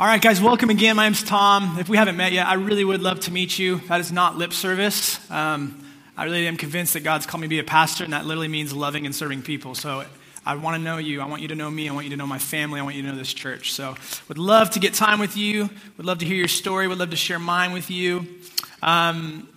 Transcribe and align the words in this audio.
All 0.00 0.06
right, 0.06 0.22
guys, 0.22 0.40
welcome 0.40 0.70
again. 0.70 0.96
My 0.96 1.04
name's 1.04 1.22
Tom. 1.22 1.76
If 1.78 1.90
we 1.90 1.98
haven't 1.98 2.16
met 2.16 2.32
yet, 2.32 2.46
I 2.46 2.54
really 2.54 2.86
would 2.86 3.02
love 3.02 3.20
to 3.20 3.30
meet 3.30 3.58
you. 3.58 3.80
That 3.80 4.00
is 4.00 4.10
not 4.10 4.38
lip 4.38 4.54
service. 4.54 5.20
Um, 5.30 5.84
I 6.16 6.24
really 6.24 6.46
am 6.46 6.56
convinced 6.56 6.94
that 6.94 7.00
God's 7.00 7.26
called 7.26 7.42
me 7.42 7.48
to 7.48 7.50
be 7.50 7.58
a 7.58 7.64
pastor, 7.64 8.04
and 8.04 8.14
that 8.14 8.24
literally 8.24 8.48
means 8.48 8.72
loving 8.72 9.04
and 9.04 9.14
serving 9.14 9.42
people. 9.42 9.74
So 9.74 10.06
I 10.46 10.54
want 10.54 10.78
to 10.78 10.82
know 10.82 10.96
you. 10.96 11.20
I 11.20 11.26
want 11.26 11.42
you 11.42 11.48
to 11.48 11.54
know 11.54 11.70
me. 11.70 11.86
I 11.86 11.92
want 11.92 12.06
you 12.06 12.10
to 12.12 12.16
know 12.16 12.26
my 12.26 12.38
family. 12.38 12.80
I 12.80 12.82
want 12.82 12.96
you 12.96 13.02
to 13.02 13.08
know 13.08 13.14
this 13.14 13.34
church. 13.34 13.74
So 13.74 13.94
would 14.28 14.38
love 14.38 14.70
to 14.70 14.78
get 14.78 14.94
time 14.94 15.20
with 15.20 15.36
you. 15.36 15.68
Would 15.98 16.06
love 16.06 16.16
to 16.20 16.24
hear 16.24 16.36
your 16.36 16.48
story. 16.48 16.88
Would 16.88 16.96
love 16.96 17.10
to 17.10 17.16
share 17.16 17.38
mine 17.38 17.72
with 17.72 17.90
you. 17.90 18.26
Um, 18.82 19.50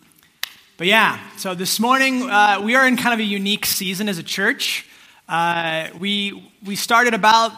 but 0.75 0.87
yeah, 0.87 1.21
so 1.37 1.55
this 1.55 1.79
morning 1.79 2.29
uh, 2.29 2.59
we 2.61 2.75
are 2.75 2.85
in 2.85 2.97
kind 2.97 3.13
of 3.13 3.21
a 3.21 3.29
unique 3.29 3.65
season 3.65 4.09
as 4.09 4.17
a 4.17 4.23
church. 4.23 4.89
Uh, 5.29 5.87
we 5.97 6.51
we 6.65 6.75
started 6.75 7.13
about 7.13 7.53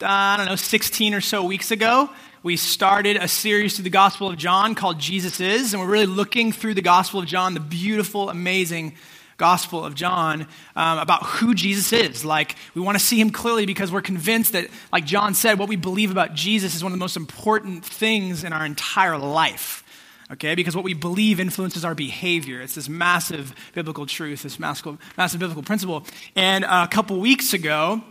I 0.00 0.36
don't 0.36 0.46
know, 0.46 0.56
16 0.56 1.14
or 1.14 1.20
so 1.20 1.42
weeks 1.42 1.70
ago, 1.70 2.08
we 2.44 2.56
started 2.56 3.16
a 3.16 3.26
series 3.26 3.74
through 3.74 3.84
the 3.84 3.90
Gospel 3.90 4.28
of 4.28 4.36
John 4.36 4.76
called 4.76 5.00
Jesus 5.00 5.40
Is, 5.40 5.74
and 5.74 5.82
we're 5.82 5.88
really 5.88 6.06
looking 6.06 6.52
through 6.52 6.74
the 6.74 6.82
Gospel 6.82 7.20
of 7.20 7.26
John, 7.26 7.54
the 7.54 7.60
beautiful, 7.60 8.30
amazing 8.30 8.94
Gospel 9.38 9.84
of 9.84 9.96
John, 9.96 10.46
um, 10.76 10.98
about 10.98 11.24
who 11.24 11.52
Jesus 11.52 11.92
is. 11.92 12.24
Like, 12.24 12.54
we 12.74 12.80
want 12.80 12.96
to 12.96 13.04
see 13.04 13.20
him 13.20 13.30
clearly 13.30 13.66
because 13.66 13.90
we're 13.90 14.02
convinced 14.02 14.52
that, 14.52 14.68
like 14.92 15.04
John 15.04 15.34
said, 15.34 15.58
what 15.58 15.68
we 15.68 15.76
believe 15.76 16.12
about 16.12 16.34
Jesus 16.34 16.76
is 16.76 16.84
one 16.84 16.92
of 16.92 16.98
the 16.98 17.02
most 17.02 17.16
important 17.16 17.84
things 17.84 18.44
in 18.44 18.52
our 18.52 18.64
entire 18.64 19.18
life. 19.18 19.84
Okay, 20.30 20.54
because 20.54 20.76
what 20.76 20.84
we 20.84 20.94
believe 20.94 21.40
influences 21.40 21.84
our 21.84 21.94
behavior. 21.94 22.60
It's 22.60 22.74
this 22.74 22.88
massive 22.88 23.54
biblical 23.74 24.06
truth, 24.06 24.42
this 24.42 24.60
massive, 24.60 24.98
massive 25.16 25.40
biblical 25.40 25.62
principle. 25.62 26.04
And 26.36 26.64
a 26.64 26.86
couple 26.86 27.18
weeks 27.18 27.54
ago, 27.54 28.02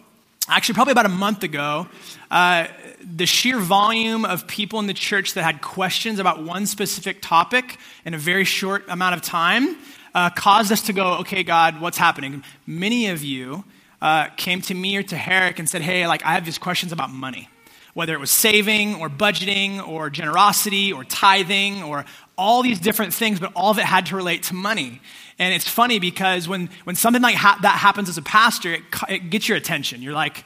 actually, 0.48 0.76
probably 0.76 0.94
about 0.94 1.06
a 1.06 1.10
month 1.10 1.44
ago, 1.44 1.88
uh, 2.32 2.68
the 3.02 3.26
sheer 3.26 3.60
volume 3.60 4.26
of 4.26 4.48
people 4.48 4.80
in 4.80 4.88
the 4.88 4.94
church 4.94 5.34
that 5.34 5.44
had 5.44 5.62
questions 5.62 6.20
about 6.20 6.44
one 6.44 6.66
specific 6.66 7.22
topic 7.22 7.78
in 8.06 8.14
a 8.14 8.18
very 8.18 8.44
short 8.44 8.86
amount 8.90 9.16
of 9.16 9.22
time 9.22 9.78
uh, 10.14 10.30
caused 10.30 10.72
us 10.72 10.82
to 10.84 10.94
go, 10.94 11.18
okay, 11.20 11.44
God, 11.44 11.80
what's 11.80 11.98
happening? 11.98 12.44
Many 12.66 13.08
of 13.08 13.24
you 13.24 13.64
uh, 14.02 14.28
came 14.38 14.62
to 14.62 14.74
me 14.74 14.98
or 14.98 15.04
to 15.04 15.18
Herrick 15.18 15.60
and 15.60 15.70
said, 15.70 15.82
hey, 15.82 16.08
like, 16.08 16.26
I 16.26 16.34
have 16.34 16.46
these 16.46 16.58
questions 16.58 16.92
about 16.92 17.12
money. 17.12 17.50
Whether 17.94 18.14
it 18.14 18.20
was 18.20 18.32
saving 18.32 18.96
or 18.96 19.10
budgeting 19.10 19.86
or 19.88 20.10
generosity 20.10 20.94
or 20.94 21.04
tithing 21.04 21.84
or 21.84 22.06
all 22.38 22.62
these 22.62 22.80
different 22.80 23.14
things, 23.14 23.40
but 23.40 23.52
all 23.56 23.72
of 23.72 23.80
it 23.80 23.86
had 23.86 24.06
to 24.08 24.16
relate 24.16 24.44
to 24.44 24.54
money. 24.54 25.02
And 25.40 25.54
it's 25.54 25.68
funny 25.68 26.00
because 26.00 26.48
when, 26.48 26.70
when 26.84 26.96
something 26.96 27.22
like 27.22 27.36
ha- 27.36 27.60
that 27.62 27.78
happens 27.78 28.10
as 28.10 28.18
a 28.18 28.22
pastor, 28.22 28.74
it, 28.74 28.82
it 29.10 29.30
gets 29.30 29.48
your 29.48 29.58
attention. 29.58 30.02
You're 30.02 30.14
like, 30.14 30.44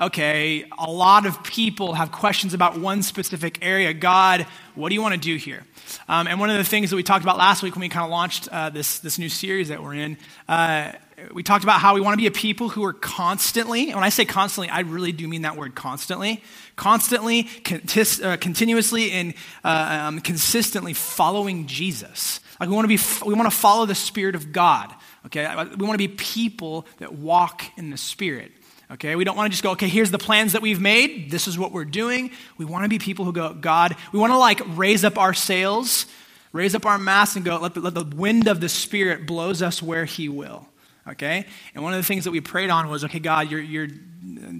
okay, 0.00 0.64
a 0.78 0.90
lot 0.90 1.26
of 1.26 1.44
people 1.44 1.94
have 1.94 2.10
questions 2.10 2.54
about 2.54 2.78
one 2.78 3.02
specific 3.02 3.58
area. 3.62 3.94
God, 3.94 4.46
what 4.74 4.88
do 4.88 4.96
you 4.96 5.02
want 5.02 5.14
to 5.14 5.20
do 5.20 5.36
here? 5.36 5.64
Um, 6.08 6.26
and 6.26 6.40
one 6.40 6.50
of 6.50 6.56
the 6.56 6.64
things 6.64 6.90
that 6.90 6.96
we 6.96 7.04
talked 7.04 7.24
about 7.24 7.38
last 7.38 7.62
week 7.62 7.74
when 7.74 7.82
we 7.82 7.88
kind 7.88 8.04
of 8.04 8.10
launched 8.10 8.48
uh, 8.48 8.70
this, 8.70 8.98
this 8.98 9.18
new 9.18 9.28
series 9.28 9.68
that 9.68 9.80
we're 9.80 9.94
in, 9.94 10.18
uh, 10.48 10.92
we 11.32 11.42
talked 11.42 11.64
about 11.64 11.80
how 11.80 11.94
we 11.94 12.00
want 12.00 12.14
to 12.14 12.16
be 12.16 12.26
a 12.26 12.30
people 12.30 12.68
who 12.68 12.84
are 12.84 12.92
constantly, 12.92 13.92
when 13.92 14.02
I 14.02 14.08
say 14.08 14.24
constantly, 14.24 14.68
I 14.68 14.80
really 14.80 15.12
do 15.12 15.28
mean 15.28 15.42
that 15.42 15.56
word 15.56 15.74
constantly, 15.74 16.42
constantly, 16.76 17.44
contis, 17.44 18.24
uh, 18.24 18.36
continuously, 18.36 19.12
and 19.12 19.34
uh, 19.64 20.04
um, 20.06 20.20
consistently 20.20 20.92
following 20.92 21.66
Jesus. 21.66 22.40
Like 22.58 22.68
we 22.68 22.74
want 22.74 22.84
to 22.84 22.96
be, 22.96 23.26
we 23.26 23.34
want 23.34 23.50
to 23.50 23.56
follow 23.56 23.86
the 23.86 23.94
Spirit 23.94 24.34
of 24.34 24.52
God. 24.52 24.92
Okay, 25.26 25.46
we 25.76 25.86
want 25.86 25.92
to 25.92 25.98
be 25.98 26.08
people 26.08 26.86
that 26.98 27.14
walk 27.14 27.64
in 27.76 27.90
the 27.90 27.96
Spirit. 27.96 28.52
Okay, 28.90 29.16
we 29.16 29.24
don't 29.24 29.36
want 29.36 29.46
to 29.46 29.50
just 29.50 29.62
go, 29.62 29.70
okay, 29.70 29.88
here's 29.88 30.10
the 30.10 30.18
plans 30.18 30.52
that 30.52 30.60
we've 30.60 30.80
made. 30.80 31.30
This 31.30 31.48
is 31.48 31.58
what 31.58 31.72
we're 31.72 31.84
doing. 31.86 32.30
We 32.58 32.66
want 32.66 32.84
to 32.84 32.88
be 32.90 32.98
people 32.98 33.24
who 33.24 33.32
go, 33.32 33.54
God, 33.54 33.96
we 34.12 34.18
want 34.18 34.32
to 34.32 34.38
like 34.38 34.60
raise 34.76 35.04
up 35.04 35.16
our 35.16 35.32
sails, 35.32 36.06
raise 36.52 36.74
up 36.74 36.84
our 36.84 36.98
masts, 36.98 37.36
and 37.36 37.44
go, 37.44 37.56
let 37.58 37.74
the, 37.74 37.80
let 37.80 37.94
the 37.94 38.04
wind 38.04 38.48
of 38.48 38.60
the 38.60 38.68
Spirit 38.68 39.26
blows 39.26 39.62
us 39.62 39.82
where 39.82 40.04
He 40.04 40.28
will. 40.28 40.68
Okay? 41.06 41.44
And 41.74 41.82
one 41.82 41.92
of 41.92 41.98
the 41.98 42.06
things 42.06 42.24
that 42.24 42.30
we 42.30 42.40
prayed 42.40 42.70
on 42.70 42.88
was, 42.88 43.04
okay, 43.04 43.18
God, 43.18 43.50
your, 43.50 43.60
your, 43.60 43.88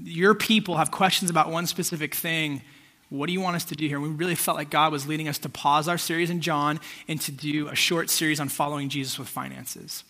your 0.05 0.35
people 0.35 0.77
have 0.77 0.91
questions 0.91 1.31
about 1.31 1.51
one 1.51 1.67
specific 1.67 2.15
thing 2.15 2.63
what 3.13 3.27
do 3.27 3.35
you 3.35 3.43
want 3.43 3.57
us 3.57 3.65
to 3.67 3.75
do 3.75 3.87
here? 3.87 3.99
And 3.99 4.07
we 4.09 4.15
really 4.15 4.35
felt 4.35 4.57
like 4.57 4.71
God 4.71 4.91
was 4.91 5.07
leading 5.07 5.29
us 5.29 5.37
to 5.41 5.51
pause 5.51 5.87
our 5.87 5.99
series 5.99 6.31
in 6.31 6.41
John 6.41 6.81
and 7.07 7.21
to 7.21 7.31
do 7.31 7.69
a 7.69 7.75
short 7.75 8.09
series 8.09 8.41
on 8.41 8.49
following 8.49 8.89
Jesus 8.89 9.19
with 9.19 9.29
finances. 9.29 10.03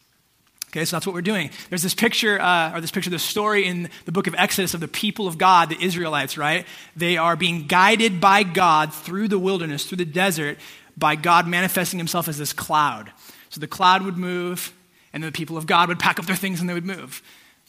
Okay, 0.68 0.84
so 0.84 0.94
that's 0.94 1.04
what 1.04 1.12
we're 1.12 1.20
doing. 1.20 1.50
There's 1.68 1.82
this 1.82 1.94
picture, 1.94 2.40
uh, 2.40 2.76
or 2.76 2.80
this 2.80 2.92
picture, 2.92 3.10
this 3.10 3.24
story 3.24 3.66
in 3.66 3.90
the 4.04 4.12
book 4.12 4.28
of 4.28 4.36
Exodus 4.38 4.72
of 4.72 4.78
the 4.78 4.86
people 4.86 5.26
of 5.26 5.36
God, 5.36 5.68
the 5.68 5.82
Israelites, 5.84 6.38
right? 6.38 6.64
They 6.94 7.16
are 7.16 7.34
being 7.34 7.66
guided 7.66 8.20
by 8.20 8.44
God 8.44 8.94
through 8.94 9.26
the 9.26 9.38
wilderness, 9.38 9.84
through 9.84 9.98
the 9.98 10.04
desert, 10.04 10.58
by 10.96 11.16
God 11.16 11.48
manifesting 11.48 11.98
himself 11.98 12.28
as 12.28 12.38
this 12.38 12.52
cloud. 12.52 13.12
So 13.50 13.60
the 13.60 13.66
cloud 13.66 14.02
would 14.02 14.16
move, 14.16 14.72
and 15.12 15.22
then 15.22 15.28
the 15.28 15.36
people 15.36 15.56
of 15.56 15.66
God 15.66 15.88
would 15.88 15.98
pack 15.98 16.18
up 16.18 16.26
their 16.26 16.36
things 16.36 16.60
and 16.60 16.68
they 16.68 16.74
would 16.74 16.86
move. 16.86 17.22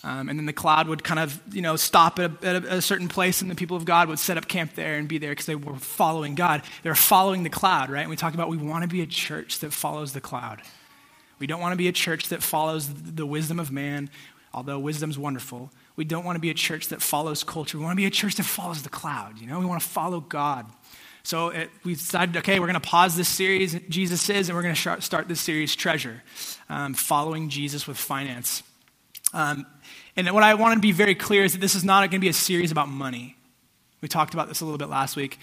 Um, 0.05 0.27
and 0.27 0.37
then 0.37 0.45
the 0.45 0.53
cloud 0.53 0.87
would 0.89 1.03
kind 1.03 1.19
of, 1.19 1.39
you 1.53 1.61
know, 1.61 1.77
stop 1.77 2.19
at 2.19 2.43
a, 2.43 2.47
at 2.47 2.65
a, 2.65 2.81
certain 2.81 3.07
place, 3.07 3.41
and 3.41 3.49
the 3.49 3.55
people 3.55 3.77
of 3.77 3.85
God 3.85 4.09
would 4.09 4.19
set 4.19 4.37
up 4.37 4.49
camp 4.49 4.73
there 4.75 4.95
and 4.95 5.07
be 5.07 5.17
there 5.17 5.31
because 5.31 5.45
they 5.45 5.55
were 5.55 5.77
following 5.77 6.35
God. 6.35 6.61
They 6.83 6.89
were 6.89 6.95
following 6.95 7.43
the 7.43 7.49
cloud, 7.49 7.89
right? 7.89 8.01
And 8.01 8.09
we 8.09 8.17
talked 8.17 8.35
about 8.35 8.49
we 8.49 8.57
want 8.57 8.81
to 8.83 8.89
be 8.89 9.01
a 9.01 9.05
church 9.05 9.59
that 9.59 9.71
follows 9.71 10.11
the 10.11 10.19
cloud. 10.19 10.61
We 11.39 11.47
don't 11.47 11.61
want 11.61 11.71
to 11.71 11.77
be 11.77 11.87
a 11.87 11.93
church 11.93 12.29
that 12.29 12.43
follows 12.43 12.89
the 12.93 13.25
wisdom 13.25 13.59
of 13.59 13.71
man, 13.71 14.09
although 14.53 14.77
wisdom's 14.77 15.17
wonderful. 15.17 15.71
We 15.95 16.03
don't 16.03 16.25
want 16.25 16.35
to 16.35 16.41
be 16.41 16.49
a 16.49 16.55
church 16.55 16.89
that 16.89 17.01
follows 17.01 17.43
culture. 17.43 17.77
We 17.77 17.83
want 17.85 17.93
to 17.93 18.01
be 18.01 18.05
a 18.05 18.11
church 18.11 18.35
that 18.35 18.43
follows 18.43 18.81
the 18.81 18.89
cloud. 18.89 19.39
You 19.39 19.47
know, 19.47 19.59
we 19.59 19.65
want 19.65 19.81
to 19.81 19.87
follow 19.87 20.19
God. 20.19 20.65
So 21.25 21.49
it, 21.49 21.69
we 21.85 21.93
decided, 21.93 22.35
okay, 22.37 22.59
we're 22.59 22.67
going 22.67 22.73
to 22.73 22.81
pause 22.81 23.15
this 23.15 23.29
series, 23.29 23.79
Jesus 23.87 24.29
is, 24.29 24.49
and 24.49 24.57
we're 24.57 24.61
going 24.61 24.75
to 24.75 25.01
start 25.01 25.27
this 25.29 25.39
series, 25.39 25.73
Treasure, 25.73 26.21
um, 26.67 26.93
following 26.93 27.47
Jesus 27.47 27.87
with 27.87 27.97
finance. 27.97 28.61
Um, 29.33 29.65
and 30.17 30.29
what 30.31 30.43
I 30.43 30.53
want 30.55 30.75
to 30.75 30.81
be 30.81 30.91
very 30.91 31.15
clear 31.15 31.45
is 31.45 31.53
that 31.53 31.61
this 31.61 31.75
is 31.75 31.85
not 31.85 32.01
going 32.01 32.11
to 32.11 32.19
be 32.19 32.27
a 32.27 32.33
series 32.33 32.73
about 32.73 32.89
money. 32.89 33.37
We 34.01 34.09
talked 34.09 34.33
about 34.33 34.49
this 34.49 34.59
a 34.59 34.65
little 34.65 34.77
bit 34.77 34.89
last 34.89 35.15
week. 35.15 35.39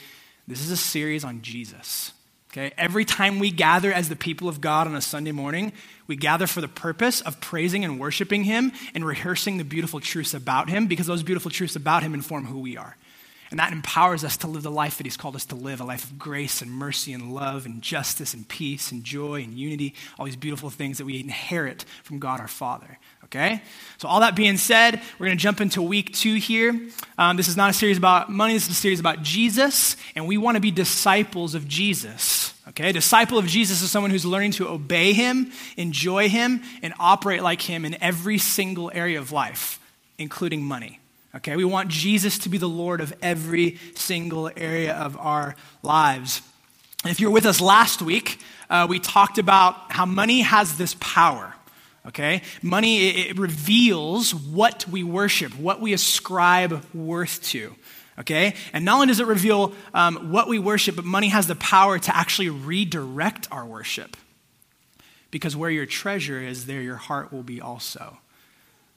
This 0.46 0.60
is 0.60 0.70
a 0.70 0.76
series 0.76 1.24
on 1.24 1.40
Jesus. 1.40 2.12
Okay? 2.52 2.72
Every 2.76 3.06
time 3.06 3.38
we 3.38 3.50
gather 3.50 3.90
as 3.90 4.10
the 4.10 4.16
people 4.16 4.50
of 4.50 4.60
God 4.60 4.86
on 4.86 4.94
a 4.94 5.00
Sunday 5.00 5.32
morning, 5.32 5.72
we 6.06 6.14
gather 6.14 6.46
for 6.46 6.60
the 6.60 6.68
purpose 6.68 7.22
of 7.22 7.40
praising 7.40 7.86
and 7.86 7.98
worshiping 7.98 8.44
Him 8.44 8.72
and 8.94 9.02
rehearsing 9.02 9.56
the 9.56 9.64
beautiful 9.64 9.98
truths 9.98 10.34
about 10.34 10.68
Him 10.68 10.88
because 10.88 11.06
those 11.06 11.22
beautiful 11.22 11.50
truths 11.50 11.74
about 11.74 12.02
Him 12.02 12.12
inform 12.12 12.44
who 12.44 12.58
we 12.58 12.76
are. 12.76 12.98
And 13.50 13.58
that 13.58 13.72
empowers 13.72 14.22
us 14.22 14.36
to 14.38 14.46
live 14.46 14.62
the 14.62 14.70
life 14.70 14.98
that 14.98 15.06
He's 15.06 15.16
called 15.16 15.34
us 15.34 15.44
to 15.46 15.56
live 15.56 15.80
a 15.80 15.84
life 15.84 16.04
of 16.04 16.18
grace 16.18 16.62
and 16.62 16.70
mercy 16.70 17.12
and 17.12 17.34
love 17.34 17.66
and 17.66 17.82
justice 17.82 18.32
and 18.32 18.48
peace 18.48 18.92
and 18.92 19.02
joy 19.02 19.42
and 19.42 19.54
unity, 19.54 19.94
all 20.18 20.26
these 20.26 20.36
beautiful 20.36 20.70
things 20.70 20.98
that 20.98 21.04
we 21.04 21.18
inherit 21.18 21.84
from 22.04 22.20
God 22.20 22.38
our 22.38 22.48
Father. 22.48 22.98
Okay? 23.24 23.60
So, 23.98 24.06
all 24.06 24.20
that 24.20 24.36
being 24.36 24.56
said, 24.56 25.00
we're 25.18 25.26
going 25.26 25.38
to 25.38 25.42
jump 25.42 25.60
into 25.60 25.82
week 25.82 26.14
two 26.14 26.36
here. 26.36 26.80
Um, 27.18 27.36
this 27.36 27.48
is 27.48 27.56
not 27.56 27.70
a 27.70 27.72
series 27.72 27.98
about 27.98 28.30
money, 28.30 28.54
this 28.54 28.64
is 28.64 28.70
a 28.70 28.74
series 28.74 29.00
about 29.00 29.22
Jesus, 29.22 29.96
and 30.14 30.28
we 30.28 30.38
want 30.38 30.54
to 30.54 30.60
be 30.60 30.70
disciples 30.70 31.56
of 31.56 31.66
Jesus. 31.66 32.54
Okay? 32.68 32.90
A 32.90 32.92
disciple 32.92 33.36
of 33.36 33.46
Jesus 33.46 33.82
is 33.82 33.90
someone 33.90 34.12
who's 34.12 34.24
learning 34.24 34.52
to 34.52 34.68
obey 34.68 35.12
him, 35.12 35.50
enjoy 35.76 36.28
him, 36.28 36.62
and 36.82 36.94
operate 37.00 37.42
like 37.42 37.62
him 37.62 37.84
in 37.84 38.00
every 38.00 38.38
single 38.38 38.92
area 38.94 39.18
of 39.18 39.32
life, 39.32 39.80
including 40.18 40.62
money. 40.62 40.99
Okay, 41.32 41.54
we 41.54 41.64
want 41.64 41.88
Jesus 41.88 42.38
to 42.38 42.48
be 42.48 42.58
the 42.58 42.68
Lord 42.68 43.00
of 43.00 43.14
every 43.22 43.78
single 43.94 44.50
area 44.56 44.94
of 44.94 45.16
our 45.16 45.54
lives. 45.82 46.42
if 47.04 47.20
you 47.20 47.28
were 47.28 47.32
with 47.34 47.46
us 47.46 47.60
last 47.60 48.02
week, 48.02 48.40
uh, 48.68 48.86
we 48.88 48.98
talked 48.98 49.38
about 49.38 49.92
how 49.92 50.04
money 50.06 50.40
has 50.40 50.76
this 50.76 50.96
power. 50.98 51.54
Okay, 52.06 52.42
money 52.62 53.08
it, 53.10 53.30
it 53.30 53.38
reveals 53.38 54.34
what 54.34 54.88
we 54.88 55.04
worship, 55.04 55.54
what 55.56 55.80
we 55.80 55.92
ascribe 55.92 56.84
worth 56.92 57.42
to. 57.44 57.76
Okay, 58.18 58.54
and 58.72 58.84
not 58.84 58.94
only 58.94 59.06
does 59.06 59.20
it 59.20 59.26
reveal 59.26 59.72
um, 59.94 60.32
what 60.32 60.48
we 60.48 60.58
worship, 60.58 60.96
but 60.96 61.04
money 61.04 61.28
has 61.28 61.46
the 61.46 61.54
power 61.54 61.98
to 61.98 62.16
actually 62.16 62.50
redirect 62.50 63.46
our 63.52 63.64
worship. 63.64 64.16
Because 65.30 65.54
where 65.54 65.70
your 65.70 65.86
treasure 65.86 66.40
is, 66.40 66.66
there 66.66 66.82
your 66.82 66.96
heart 66.96 67.32
will 67.32 67.44
be 67.44 67.60
also. 67.60 68.18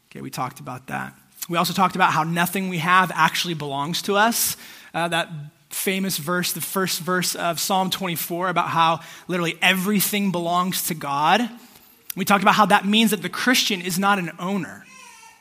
Okay, 0.09 0.21
we 0.21 0.31
talked 0.31 0.59
about 0.59 0.87
that. 0.87 1.13
We 1.49 1.57
also 1.57 1.73
talked 1.73 1.95
about 1.95 2.13
how 2.13 2.23
nothing 2.23 2.69
we 2.69 2.77
have 2.77 3.11
actually 3.13 3.53
belongs 3.53 4.03
to 4.03 4.15
us. 4.15 4.55
Uh, 4.93 5.09
that 5.09 5.29
famous 5.69 6.17
verse, 6.17 6.53
the 6.53 6.61
first 6.61 7.01
verse 7.01 7.35
of 7.35 7.59
Psalm 7.59 7.89
24, 7.89 8.49
about 8.49 8.69
how 8.69 9.01
literally 9.27 9.57
everything 9.61 10.31
belongs 10.31 10.87
to 10.87 10.93
God. 10.93 11.49
We 12.15 12.25
talked 12.25 12.43
about 12.43 12.55
how 12.55 12.67
that 12.67 12.85
means 12.85 13.11
that 13.11 13.21
the 13.21 13.29
Christian 13.29 13.81
is 13.81 13.99
not 13.99 14.19
an 14.19 14.31
owner 14.39 14.85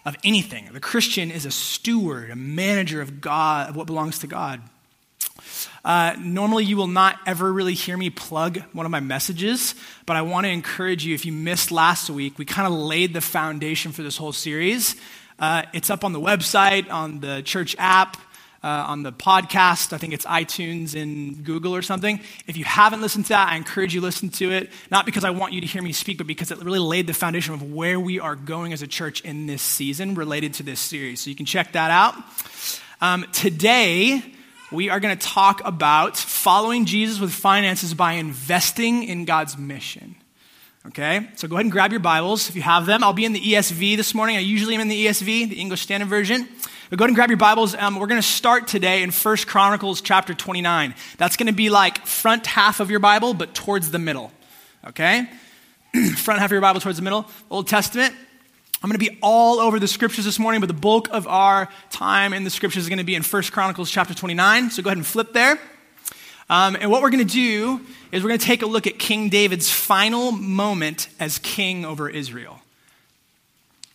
of 0.04 0.16
anything. 0.24 0.68
The 0.72 0.80
Christian 0.80 1.30
is 1.30 1.46
a 1.46 1.50
steward, 1.52 2.30
a 2.30 2.36
manager 2.36 3.00
of 3.00 3.20
God, 3.20 3.70
of 3.70 3.76
what 3.76 3.86
belongs 3.86 4.18
to 4.20 4.26
God. 4.26 4.60
Uh, 5.84 6.16
normally, 6.18 6.64
you 6.64 6.76
will 6.76 6.88
not 6.88 7.18
ever 7.26 7.52
really 7.52 7.74
hear 7.74 7.96
me 7.96 8.10
plug 8.10 8.60
one 8.72 8.86
of 8.86 8.90
my 8.90 9.00
messages, 9.00 9.74
but 10.06 10.16
I 10.16 10.22
want 10.22 10.46
to 10.46 10.50
encourage 10.50 11.04
you. 11.04 11.14
If 11.14 11.26
you 11.26 11.32
missed 11.32 11.70
last 11.70 12.10
week, 12.10 12.38
we 12.38 12.44
kind 12.44 12.66
of 12.66 12.72
laid 12.72 13.14
the 13.14 13.20
foundation 13.20 13.92
for 13.92 14.02
this 14.02 14.16
whole 14.16 14.32
series 14.32 14.96
uh, 15.42 15.64
it's 15.74 15.90
up 15.90 16.04
on 16.04 16.12
the 16.12 16.20
website, 16.20 16.90
on 16.90 17.20
the 17.20 17.42
church 17.42 17.76
app. 17.78 18.16
uh, 18.62 18.84
on 18.86 19.02
the 19.02 19.12
podcast. 19.12 19.92
I 19.92 19.98
think 19.98 20.12
it's 20.12 20.24
iTunes 20.24 21.00
and 21.00 21.44
Google 21.44 21.74
or 21.74 21.82
something. 21.82 22.20
If 22.46 22.56
you 22.56 22.64
haven't 22.64 23.00
listened 23.00 23.24
to 23.26 23.30
that, 23.30 23.48
I 23.48 23.56
encourage 23.56 23.94
you 23.94 24.00
to 24.00 24.06
listen 24.06 24.28
to 24.30 24.52
it. 24.52 24.70
Not 24.90 25.04
because 25.04 25.24
I 25.24 25.30
want 25.30 25.52
you 25.52 25.60
to 25.60 25.66
hear 25.66 25.82
me 25.82 25.92
speak, 25.92 26.18
but 26.18 26.26
because 26.26 26.50
it 26.50 26.58
really 26.58 26.78
laid 26.78 27.06
the 27.06 27.14
foundation 27.14 27.54
of 27.54 27.72
where 27.72 27.98
we 27.98 28.20
are 28.20 28.36
going 28.36 28.72
as 28.72 28.82
a 28.82 28.86
church 28.86 29.20
in 29.22 29.46
this 29.46 29.62
season 29.62 30.14
related 30.14 30.54
to 30.54 30.62
this 30.62 30.80
series. 30.80 31.20
So 31.20 31.30
you 31.30 31.36
can 31.36 31.46
check 31.46 31.72
that 31.72 31.90
out. 31.90 32.14
Um, 33.00 33.26
today, 33.32 34.22
we 34.70 34.90
are 34.90 35.00
going 35.00 35.16
to 35.16 35.26
talk 35.26 35.60
about 35.64 36.16
following 36.16 36.84
Jesus 36.84 37.20
with 37.20 37.32
finances 37.32 37.94
by 37.94 38.12
investing 38.12 39.02
in 39.02 39.24
God's 39.24 39.58
mission. 39.58 40.14
Okay, 40.84 41.28
so 41.36 41.46
go 41.46 41.54
ahead 41.54 41.66
and 41.66 41.70
grab 41.70 41.92
your 41.92 42.00
Bibles 42.00 42.48
if 42.48 42.56
you 42.56 42.62
have 42.62 42.86
them. 42.86 43.04
I'll 43.04 43.12
be 43.12 43.24
in 43.24 43.32
the 43.32 43.40
ESV 43.40 43.96
this 43.96 44.16
morning. 44.16 44.36
I 44.36 44.40
usually 44.40 44.74
am 44.74 44.80
in 44.80 44.88
the 44.88 45.06
ESV, 45.06 45.48
the 45.48 45.60
English 45.60 45.82
Standard 45.82 46.08
Version. 46.08 46.48
But 46.90 46.98
go 46.98 47.04
ahead 47.04 47.10
and 47.10 47.14
grab 47.14 47.30
your 47.30 47.36
Bibles. 47.36 47.76
Um, 47.76 48.00
we're 48.00 48.08
going 48.08 48.20
to 48.20 48.26
start 48.26 48.66
today 48.66 49.04
in 49.04 49.12
First 49.12 49.46
Chronicles 49.46 50.00
chapter 50.00 50.34
29. 50.34 50.96
That's 51.18 51.36
going 51.36 51.46
to 51.46 51.52
be 51.52 51.70
like 51.70 52.04
front 52.04 52.48
half 52.48 52.80
of 52.80 52.90
your 52.90 52.98
Bible, 52.98 53.32
but 53.32 53.54
towards 53.54 53.92
the 53.92 54.00
middle. 54.00 54.32
Okay? 54.88 55.28
front 56.16 56.40
half 56.40 56.46
of 56.46 56.52
your 56.52 56.60
Bible 56.60 56.80
towards 56.80 56.98
the 56.98 57.04
middle. 57.04 57.26
Old 57.48 57.68
Testament. 57.68 58.12
I'm 58.82 58.90
going 58.90 58.98
to 58.98 59.10
be 59.10 59.18
all 59.22 59.60
over 59.60 59.78
the 59.78 59.86
scriptures 59.86 60.24
this 60.24 60.40
morning, 60.40 60.60
but 60.60 60.66
the 60.66 60.74
bulk 60.74 61.08
of 61.12 61.28
our 61.28 61.68
time 61.90 62.32
in 62.32 62.42
the 62.42 62.50
scriptures 62.50 62.82
is 62.82 62.88
going 62.88 62.98
to 62.98 63.04
be 63.04 63.14
in 63.14 63.22
First 63.22 63.52
Chronicles 63.52 63.88
chapter 63.88 64.14
29. 64.14 64.70
So 64.70 64.82
go 64.82 64.88
ahead 64.88 64.96
and 64.96 65.06
flip 65.06 65.32
there. 65.32 65.60
Um, 66.52 66.76
and 66.78 66.90
what 66.90 67.00
we're 67.00 67.08
going 67.08 67.26
to 67.26 67.32
do 67.32 67.80
is 68.12 68.22
we're 68.22 68.28
going 68.28 68.38
to 68.38 68.44
take 68.44 68.60
a 68.60 68.66
look 68.66 68.86
at 68.86 68.98
King 68.98 69.30
David's 69.30 69.70
final 69.70 70.32
moment 70.32 71.08
as 71.18 71.38
king 71.38 71.86
over 71.86 72.10
Israel. 72.10 72.60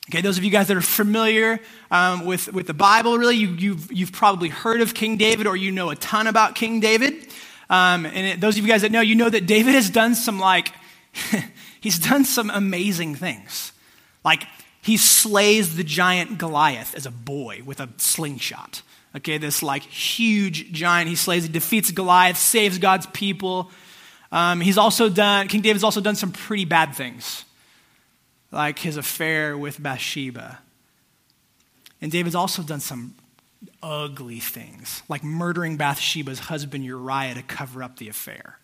Okay, 0.09 0.21
those 0.21 0.39
of 0.39 0.44
you 0.44 0.50
guys 0.50 0.68
that 0.69 0.75
are 0.75 0.81
familiar 0.81 1.59
um, 1.92 2.25
with, 2.25 2.51
with 2.51 2.65
the 2.65 2.74
Bible, 2.74 3.15
really, 3.15 3.36
you, 3.36 3.48
have 3.50 3.62
you've, 3.62 3.92
you've 3.92 4.12
probably 4.12 4.50
heard 4.50 4.81
of 4.81 4.95
King 4.95 5.18
David 5.18 5.45
or 5.45 5.56
you 5.56 5.71
know 5.71 5.92
a 5.92 5.95
ton 5.95 6.25
about 6.25 6.56
King 6.56 6.80
David. 6.80 7.27
Um, 7.69 8.07
and 8.07 8.25
it, 8.25 8.42
those 8.42 8.57
of 8.57 8.65
you 8.65 8.71
guys 8.71 8.81
that 8.81 8.92
know, 8.92 9.01
you 9.01 9.13
know 9.13 9.30
that 9.30 9.45
David 9.45 9.75
has 9.75 9.92
done 9.92 10.15
some, 10.15 10.39
like, 10.39 10.74
he's 11.80 12.00
done 12.00 12.25
some 12.25 12.50
amazing 12.50 13.13
things. 13.13 13.71
Like, 14.25 14.48
he 14.81 14.98
slays 14.98 15.75
the 15.75 15.83
giant 15.83 16.39
Goliath 16.39 16.95
as 16.95 17.06
a 17.06 17.12
boy 17.12 17.62
with 17.63 17.80
a 17.80 17.89
slingshot. 17.98 18.81
Okay, 19.17 19.39
this 19.39 19.63
like 19.63 19.81
huge 19.83 20.71
giant. 20.71 21.09
He 21.09 21.15
slays, 21.15 21.43
he 21.43 21.49
defeats 21.49 21.89
Goliath, 21.91 22.37
saves 22.37 22.77
God's 22.77 23.07
people. 23.07 23.71
Um, 24.31 24.61
he's 24.61 24.77
also 24.77 25.09
done, 25.09 25.47
King 25.47 25.61
David's 25.61 25.83
also 25.83 26.01
done 26.01 26.15
some 26.15 26.31
pretty 26.31 26.65
bad 26.65 26.93
things, 26.93 27.43
like 28.51 28.77
his 28.77 28.95
affair 28.95 29.57
with 29.57 29.81
Bathsheba. 29.81 30.59
And 31.99 32.11
David's 32.11 32.35
also 32.35 32.61
done 32.61 32.79
some 32.79 33.15
ugly 33.81 34.39
things, 34.39 35.01
like 35.09 35.23
murdering 35.23 35.77
Bathsheba's 35.77 36.39
husband 36.39 36.85
Uriah 36.85 37.33
to 37.33 37.41
cover 37.41 37.81
up 37.81 37.97
the 37.97 38.09
affair. 38.09 38.59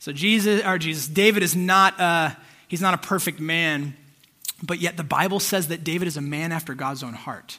So 0.00 0.12
Jesus, 0.12 0.62
or 0.66 0.76
Jesus, 0.76 1.06
David 1.06 1.42
is 1.42 1.56
not 1.56 1.98
a, 1.98 2.36
he's 2.68 2.82
not 2.82 2.92
a 2.92 2.98
perfect 2.98 3.40
man, 3.40 3.94
but 4.62 4.80
yet 4.80 4.98
the 4.98 5.04
Bible 5.04 5.40
says 5.40 5.68
that 5.68 5.82
David 5.82 6.08
is 6.08 6.18
a 6.18 6.20
man 6.20 6.52
after 6.52 6.74
God's 6.74 7.02
own 7.02 7.14
heart 7.14 7.58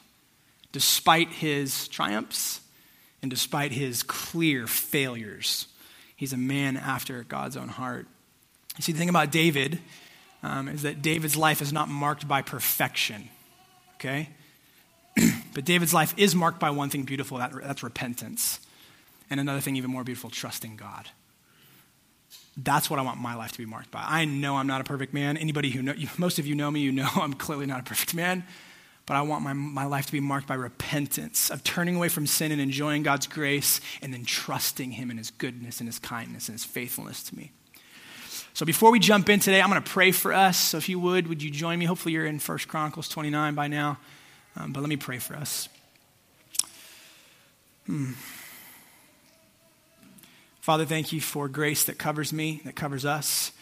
despite 0.74 1.28
his 1.28 1.86
triumphs 1.86 2.60
and 3.22 3.30
despite 3.30 3.70
his 3.70 4.02
clear 4.02 4.66
failures. 4.66 5.68
He's 6.16 6.32
a 6.32 6.36
man 6.36 6.76
after 6.76 7.22
God's 7.22 7.56
own 7.56 7.68
heart. 7.68 8.08
You 8.76 8.82
see, 8.82 8.90
the 8.90 8.98
thing 8.98 9.08
about 9.08 9.30
David 9.30 9.78
um, 10.42 10.66
is 10.68 10.82
that 10.82 11.00
David's 11.00 11.36
life 11.36 11.62
is 11.62 11.72
not 11.72 11.88
marked 11.88 12.26
by 12.26 12.42
perfection, 12.42 13.28
okay? 13.94 14.30
but 15.54 15.64
David's 15.64 15.94
life 15.94 16.12
is 16.16 16.34
marked 16.34 16.58
by 16.58 16.70
one 16.70 16.90
thing 16.90 17.04
beautiful 17.04 17.38
that, 17.38 17.52
that's 17.62 17.84
repentance. 17.84 18.58
And 19.30 19.38
another 19.38 19.60
thing, 19.60 19.76
even 19.76 19.92
more 19.92 20.02
beautiful, 20.02 20.28
trusting 20.28 20.74
God. 20.74 21.08
That's 22.56 22.90
what 22.90 22.98
I 22.98 23.02
want 23.02 23.20
my 23.20 23.36
life 23.36 23.52
to 23.52 23.58
be 23.58 23.64
marked 23.64 23.92
by. 23.92 24.04
I 24.04 24.24
know 24.24 24.56
I'm 24.56 24.66
not 24.66 24.80
a 24.80 24.84
perfect 24.84 25.14
man. 25.14 25.36
Anybody 25.36 25.70
who 25.70 25.82
know, 25.82 25.94
most 26.18 26.40
of 26.40 26.48
you 26.48 26.56
know 26.56 26.68
me, 26.68 26.80
you 26.80 26.90
know 26.90 27.08
I'm 27.14 27.34
clearly 27.34 27.66
not 27.66 27.78
a 27.78 27.84
perfect 27.84 28.12
man 28.12 28.44
but 29.06 29.14
I 29.14 29.22
want 29.22 29.44
my, 29.44 29.52
my 29.52 29.84
life 29.84 30.06
to 30.06 30.12
be 30.12 30.20
marked 30.20 30.46
by 30.46 30.54
repentance, 30.54 31.50
of 31.50 31.62
turning 31.62 31.96
away 31.96 32.08
from 32.08 32.26
sin 32.26 32.52
and 32.52 32.60
enjoying 32.60 33.02
God's 33.02 33.26
grace, 33.26 33.80
and 34.00 34.12
then 34.12 34.24
trusting 34.24 34.92
Him 34.92 35.10
in 35.10 35.18
His 35.18 35.30
goodness 35.30 35.80
and 35.80 35.88
His 35.88 35.98
kindness 35.98 36.48
and 36.48 36.54
His 36.54 36.64
faithfulness 36.64 37.22
to 37.24 37.36
me. 37.36 37.52
So 38.54 38.64
before 38.64 38.92
we 38.92 39.00
jump 39.00 39.28
in 39.28 39.40
today, 39.40 39.60
I'm 39.60 39.68
going 39.68 39.82
to 39.82 39.90
pray 39.90 40.12
for 40.12 40.32
us. 40.32 40.56
So 40.56 40.78
if 40.78 40.88
you 40.88 40.98
would, 41.00 41.26
would 41.26 41.42
you 41.42 41.50
join 41.50 41.78
me? 41.78 41.86
Hopefully 41.86 42.14
you're 42.14 42.24
in 42.24 42.38
1 42.38 42.58
Chronicles 42.68 43.08
29 43.08 43.54
by 43.54 43.66
now. 43.66 43.98
Um, 44.56 44.72
but 44.72 44.80
let 44.80 44.88
me 44.88 44.96
pray 44.96 45.18
for 45.18 45.34
us. 45.34 45.68
Hmm. 47.86 48.12
Father, 50.60 50.86
thank 50.86 51.12
you 51.12 51.20
for 51.20 51.48
grace 51.48 51.84
that 51.84 51.98
covers 51.98 52.32
me, 52.32 52.62
that 52.64 52.74
covers 52.76 53.04
us. 53.04 53.52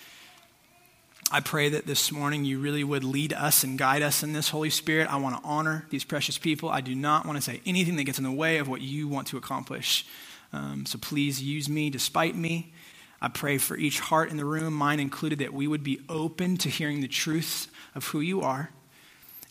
I 1.34 1.40
pray 1.40 1.70
that 1.70 1.86
this 1.86 2.12
morning 2.12 2.44
you 2.44 2.60
really 2.60 2.84
would 2.84 3.04
lead 3.04 3.32
us 3.32 3.64
and 3.64 3.78
guide 3.78 4.02
us 4.02 4.22
in 4.22 4.34
this, 4.34 4.50
Holy 4.50 4.68
Spirit. 4.68 5.10
I 5.10 5.16
want 5.16 5.34
to 5.34 5.48
honor 5.48 5.86
these 5.88 6.04
precious 6.04 6.36
people. 6.36 6.68
I 6.68 6.82
do 6.82 6.94
not 6.94 7.24
want 7.24 7.38
to 7.38 7.42
say 7.42 7.62
anything 7.64 7.96
that 7.96 8.04
gets 8.04 8.18
in 8.18 8.24
the 8.24 8.30
way 8.30 8.58
of 8.58 8.68
what 8.68 8.82
you 8.82 9.08
want 9.08 9.28
to 9.28 9.38
accomplish. 9.38 10.06
Um, 10.52 10.84
so 10.84 10.98
please 10.98 11.42
use 11.42 11.70
me 11.70 11.88
despite 11.88 12.36
me. 12.36 12.74
I 13.18 13.28
pray 13.28 13.56
for 13.56 13.78
each 13.78 13.98
heart 13.98 14.30
in 14.30 14.36
the 14.36 14.44
room, 14.44 14.74
mine 14.74 15.00
included, 15.00 15.38
that 15.38 15.54
we 15.54 15.66
would 15.66 15.82
be 15.82 16.00
open 16.06 16.58
to 16.58 16.68
hearing 16.68 17.00
the 17.00 17.08
truths 17.08 17.68
of 17.94 18.08
who 18.08 18.20
you 18.20 18.42
are 18.42 18.68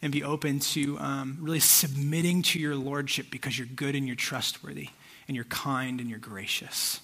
and 0.03 0.13
be 0.13 0.23
open 0.23 0.59
to 0.59 0.99
um, 0.99 1.39
really 1.41 1.59
submitting 1.59 2.43
to 2.43 2.59
your 2.59 2.75
lordship 2.75 3.31
because 3.31 3.57
you're 3.57 3.65
good 3.65 3.95
and 3.95 4.05
you're 4.05 4.15
trustworthy 4.15 4.89
and 5.27 5.33
you're 5.33 5.45
kind 5.45 5.99
and 5.99 6.11
you're 6.11 6.19
gracious. 6.19 6.99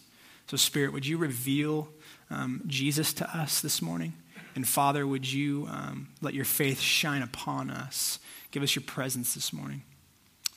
So, 0.46 0.56
Spirit, 0.56 0.94
would 0.94 1.08
you 1.08 1.18
reveal 1.18 1.90
um, 2.30 2.62
Jesus 2.68 3.12
to 3.14 3.36
us 3.36 3.60
this 3.60 3.82
morning? 3.82 4.14
And 4.58 4.68
Father, 4.68 5.06
would 5.06 5.32
you 5.32 5.68
um, 5.70 6.08
let 6.20 6.34
your 6.34 6.44
faith 6.44 6.80
shine 6.80 7.22
upon 7.22 7.70
us? 7.70 8.18
Give 8.50 8.64
us 8.64 8.76
your 8.76 8.82
presence 8.82 9.36
this 9.36 9.54
morning 9.54 9.84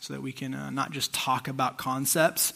so 0.01 0.15
that 0.15 0.23
we 0.23 0.33
can 0.33 0.55
uh, 0.55 0.71
not 0.71 0.91
just 0.91 1.13
talk 1.13 1.49
about 1.49 1.77
concepts, 1.77 2.55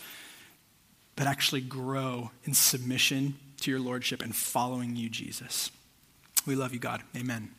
but 1.17 1.27
actually 1.27 1.61
grow 1.61 2.31
in 2.45 2.55
submission 2.55 3.35
to 3.61 3.71
your 3.71 3.79
Lordship 3.79 4.23
and 4.23 4.35
following 4.35 4.97
you, 4.97 5.11
Jesus. 5.11 5.71
We 6.47 6.55
love 6.55 6.73
you, 6.73 6.81
God. 6.81 7.03
Amen. 7.15 7.51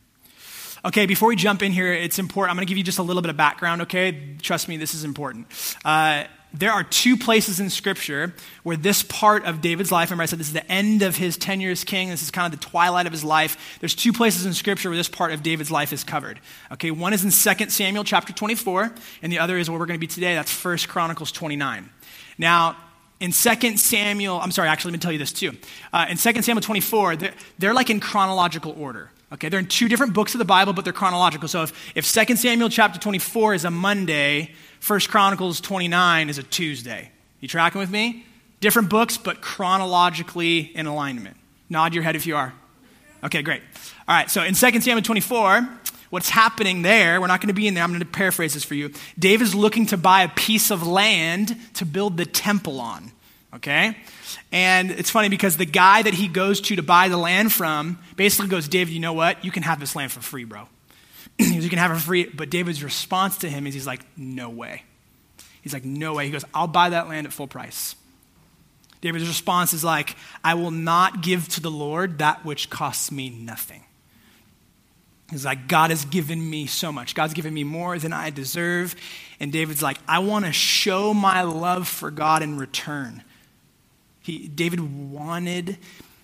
Okay, 0.84 1.06
before 1.06 1.28
we 1.28 1.36
jump 1.36 1.62
in 1.62 1.70
here, 1.70 1.92
it's 1.92 2.18
important. 2.18 2.50
I'm 2.50 2.56
going 2.56 2.66
to 2.66 2.68
give 2.68 2.78
you 2.78 2.82
just 2.82 2.98
a 2.98 3.04
little 3.04 3.22
bit 3.22 3.30
of 3.30 3.36
background, 3.36 3.82
okay? 3.82 4.34
Trust 4.42 4.66
me, 4.66 4.78
this 4.78 4.94
is 4.94 5.04
important. 5.04 5.46
Uh, 5.84 6.24
there 6.52 6.72
are 6.72 6.84
two 6.84 7.16
places 7.16 7.60
in 7.60 7.68
Scripture 7.68 8.32
where 8.62 8.76
this 8.76 9.02
part 9.02 9.44
of 9.44 9.60
David's 9.60 9.92
life, 9.92 10.10
remember 10.10 10.22
I 10.22 10.26
said 10.26 10.38
this 10.38 10.48
is 10.48 10.52
the 10.54 10.70
end 10.70 11.02
of 11.02 11.16
his 11.16 11.36
tenure 11.36 11.70
as 11.70 11.84
king, 11.84 12.08
this 12.08 12.22
is 12.22 12.30
kind 12.30 12.52
of 12.52 12.58
the 12.58 12.66
twilight 12.66 13.06
of 13.06 13.12
his 13.12 13.24
life. 13.24 13.78
There's 13.80 13.94
two 13.94 14.12
places 14.12 14.46
in 14.46 14.54
Scripture 14.54 14.88
where 14.88 14.96
this 14.96 15.08
part 15.08 15.32
of 15.32 15.42
David's 15.42 15.70
life 15.70 15.92
is 15.92 16.04
covered. 16.04 16.40
Okay, 16.72 16.90
one 16.90 17.12
is 17.12 17.24
in 17.24 17.30
2 17.30 17.68
Samuel 17.70 18.04
chapter 18.04 18.32
24, 18.32 18.94
and 19.22 19.32
the 19.32 19.38
other 19.38 19.58
is 19.58 19.68
where 19.68 19.78
we're 19.78 19.86
going 19.86 19.98
to 19.98 20.06
be 20.06 20.06
today. 20.06 20.34
That's 20.34 20.64
1 20.64 20.78
Chronicles 20.88 21.30
29. 21.32 21.90
Now, 22.38 22.76
in 23.20 23.32
2 23.32 23.76
Samuel, 23.76 24.40
I'm 24.40 24.50
sorry, 24.50 24.68
actually, 24.68 24.92
let 24.92 24.98
me 24.98 25.02
tell 25.02 25.12
you 25.12 25.18
this 25.18 25.32
too. 25.32 25.52
Uh, 25.92 26.06
in 26.08 26.16
2 26.16 26.42
Samuel 26.42 26.62
24, 26.62 27.16
they're, 27.16 27.34
they're 27.58 27.74
like 27.74 27.90
in 27.90 28.00
chronological 28.00 28.74
order. 28.78 29.10
Okay, 29.32 29.48
they're 29.48 29.58
in 29.58 29.66
two 29.66 29.88
different 29.88 30.14
books 30.14 30.34
of 30.34 30.38
the 30.38 30.44
Bible, 30.44 30.72
but 30.72 30.84
they're 30.84 30.92
chronological. 30.92 31.48
So 31.48 31.64
if, 31.64 31.92
if 31.96 32.10
2 32.10 32.36
Samuel 32.36 32.68
chapter 32.68 33.00
24 33.00 33.54
is 33.54 33.64
a 33.64 33.70
Monday, 33.70 34.52
First 34.78 35.08
Chronicles 35.08 35.60
29 35.60 36.28
is 36.28 36.38
a 36.38 36.44
Tuesday. 36.44 37.10
You 37.40 37.48
tracking 37.48 37.80
with 37.80 37.90
me? 37.90 38.24
Different 38.60 38.88
books, 38.88 39.16
but 39.16 39.40
chronologically 39.40 40.60
in 40.60 40.86
alignment. 40.86 41.36
Nod 41.68 41.92
your 41.92 42.04
head 42.04 42.14
if 42.14 42.26
you 42.26 42.36
are. 42.36 42.54
Okay, 43.24 43.42
great. 43.42 43.62
All 44.06 44.14
right, 44.14 44.30
so 44.30 44.44
in 44.44 44.54
2 44.54 44.80
Samuel 44.80 45.02
24, 45.02 45.68
what's 46.10 46.30
happening 46.30 46.82
there, 46.82 47.20
we're 47.20 47.26
not 47.26 47.40
going 47.40 47.48
to 47.48 47.54
be 47.54 47.66
in 47.66 47.74
there, 47.74 47.82
I'm 47.82 47.90
going 47.90 48.00
to 48.00 48.06
paraphrase 48.06 48.54
this 48.54 48.62
for 48.62 48.74
you. 48.74 48.92
David's 49.18 49.54
looking 49.54 49.86
to 49.86 49.96
buy 49.96 50.22
a 50.22 50.28
piece 50.28 50.70
of 50.70 50.86
land 50.86 51.56
to 51.74 51.84
build 51.84 52.16
the 52.16 52.26
temple 52.26 52.80
on, 52.80 53.10
okay? 53.54 53.96
And 54.52 54.90
it's 54.90 55.10
funny 55.10 55.28
because 55.28 55.56
the 55.56 55.66
guy 55.66 56.02
that 56.02 56.14
he 56.14 56.28
goes 56.28 56.60
to 56.62 56.76
to 56.76 56.82
buy 56.82 57.08
the 57.08 57.16
land 57.16 57.52
from 57.52 57.98
basically 58.16 58.48
goes, 58.48 58.68
David, 58.68 58.92
you 58.92 59.00
know 59.00 59.12
what? 59.12 59.44
You 59.44 59.50
can 59.50 59.62
have 59.62 59.80
this 59.80 59.96
land 59.96 60.12
for 60.12 60.20
free, 60.20 60.44
bro. 60.44 60.68
you 61.38 61.68
can 61.68 61.78
have 61.78 61.90
it 61.90 61.94
for 61.94 62.00
free. 62.00 62.24
But 62.26 62.50
David's 62.50 62.82
response 62.82 63.38
to 63.38 63.48
him 63.48 63.66
is 63.66 63.74
he's 63.74 63.86
like, 63.86 64.04
no 64.16 64.48
way. 64.48 64.82
He's 65.62 65.72
like, 65.72 65.84
no 65.84 66.14
way. 66.14 66.26
He 66.26 66.30
goes, 66.30 66.44
I'll 66.54 66.68
buy 66.68 66.90
that 66.90 67.08
land 67.08 67.26
at 67.26 67.32
full 67.32 67.48
price. 67.48 67.96
David's 69.00 69.26
response 69.26 69.72
is 69.72 69.84
like, 69.84 70.16
I 70.42 70.54
will 70.54 70.70
not 70.70 71.22
give 71.22 71.48
to 71.50 71.60
the 71.60 71.70
Lord 71.70 72.18
that 72.18 72.44
which 72.44 72.70
costs 72.70 73.12
me 73.12 73.30
nothing. 73.30 73.84
He's 75.30 75.44
like, 75.44 75.66
God 75.66 75.90
has 75.90 76.04
given 76.04 76.50
me 76.50 76.66
so 76.66 76.92
much. 76.92 77.14
God's 77.14 77.34
given 77.34 77.52
me 77.52 77.64
more 77.64 77.98
than 77.98 78.12
I 78.12 78.30
deserve. 78.30 78.94
And 79.40 79.52
David's 79.52 79.82
like, 79.82 79.98
I 80.06 80.20
want 80.20 80.44
to 80.44 80.52
show 80.52 81.12
my 81.12 81.42
love 81.42 81.88
for 81.88 82.10
God 82.10 82.42
in 82.42 82.56
return. 82.56 83.24
He, 84.26 84.48
David 84.48 84.80
wanted, 85.12 85.78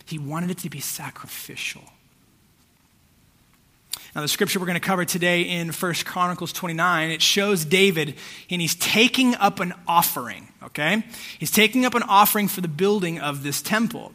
he 0.06 0.18
wanted 0.18 0.50
it 0.50 0.58
to 0.58 0.68
be 0.68 0.80
sacrificial. 0.80 1.84
Now, 4.12 4.22
the 4.22 4.28
scripture 4.28 4.58
we're 4.58 4.66
going 4.66 4.74
to 4.74 4.84
cover 4.84 5.04
today 5.04 5.42
in 5.42 5.70
First 5.70 6.04
Chronicles 6.04 6.52
29, 6.52 7.12
it 7.12 7.22
shows 7.22 7.64
David, 7.64 8.16
and 8.50 8.60
he's 8.60 8.74
taking 8.74 9.36
up 9.36 9.60
an 9.60 9.72
offering, 9.86 10.48
okay? 10.64 11.04
He's 11.38 11.52
taking 11.52 11.84
up 11.84 11.94
an 11.94 12.02
offering 12.02 12.48
for 12.48 12.60
the 12.60 12.66
building 12.66 13.20
of 13.20 13.44
this 13.44 13.62
temple. 13.62 14.12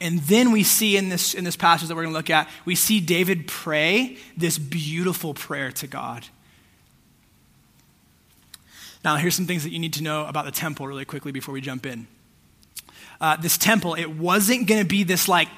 And 0.00 0.20
then 0.20 0.50
we 0.50 0.62
see 0.62 0.96
in 0.96 1.10
this, 1.10 1.34
in 1.34 1.44
this 1.44 1.56
passage 1.56 1.88
that 1.88 1.94
we're 1.94 2.04
going 2.04 2.14
to 2.14 2.18
look 2.18 2.30
at, 2.30 2.48
we 2.64 2.76
see 2.76 2.98
David 3.00 3.46
pray 3.46 4.16
this 4.38 4.56
beautiful 4.56 5.34
prayer 5.34 5.70
to 5.72 5.86
God. 5.86 6.24
Now, 9.04 9.16
here's 9.16 9.34
some 9.34 9.46
things 9.46 9.64
that 9.64 9.70
you 9.70 9.78
need 9.78 9.92
to 9.92 10.02
know 10.02 10.24
about 10.24 10.46
the 10.46 10.50
temple 10.50 10.86
really 10.86 11.04
quickly 11.04 11.30
before 11.30 11.52
we 11.52 11.60
jump 11.60 11.84
in. 11.84 12.06
Uh, 13.20 13.36
this 13.36 13.58
temple, 13.58 13.94
it 13.94 14.10
wasn't 14.10 14.66
going 14.66 14.80
to 14.80 14.88
be 14.88 15.02
this 15.02 15.28
like 15.28 15.48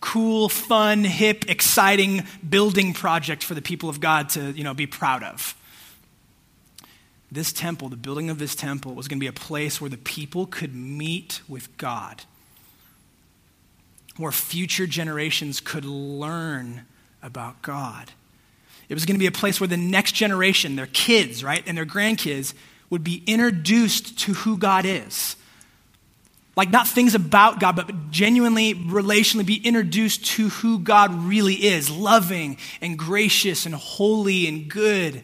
cool, 0.00 0.48
fun, 0.48 1.04
hip, 1.04 1.44
exciting 1.48 2.24
building 2.48 2.94
project 2.94 3.44
for 3.44 3.54
the 3.54 3.62
people 3.62 3.88
of 3.88 4.00
God 4.00 4.30
to, 4.30 4.50
you 4.52 4.64
know, 4.64 4.74
be 4.74 4.86
proud 4.86 5.22
of. 5.22 5.54
This 7.30 7.52
temple, 7.52 7.88
the 7.90 7.96
building 7.96 8.30
of 8.30 8.38
this 8.38 8.54
temple, 8.54 8.94
was 8.94 9.06
going 9.06 9.18
to 9.18 9.20
be 9.20 9.28
a 9.28 9.32
place 9.32 9.80
where 9.80 9.90
the 9.90 9.98
people 9.98 10.46
could 10.46 10.74
meet 10.74 11.42
with 11.48 11.76
God, 11.76 12.22
where 14.16 14.32
future 14.32 14.86
generations 14.86 15.60
could 15.60 15.84
learn 15.84 16.86
about 17.22 17.62
God. 17.62 18.10
It 18.88 18.94
was 18.94 19.04
going 19.04 19.14
to 19.14 19.20
be 19.20 19.26
a 19.26 19.32
place 19.32 19.60
where 19.60 19.68
the 19.68 19.76
next 19.76 20.12
generation, 20.12 20.74
their 20.74 20.88
kids, 20.88 21.44
right, 21.44 21.62
and 21.66 21.78
their 21.78 21.86
grandkids, 21.86 22.54
would 22.88 23.04
be 23.04 23.22
introduced 23.26 24.18
to 24.20 24.34
who 24.34 24.56
God 24.56 24.84
is 24.84 25.36
like 26.56 26.70
not 26.70 26.86
things 26.86 27.14
about 27.14 27.60
God, 27.60 27.76
but 27.76 28.10
genuinely, 28.10 28.74
relationally 28.74 29.46
be 29.46 29.56
introduced 29.56 30.24
to 30.26 30.48
who 30.48 30.78
God 30.78 31.14
really 31.24 31.54
is 31.54 31.90
loving 31.90 32.58
and 32.80 32.98
gracious 32.98 33.66
and 33.66 33.74
holy 33.74 34.46
and 34.48 34.68
good. 34.68 35.22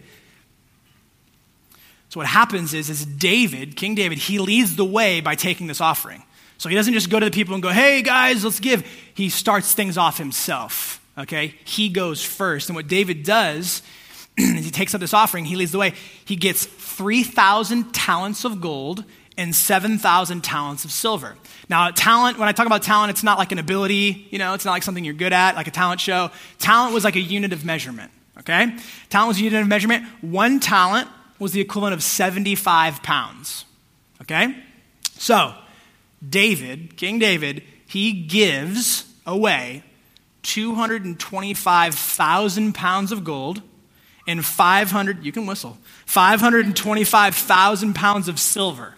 So, 2.08 2.20
what 2.20 2.26
happens 2.26 2.72
is, 2.72 2.88
is 2.88 3.04
David, 3.04 3.76
King 3.76 3.94
David, 3.94 4.18
he 4.18 4.38
leads 4.38 4.76
the 4.76 4.84
way 4.84 5.20
by 5.20 5.34
taking 5.34 5.66
this 5.66 5.80
offering. 5.80 6.22
So, 6.58 6.68
he 6.68 6.74
doesn't 6.74 6.94
just 6.94 7.10
go 7.10 7.18
to 7.18 7.26
the 7.26 7.32
people 7.32 7.54
and 7.54 7.62
go, 7.62 7.70
hey 7.70 8.02
guys, 8.02 8.44
let's 8.44 8.60
give. 8.60 8.86
He 9.14 9.28
starts 9.28 9.74
things 9.74 9.98
off 9.98 10.18
himself. 10.18 11.02
Okay? 11.18 11.54
He 11.64 11.88
goes 11.88 12.22
first. 12.22 12.68
And 12.68 12.76
what 12.76 12.86
David 12.86 13.24
does 13.24 13.82
is 14.36 14.64
he 14.64 14.70
takes 14.70 14.94
up 14.94 15.00
this 15.00 15.12
offering, 15.12 15.44
he 15.44 15.56
leads 15.56 15.72
the 15.72 15.78
way. 15.78 15.94
He 16.24 16.36
gets 16.36 16.64
3,000 16.64 17.92
talents 17.92 18.44
of 18.44 18.60
gold 18.60 19.04
and 19.38 19.54
7,000 19.54 20.42
talents 20.42 20.84
of 20.84 20.90
silver. 20.90 21.36
Now, 21.68 21.90
talent, 21.90 22.38
when 22.38 22.48
I 22.48 22.52
talk 22.52 22.66
about 22.66 22.82
talent, 22.82 23.10
it's 23.10 23.22
not 23.22 23.38
like 23.38 23.52
an 23.52 23.58
ability, 23.58 24.28
you 24.30 24.38
know, 24.38 24.54
it's 24.54 24.64
not 24.64 24.72
like 24.72 24.82
something 24.82 25.04
you're 25.04 25.14
good 25.14 25.32
at, 25.32 25.56
like 25.56 25.66
a 25.66 25.70
talent 25.70 26.00
show. 26.00 26.30
Talent 26.58 26.94
was 26.94 27.04
like 27.04 27.16
a 27.16 27.20
unit 27.20 27.52
of 27.52 27.64
measurement, 27.64 28.10
okay? 28.38 28.76
Talent 29.10 29.28
was 29.28 29.38
a 29.38 29.42
unit 29.42 29.60
of 29.60 29.68
measurement. 29.68 30.04
One 30.20 30.60
talent 30.60 31.08
was 31.38 31.52
the 31.52 31.60
equivalent 31.60 31.94
of 31.94 32.02
75 32.02 33.02
pounds, 33.02 33.64
okay? 34.22 34.56
So, 35.18 35.54
David, 36.26 36.96
King 36.96 37.18
David, 37.18 37.62
he 37.86 38.12
gives 38.12 39.04
away 39.26 39.82
225,000 40.42 42.74
pounds 42.74 43.12
of 43.12 43.24
gold 43.24 43.60
and 44.28 44.44
500, 44.44 45.24
you 45.24 45.32
can 45.32 45.46
whistle, 45.46 45.78
525,000 46.06 47.94
pounds 47.94 48.28
of 48.28 48.40
silver. 48.40 48.95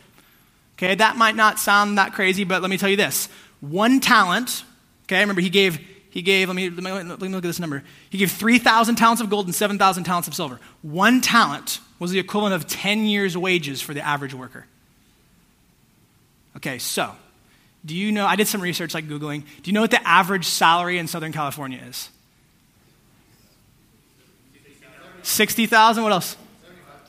Okay, 0.78 0.94
that 0.94 1.16
might 1.16 1.34
not 1.34 1.58
sound 1.58 1.98
that 1.98 2.12
crazy, 2.12 2.44
but 2.44 2.62
let 2.62 2.70
me 2.70 2.78
tell 2.78 2.88
you 2.88 2.96
this. 2.96 3.28
One 3.60 3.98
talent, 3.98 4.62
okay, 5.06 5.18
remember 5.18 5.40
he 5.40 5.50
gave, 5.50 5.76
he 6.10 6.22
gave, 6.22 6.48
let 6.48 6.54
me, 6.54 6.70
let 6.70 6.84
me, 6.84 6.92
let 6.92 7.20
me 7.20 7.28
look 7.28 7.44
at 7.44 7.48
this 7.48 7.58
number. 7.58 7.82
He 8.10 8.18
gave 8.18 8.30
3,000 8.30 8.94
talents 8.94 9.20
of 9.20 9.28
gold 9.28 9.46
and 9.46 9.54
7,000 9.54 10.04
talents 10.04 10.28
of 10.28 10.34
silver. 10.34 10.60
One 10.82 11.20
talent 11.20 11.80
was 11.98 12.12
the 12.12 12.20
equivalent 12.20 12.54
of 12.54 12.68
10 12.68 13.06
years' 13.06 13.36
wages 13.36 13.82
for 13.82 13.92
the 13.92 14.06
average 14.06 14.34
worker. 14.34 14.66
Okay, 16.56 16.78
so, 16.78 17.10
do 17.84 17.96
you 17.96 18.12
know, 18.12 18.24
I 18.24 18.36
did 18.36 18.46
some 18.46 18.60
research 18.60 18.94
like 18.94 19.08
Googling. 19.08 19.42
Do 19.62 19.70
you 19.70 19.72
know 19.72 19.80
what 19.80 19.90
the 19.90 20.06
average 20.06 20.44
salary 20.44 20.98
in 20.98 21.08
Southern 21.08 21.32
California 21.32 21.80
is? 21.88 22.08
60,000? 25.22 26.04
What 26.04 26.12
else? 26.12 26.36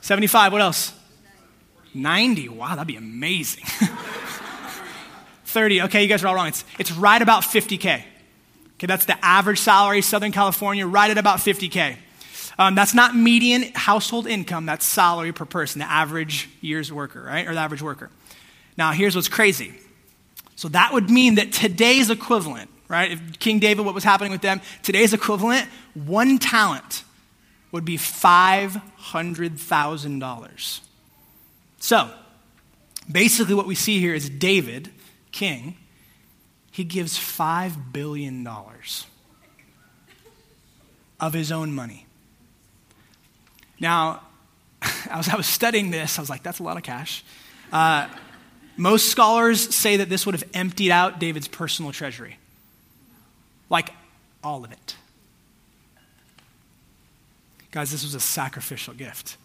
75. 0.00 0.04
75. 0.04 0.52
What 0.52 0.60
else? 0.60 0.92
90. 1.94 2.48
Wow, 2.48 2.70
that'd 2.70 2.86
be 2.86 2.96
amazing. 2.96 3.64
30. 5.44 5.82
Okay, 5.82 6.02
you 6.02 6.08
guys 6.08 6.24
are 6.24 6.28
all 6.28 6.34
wrong. 6.34 6.48
It's, 6.48 6.64
it's 6.78 6.92
right 6.92 7.20
about 7.20 7.42
50K. 7.42 8.02
Okay, 8.74 8.86
that's 8.86 9.04
the 9.04 9.22
average 9.24 9.58
salary, 9.58 10.00
Southern 10.00 10.32
California, 10.32 10.86
right 10.86 11.10
at 11.10 11.18
about 11.18 11.38
50K. 11.38 11.96
Um, 12.58 12.74
that's 12.74 12.94
not 12.94 13.14
median 13.14 13.70
household 13.74 14.26
income, 14.26 14.66
that's 14.66 14.84
salary 14.86 15.32
per 15.32 15.46
person, 15.46 15.78
the 15.78 15.90
average 15.90 16.48
year's 16.60 16.92
worker, 16.92 17.22
right? 17.22 17.46
Or 17.46 17.54
the 17.54 17.60
average 17.60 17.82
worker. 17.82 18.10
Now, 18.76 18.92
here's 18.92 19.16
what's 19.16 19.28
crazy. 19.28 19.72
So 20.56 20.68
that 20.68 20.92
would 20.92 21.08
mean 21.10 21.36
that 21.36 21.52
today's 21.52 22.10
equivalent, 22.10 22.68
right? 22.86 23.12
If 23.12 23.38
King 23.38 23.60
David, 23.60 23.86
what 23.86 23.94
was 23.94 24.04
happening 24.04 24.30
with 24.30 24.42
them, 24.42 24.60
today's 24.82 25.14
equivalent, 25.14 25.66
one 25.94 26.38
talent 26.38 27.04
would 27.72 27.86
be 27.86 27.96
$500,000. 27.96 30.80
So, 31.80 32.08
basically, 33.10 33.54
what 33.54 33.66
we 33.66 33.74
see 33.74 33.98
here 33.98 34.14
is 34.14 34.30
David, 34.30 34.90
king, 35.32 35.76
he 36.70 36.84
gives 36.84 37.18
$5 37.18 37.92
billion 37.92 38.46
of 41.18 41.32
his 41.32 41.50
own 41.50 41.74
money. 41.74 42.06
Now, 43.80 44.22
as 45.10 45.28
I 45.28 45.36
was 45.36 45.46
studying 45.46 45.90
this, 45.90 46.18
I 46.18 46.22
was 46.22 46.30
like, 46.30 46.42
that's 46.42 46.58
a 46.58 46.62
lot 46.62 46.76
of 46.76 46.82
cash. 46.82 47.24
Uh, 47.72 48.08
most 48.76 49.08
scholars 49.08 49.74
say 49.74 49.96
that 49.96 50.08
this 50.08 50.26
would 50.26 50.34
have 50.34 50.48
emptied 50.54 50.90
out 50.90 51.18
David's 51.18 51.48
personal 51.48 51.92
treasury. 51.92 52.38
Like 53.68 53.90
all 54.44 54.64
of 54.64 54.72
it. 54.72 54.96
Guys, 57.70 57.90
this 57.90 58.02
was 58.02 58.14
a 58.14 58.20
sacrificial 58.20 58.94
gift. 58.94 59.36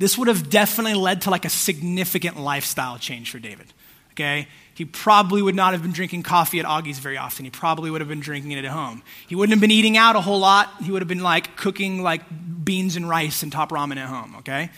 This 0.00 0.16
would 0.16 0.28
have 0.28 0.48
definitely 0.48 0.94
led 0.94 1.20
to 1.22 1.30
like 1.30 1.44
a 1.44 1.50
significant 1.50 2.40
lifestyle 2.40 2.96
change 2.96 3.30
for 3.30 3.38
David. 3.38 3.66
Okay? 4.12 4.48
He 4.72 4.86
probably 4.86 5.42
would 5.42 5.54
not 5.54 5.74
have 5.74 5.82
been 5.82 5.92
drinking 5.92 6.22
coffee 6.22 6.58
at 6.58 6.64
Augie's 6.64 6.98
very 6.98 7.18
often. 7.18 7.44
He 7.44 7.50
probably 7.50 7.90
would 7.90 8.00
have 8.00 8.08
been 8.08 8.20
drinking 8.20 8.52
it 8.52 8.64
at 8.64 8.70
home. 8.70 9.02
He 9.28 9.34
wouldn't 9.34 9.52
have 9.52 9.60
been 9.60 9.70
eating 9.70 9.98
out 9.98 10.16
a 10.16 10.22
whole 10.22 10.38
lot. 10.38 10.70
He 10.82 10.90
would 10.90 11.02
have 11.02 11.08
been 11.08 11.22
like 11.22 11.54
cooking 11.54 12.02
like 12.02 12.22
beans 12.64 12.96
and 12.96 13.10
rice 13.10 13.42
and 13.42 13.52
top 13.52 13.72
ramen 13.72 13.98
at 13.98 14.08
home, 14.08 14.36
okay? 14.38 14.70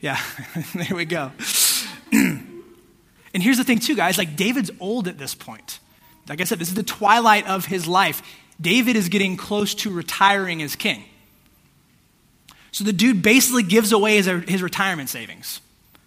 Yeah, 0.00 0.20
there 0.74 0.96
we 0.96 1.04
go. 1.04 1.30
and 2.12 2.64
here's 3.32 3.58
the 3.58 3.64
thing, 3.64 3.78
too, 3.78 3.94
guys 3.94 4.18
like 4.18 4.34
David's 4.34 4.72
old 4.80 5.06
at 5.06 5.18
this 5.18 5.36
point. 5.36 5.78
Like 6.28 6.40
I 6.40 6.44
said, 6.44 6.58
this 6.58 6.68
is 6.68 6.74
the 6.74 6.82
twilight 6.82 7.46
of 7.46 7.64
his 7.64 7.86
life. 7.86 8.22
David 8.60 8.96
is 8.96 9.08
getting 9.08 9.36
close 9.36 9.72
to 9.76 9.90
retiring 9.90 10.62
as 10.62 10.74
king. 10.74 11.04
So 12.74 12.82
the 12.82 12.92
dude 12.92 13.22
basically 13.22 13.62
gives 13.62 13.92
away 13.92 14.16
his, 14.16 14.26
his 14.26 14.60
retirement 14.60 15.08
savings 15.08 15.60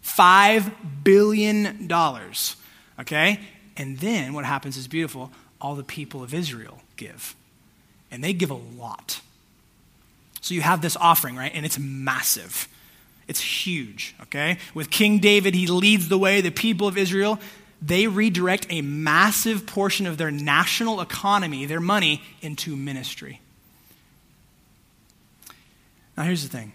$5 0.03 0.69
billion. 1.01 1.89
Okay? 2.99 3.39
And 3.77 3.97
then 3.99 4.33
what 4.33 4.43
happens 4.43 4.75
is 4.75 4.85
beautiful. 4.85 5.31
All 5.61 5.75
the 5.75 5.83
people 5.83 6.23
of 6.23 6.33
Israel 6.33 6.81
give. 6.97 7.37
And 8.11 8.21
they 8.21 8.33
give 8.33 8.51
a 8.51 8.59
lot. 8.77 9.21
So 10.41 10.53
you 10.53 10.59
have 10.59 10.81
this 10.81 10.97
offering, 10.97 11.37
right? 11.37 11.53
And 11.55 11.65
it's 11.65 11.79
massive. 11.79 12.67
It's 13.29 13.39
huge, 13.39 14.13
okay? 14.23 14.57
With 14.73 14.89
King 14.89 15.19
David, 15.19 15.55
he 15.55 15.67
leads 15.67 16.09
the 16.09 16.17
way. 16.17 16.41
The 16.41 16.51
people 16.51 16.85
of 16.85 16.97
Israel, 16.97 17.39
they 17.81 18.07
redirect 18.07 18.67
a 18.69 18.81
massive 18.81 19.65
portion 19.65 20.05
of 20.05 20.17
their 20.17 20.31
national 20.31 20.99
economy, 20.99 21.65
their 21.65 21.79
money, 21.79 22.23
into 22.41 22.75
ministry. 22.75 23.39
Now, 26.17 26.23
here's 26.23 26.43
the 26.43 26.49
thing 26.49 26.73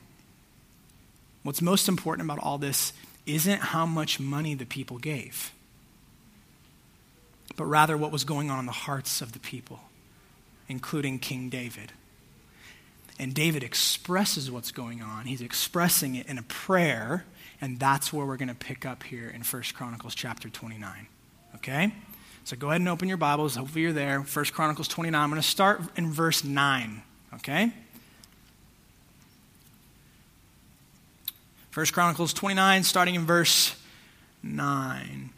what's 1.42 1.60
most 1.60 1.88
important 1.88 2.26
about 2.26 2.38
all 2.38 2.58
this 2.58 2.92
isn't 3.26 3.60
how 3.60 3.84
much 3.84 4.20
money 4.20 4.54
the 4.54 4.64
people 4.64 4.98
gave, 4.98 5.52
but 7.56 7.64
rather 7.64 7.96
what 7.96 8.12
was 8.12 8.24
going 8.24 8.50
on 8.50 8.60
in 8.60 8.66
the 8.66 8.72
hearts 8.72 9.20
of 9.20 9.32
the 9.32 9.40
people, 9.40 9.80
including 10.68 11.18
King 11.18 11.48
David. 11.48 11.92
And 13.18 13.34
David 13.34 13.62
expresses 13.62 14.50
what's 14.50 14.72
going 14.72 15.02
on. 15.02 15.26
He's 15.26 15.42
expressing 15.42 16.14
it 16.14 16.26
in 16.26 16.38
a 16.38 16.42
prayer, 16.42 17.24
and 17.60 17.78
that's 17.78 18.12
where 18.12 18.24
we're 18.24 18.38
going 18.38 18.48
to 18.48 18.54
pick 18.54 18.86
up 18.86 19.02
here 19.02 19.28
in 19.28 19.42
1 19.42 19.62
Chronicles 19.74 20.14
chapter 20.14 20.48
29. 20.48 21.06
Okay? 21.56 21.92
So 22.44 22.56
go 22.56 22.68
ahead 22.70 22.80
and 22.80 22.88
open 22.88 23.08
your 23.08 23.18
Bibles. 23.18 23.54
Hopefully 23.54 23.82
you're 23.82 23.92
there. 23.92 24.20
1 24.20 24.44
Chronicles 24.46 24.88
29. 24.88 25.20
I'm 25.20 25.30
going 25.30 25.40
to 25.40 25.46
start 25.46 25.82
in 25.96 26.10
verse 26.10 26.42
9. 26.42 27.02
Okay? 27.34 27.72
First 31.72 31.94
Chronicles 31.94 32.34
29, 32.34 32.82
starting 32.82 33.14
in 33.14 33.24
verse 33.24 33.74
9. 34.42 35.30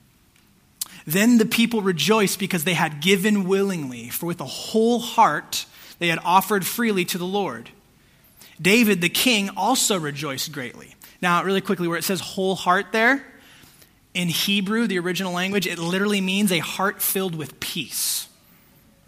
Then 1.06 1.38
the 1.38 1.46
people 1.46 1.80
rejoiced 1.80 2.40
because 2.40 2.64
they 2.64 2.74
had 2.74 3.00
given 3.00 3.46
willingly, 3.46 4.08
for 4.08 4.26
with 4.26 4.40
a 4.40 4.44
whole 4.44 4.98
heart 4.98 5.64
they 6.00 6.08
had 6.08 6.18
offered 6.24 6.66
freely 6.66 7.04
to 7.04 7.18
the 7.18 7.24
Lord. 7.24 7.70
David 8.60 9.00
the 9.00 9.08
king 9.08 9.48
also 9.56 9.96
rejoiced 9.96 10.50
greatly. 10.50 10.96
Now, 11.22 11.44
really 11.44 11.60
quickly, 11.60 11.86
where 11.86 11.98
it 11.98 12.04
says 12.04 12.20
whole 12.20 12.56
heart 12.56 12.86
there, 12.90 13.24
in 14.12 14.26
Hebrew, 14.26 14.88
the 14.88 14.98
original 14.98 15.32
language, 15.32 15.68
it 15.68 15.78
literally 15.78 16.20
means 16.20 16.50
a 16.50 16.58
heart 16.58 17.00
filled 17.00 17.36
with 17.36 17.60
peace. 17.60 18.28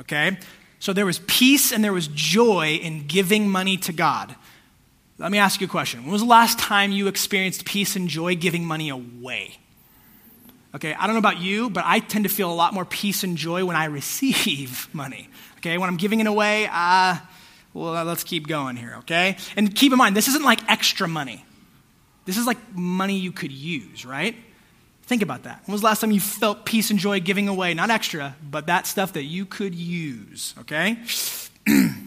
Okay? 0.01 0.39
So 0.79 0.93
there 0.93 1.07
was 1.07 1.19
peace 1.27 1.73
and 1.73 1.83
there 1.83 1.93
was 1.93 2.07
joy 2.07 2.79
in 2.81 3.09
giving 3.09 3.49
money 3.49 3.77
to 3.79 3.93
God. 3.93 4.37
Let 5.19 5.33
me 5.33 5.39
ask 5.39 5.61
you 5.61 5.67
a 5.67 5.71
question. 5.71 6.03
When 6.03 6.13
was 6.13 6.21
the 6.21 6.29
last 6.29 6.59
time 6.59 6.93
you 6.93 7.07
experienced 7.07 7.65
peace 7.65 7.97
and 7.97 8.09
joy 8.09 8.37
giving 8.37 8.65
money 8.65 8.91
away? 8.91 9.57
Okay, 10.75 10.93
I 10.93 11.07
don't 11.07 11.15
know 11.15 11.21
about 11.21 11.41
you, 11.41 11.71
but 11.71 11.85
I 11.87 12.01
tend 12.01 12.25
to 12.25 12.29
feel 12.29 12.53
a 12.53 12.55
lot 12.55 12.75
more 12.75 12.85
peace 12.85 13.25
and 13.25 13.39
joy 13.39 13.65
when 13.65 13.77
I 13.77 13.87
receive 13.87 14.89
money. 14.95 15.29
Okay, 15.59 15.79
when 15.79 15.89
I'm 15.89 15.97
giving 15.97 16.21
it 16.21 16.27
away, 16.27 16.69
uh, 16.71 17.17
well, 17.73 18.05
let's 18.05 18.25
keep 18.25 18.47
going 18.47 18.77
here, 18.77 18.97
okay? 18.99 19.39
And 19.57 19.75
keep 19.75 19.91
in 19.91 19.99
mind, 19.99 20.15
this 20.15 20.29
isn't 20.29 20.45
like 20.45 20.61
extra 20.71 21.09
money. 21.09 21.45
This 22.27 22.37
is 22.37 22.47
like 22.47 22.59
money 22.75 23.17
you 23.17 23.33
could 23.33 23.53
use, 23.53 24.05
right? 24.05 24.37
Think 25.05 25.23
about 25.23 25.45
that. 25.45 25.63
When 25.65 25.73
was 25.73 25.81
the 25.81 25.87
last 25.87 26.01
time 26.01 26.11
you 26.11 26.21
felt 26.21 26.67
peace 26.67 26.91
and 26.91 26.99
joy 26.99 27.21
giving 27.21 27.49
away, 27.49 27.73
not 27.73 27.89
extra, 27.89 28.37
but 28.43 28.67
that 28.67 28.87
stuff 28.87 29.15
that 29.15 29.23
you 29.23 29.47
could 29.47 29.75
use, 29.75 30.55
okay? 30.61 30.99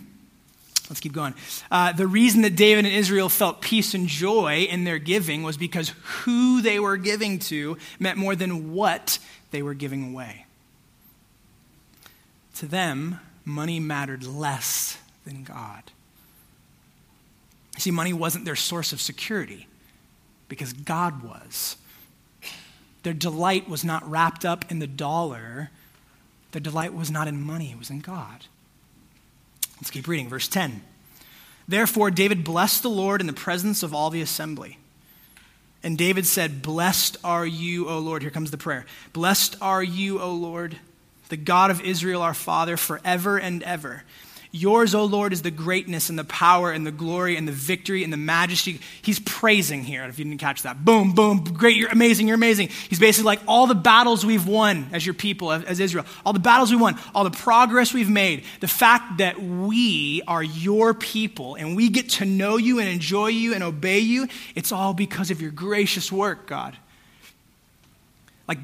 Let's 0.90 1.00
keep 1.00 1.14
going. 1.14 1.36
Uh, 1.70 1.92
the 1.92 2.08
reason 2.08 2.42
that 2.42 2.56
David 2.56 2.86
and 2.86 2.94
Israel 2.94 3.30
felt 3.30 3.62
peace 3.62 3.94
and 3.94 4.08
joy 4.08 4.68
in 4.70 4.86
their 4.86 4.98
giving 4.98 5.44
was 5.44 5.56
because 5.56 5.94
who 6.24 6.62
they 6.62 6.80
were 6.80 6.98
giving 6.98 7.38
to 7.40 7.78
meant 8.00 8.18
more 8.18 8.36
than 8.36 8.74
what 8.74 9.20
they 9.52 9.62
were 9.62 9.76
giving 9.76 10.12
away. 10.12 10.46
To 12.56 12.66
them, 12.66 13.20
money 13.46 13.80
mattered 13.80 14.26
less 14.26 14.98
than 15.26 15.44
God. 15.44 15.84
See, 17.78 17.92
money 17.92 18.12
wasn't 18.12 18.46
their 18.46 18.56
source 18.56 18.92
of 18.92 19.00
security 19.00 19.68
because 20.50 20.74
God 20.74 21.24
was. 21.24 21.78
Their 23.04 23.14
delight 23.14 23.70
was 23.70 23.86
not 23.86 24.10
wrapped 24.10 24.44
up 24.44 24.70
in 24.72 24.80
the 24.80 24.88
dollar. 24.88 25.70
Their 26.52 26.62
delight 26.62 26.94
was 26.94 27.10
not 27.12 27.28
in 27.28 27.40
money, 27.42 27.72
it 27.72 27.78
was 27.78 27.90
in 27.90 28.00
God. 28.00 28.46
Let's 29.80 29.92
keep 29.92 30.08
reading. 30.08 30.30
Verse 30.30 30.48
10. 30.48 30.82
Therefore, 31.68 32.12
David 32.12 32.44
blessed 32.44 32.84
the 32.84 32.90
Lord 32.90 33.22
in 33.22 33.28
the 33.28 33.34
presence 33.34 33.84
of 33.84 33.94
all 33.94 34.10
the 34.10 34.22
assembly. 34.22 34.78
And 35.84 35.98
David 35.98 36.26
said, 36.26 36.62
Blessed 36.62 37.18
are 37.24 37.46
you, 37.46 37.88
O 37.88 38.00
Lord. 38.00 38.22
Here 38.22 38.32
comes 38.32 38.52
the 38.52 38.58
prayer. 38.58 38.86
Blessed 39.14 39.56
are 39.62 39.84
you, 39.84 40.20
O 40.20 40.34
Lord, 40.34 40.78
the 41.30 41.38
God 41.38 41.72
of 41.72 41.82
Israel, 41.82 42.22
our 42.22 42.34
Father, 42.34 42.76
forever 42.76 43.38
and 43.38 43.64
ever. 43.64 44.04
Yours, 44.52 44.96
O 44.96 45.06
Lord, 45.06 45.32
is 45.32 45.44
the 45.44 45.52
greatness 45.52 46.10
and 46.10 46.18
the 46.18 46.24
power 46.24 46.72
and 46.72 46.86
the 46.86 46.92
glory 46.92 47.38
and 47.38 47.48
the 47.48 47.52
victory 47.52 48.04
and 48.04 48.12
the 48.12 48.18
majesty. 48.18 48.80
He's 49.00 49.20
praising 49.20 49.84
here, 49.84 50.04
if 50.06 50.18
you 50.18 50.26
didn't 50.26 50.40
catch 50.40 50.64
that. 50.64 50.84
Boom, 50.84 51.14
boom, 51.14 51.44
great, 51.44 51.78
you're 51.78 51.90
amazing, 51.90 52.28
you're 52.28 52.36
amazing. 52.36 52.70
He's 52.90 52.98
basically 52.98 53.28
like 53.28 53.42
all 53.48 53.68
the 53.68 53.76
battles 53.76 54.26
we've 54.26 54.48
won 54.48 54.90
as 54.92 55.06
your 55.06 55.14
people, 55.14 55.52
as 55.52 55.80
Israel, 55.80 56.04
all 56.26 56.34
the 56.34 56.40
battles 56.40 56.72
we 56.72 56.78
won, 56.78 56.98
all 57.14 57.24
the 57.24 57.30
progress 57.30 57.94
we've 57.94 58.10
made, 58.10 58.44
the 58.60 58.68
fact 58.68 59.20
that 59.20 59.40
we 59.40 60.24
are 60.28 60.42
your 60.42 60.96
people 60.96 61.54
and 61.54 61.76
we 61.76 61.90
get 61.90 62.10
to 62.10 62.26
know 62.26 62.58
you 62.58 62.80
and 62.80 62.90
enjoy 62.90 63.28
you 63.28 63.54
and 63.54 63.64
obey 63.64 64.00
you, 64.00 64.28
it's 64.56 64.72
all 64.72 64.96
because 64.96 65.30
of 65.30 65.44
your 65.44 65.52
gracious 65.52 66.12
work, 66.12 66.48
God. 66.48 66.76
Like, 68.48 68.58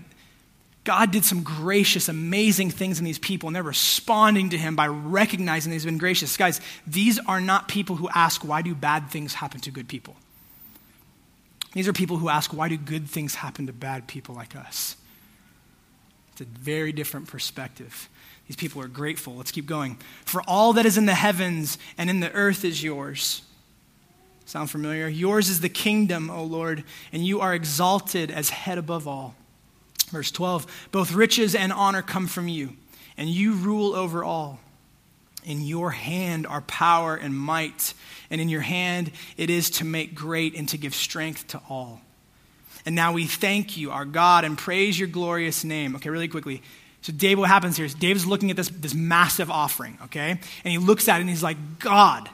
God 0.86 1.12
did 1.12 1.26
some 1.26 1.44
gracious, 1.44 2.08
amazing 2.10 2.70
things 2.70 3.00
in 3.00 3.06
these 3.06 3.20
people, 3.20 3.48
and 3.48 3.56
they're 3.56 3.64
responding 3.64 4.52
to 4.52 4.58
Him 4.58 4.76
by 4.76 4.88
recognizing 4.88 5.74
He's 5.74 5.84
been 5.84 5.98
gracious. 5.98 6.38
Guys, 6.38 6.62
these 6.88 7.20
are 7.28 7.42
not 7.42 7.68
people 7.68 7.98
who 7.98 8.08
ask, 8.14 8.46
why 8.46 8.62
do 8.62 8.74
bad 8.74 9.10
things 9.10 9.34
happen 9.34 9.60
to 9.62 9.72
good 9.72 9.88
people? 9.88 10.16
These 11.74 11.88
are 11.88 11.94
people 11.94 12.18
who 12.18 12.30
ask, 12.30 12.54
why 12.54 12.70
do 12.70 12.78
good 12.78 13.10
things 13.10 13.36
happen 13.36 13.68
to 13.68 13.74
bad 13.74 14.08
people 14.08 14.36
like 14.36 14.56
us? 14.56 14.96
It's 16.32 16.42
a 16.42 16.46
very 16.46 16.92
different 16.92 17.28
perspective. 17.28 18.08
These 18.48 18.56
people 18.56 18.82
are 18.82 18.88
grateful. 18.88 19.36
Let's 19.36 19.52
keep 19.52 19.66
going. 19.66 19.98
For 20.24 20.44
all 20.48 20.74
that 20.74 20.86
is 20.86 20.98
in 20.98 21.08
the 21.08 21.16
heavens 21.16 21.80
and 21.98 22.10
in 22.10 22.20
the 22.20 22.32
earth 22.32 22.64
is 22.64 22.84
yours. 22.84 23.42
Sound 24.46 24.70
familiar? 24.70 25.08
Yours 25.08 25.50
is 25.50 25.62
the 25.62 25.70
kingdom, 25.70 26.30
O 26.30 26.44
Lord, 26.44 26.84
and 27.12 27.26
you 27.26 27.42
are 27.42 27.56
exalted 27.56 28.30
as 28.30 28.52
head 28.52 28.78
above 28.78 29.08
all. 29.08 29.34
Verse 30.06 30.32
12 30.32 30.90
Both 30.92 31.14
riches 31.14 31.56
and 31.56 31.74
honor 31.74 32.02
come 32.02 32.28
from 32.28 32.48
you, 32.48 32.74
and 33.18 33.30
you 33.30 33.54
rule 33.54 33.96
over 33.96 34.24
all. 34.24 34.60
In 35.44 35.62
your 35.62 35.92
hand 35.92 36.48
are 36.48 36.62
power 36.62 37.16
and 37.16 37.38
might, 37.38 37.94
and 38.32 38.42
in 38.42 38.50
your 38.50 38.62
hand 38.62 39.12
it 39.38 39.50
is 39.50 39.70
to 39.72 39.86
make 39.86 40.16
great 40.16 40.56
and 40.56 40.68
to 40.70 40.78
give 40.78 40.96
strength 40.96 41.48
to 41.50 41.62
all. 41.70 42.02
And 42.86 42.96
now 42.96 43.14
we 43.14 43.26
thank 43.26 43.78
you, 43.78 43.92
our 43.92 44.06
God, 44.06 44.44
and 44.44 44.58
praise 44.58 44.98
your 44.98 45.08
glorious 45.08 45.64
name. 45.64 45.96
Okay, 45.96 46.10
really 46.10 46.28
quickly. 46.28 46.62
So, 47.02 47.14
Dave, 47.14 47.38
what 47.38 47.50
happens 47.50 47.78
here 47.78 47.86
is 47.86 47.94
Dave's 47.94 48.26
looking 48.26 48.50
at 48.50 48.58
this, 48.58 48.70
this 48.70 48.96
massive 48.96 49.52
offering, 49.52 49.98
okay? 50.06 50.32
And 50.32 50.72
he 50.72 50.80
looks 50.80 51.08
at 51.08 51.18
it 51.18 51.22
and 51.22 51.30
he's 51.30 51.44
like, 51.44 51.80
God, 51.80 52.28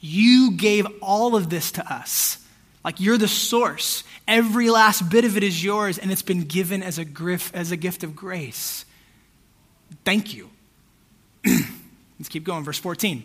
you 0.00 0.52
gave 0.52 0.86
all 1.00 1.36
of 1.36 1.50
this 1.50 1.72
to 1.72 1.92
us. 1.92 2.44
Like, 2.84 3.00
you're 3.00 3.18
the 3.18 3.28
source. 3.28 4.04
Every 4.26 4.70
last 4.70 5.08
bit 5.10 5.24
of 5.24 5.36
it 5.36 5.42
is 5.42 5.62
yours, 5.62 5.98
and 5.98 6.10
it's 6.10 6.22
been 6.22 6.44
given 6.44 6.82
as 6.82 6.98
a, 6.98 7.04
grif, 7.04 7.54
as 7.54 7.72
a 7.72 7.76
gift 7.76 8.04
of 8.04 8.14
grace. 8.14 8.84
Thank 10.04 10.34
you. 10.34 10.50
Let's 11.44 12.28
keep 12.28 12.44
going. 12.44 12.64
Verse 12.64 12.78
14. 12.78 13.24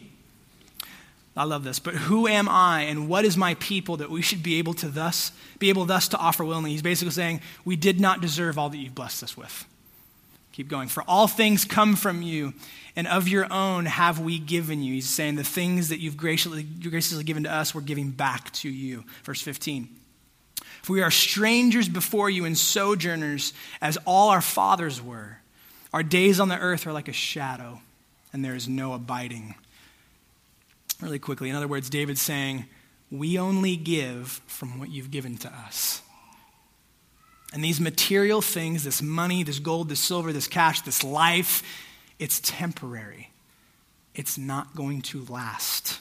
I 1.36 1.46
love 1.46 1.64
this. 1.64 1.80
But 1.80 1.96
who 1.96 2.28
am 2.28 2.48
I 2.48 2.82
and 2.84 3.10
what 3.10 3.26
is 3.26 3.36
my 3.36 3.56
people 3.56 3.98
that 3.98 4.10
we 4.10 4.22
should 4.22 4.44
be 4.44 4.60
able 4.60 4.74
to 4.76 4.88
thus 4.88 5.32
be 5.58 5.70
able 5.70 5.86
thus 5.86 6.10
to 6.10 6.18
offer 6.18 6.44
willingly? 6.44 6.72
He's 6.72 6.82
basically 6.82 7.12
saying, 7.12 7.42
We 7.66 7.76
did 7.76 8.00
not 8.00 8.22
deserve 8.22 8.60
all 8.60 8.70
that 8.70 8.78
you've 8.78 8.94
blessed 8.94 9.24
us 9.24 9.36
with. 9.36 9.66
Keep 10.54 10.70
going. 10.70 10.88
For 10.88 11.04
all 11.08 11.28
things 11.28 11.66
come 11.66 11.96
from 11.96 12.22
you, 12.22 12.54
and 12.96 13.08
of 13.08 13.28
your 13.28 13.52
own 13.52 13.86
have 13.86 14.20
we 14.20 14.38
given 14.38 14.84
you. 14.84 14.94
He's 14.94 15.10
saying 15.10 15.36
the 15.36 15.44
things 15.44 15.90
that 15.90 16.00
you've 16.00 16.16
graciously, 16.16 16.62
graciously 16.64 17.24
given 17.24 17.44
to 17.44 17.52
us, 17.52 17.74
we're 17.74 17.82
giving 17.82 18.12
back 18.12 18.52
to 18.54 18.70
you. 18.70 19.04
Verse 19.24 19.42
15. 19.42 19.90
For 20.84 20.94
we 20.94 21.02
are 21.02 21.10
strangers 21.10 21.90
before 21.90 22.30
you 22.30 22.46
and 22.46 22.56
sojourners, 22.58 23.54
as 23.82 23.98
all 24.06 24.30
our 24.30 24.42
fathers 24.42 25.02
were. 25.02 25.40
Our 25.92 26.04
days 26.04 26.40
on 26.40 26.50
the 26.50 26.60
earth 26.60 26.86
are 26.86 26.94
like 26.94 27.08
a 27.08 27.14
shadow, 27.14 27.82
and 28.32 28.46
there 28.46 28.56
is 28.56 28.70
no 28.70 28.94
abiding. 28.94 29.56
Really 31.02 31.20
quickly, 31.20 31.50
in 31.50 31.56
other 31.56 31.68
words, 31.68 31.90
David's 31.90 32.22
saying, 32.22 32.66
We 33.10 33.40
only 33.40 33.76
give 33.76 34.42
from 34.46 34.78
what 34.78 34.90
you've 34.90 35.10
given 35.10 35.38
to 35.38 35.48
us. 35.52 36.04
And 37.54 37.64
these 37.64 37.80
material 37.80 38.42
things, 38.42 38.84
this 38.84 39.02
money, 39.02 39.44
this 39.44 39.60
gold, 39.60 39.88
this 39.88 40.00
silver, 40.00 40.34
this 40.34 40.48
cash, 40.48 40.82
this 40.82 41.04
life, 41.04 41.62
it's 42.18 42.42
temporary. 42.44 43.30
It's 44.16 44.38
not 44.38 44.76
going 44.76 45.04
to 45.04 45.24
last. 45.26 46.00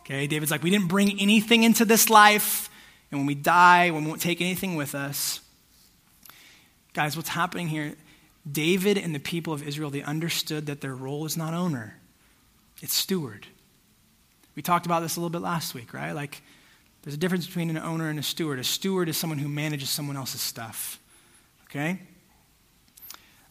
Okay, 0.00 0.26
David's 0.28 0.52
like, 0.52 0.62
We 0.62 0.70
didn't 0.70 0.88
bring 0.88 1.20
anything 1.20 1.64
into 1.64 1.84
this 1.84 2.08
life. 2.08 2.70
And 3.10 3.20
when 3.20 3.26
we 3.26 3.34
die, 3.34 3.90
we 3.90 4.00
won't 4.00 4.22
take 4.22 4.40
anything 4.40 4.76
with 4.76 4.94
us. 4.94 5.40
Guys, 6.92 7.16
what's 7.16 7.30
happening 7.30 7.68
here? 7.68 7.94
David 8.50 8.98
and 8.98 9.14
the 9.14 9.20
people 9.20 9.52
of 9.52 9.66
Israel, 9.66 9.90
they 9.90 10.02
understood 10.02 10.66
that 10.66 10.80
their 10.80 10.94
role 10.94 11.26
is 11.26 11.36
not 11.36 11.54
owner, 11.54 11.98
it's 12.80 12.94
steward. 12.94 13.46
We 14.54 14.62
talked 14.62 14.86
about 14.86 15.00
this 15.00 15.16
a 15.16 15.20
little 15.20 15.30
bit 15.30 15.42
last 15.42 15.74
week, 15.74 15.94
right? 15.94 16.12
Like, 16.12 16.42
there's 17.02 17.14
a 17.14 17.18
difference 17.18 17.46
between 17.46 17.70
an 17.70 17.78
owner 17.78 18.08
and 18.08 18.18
a 18.18 18.22
steward. 18.22 18.58
A 18.58 18.64
steward 18.64 19.08
is 19.08 19.16
someone 19.16 19.38
who 19.38 19.48
manages 19.48 19.88
someone 19.88 20.16
else's 20.16 20.40
stuff, 20.40 21.00
okay? 21.64 22.00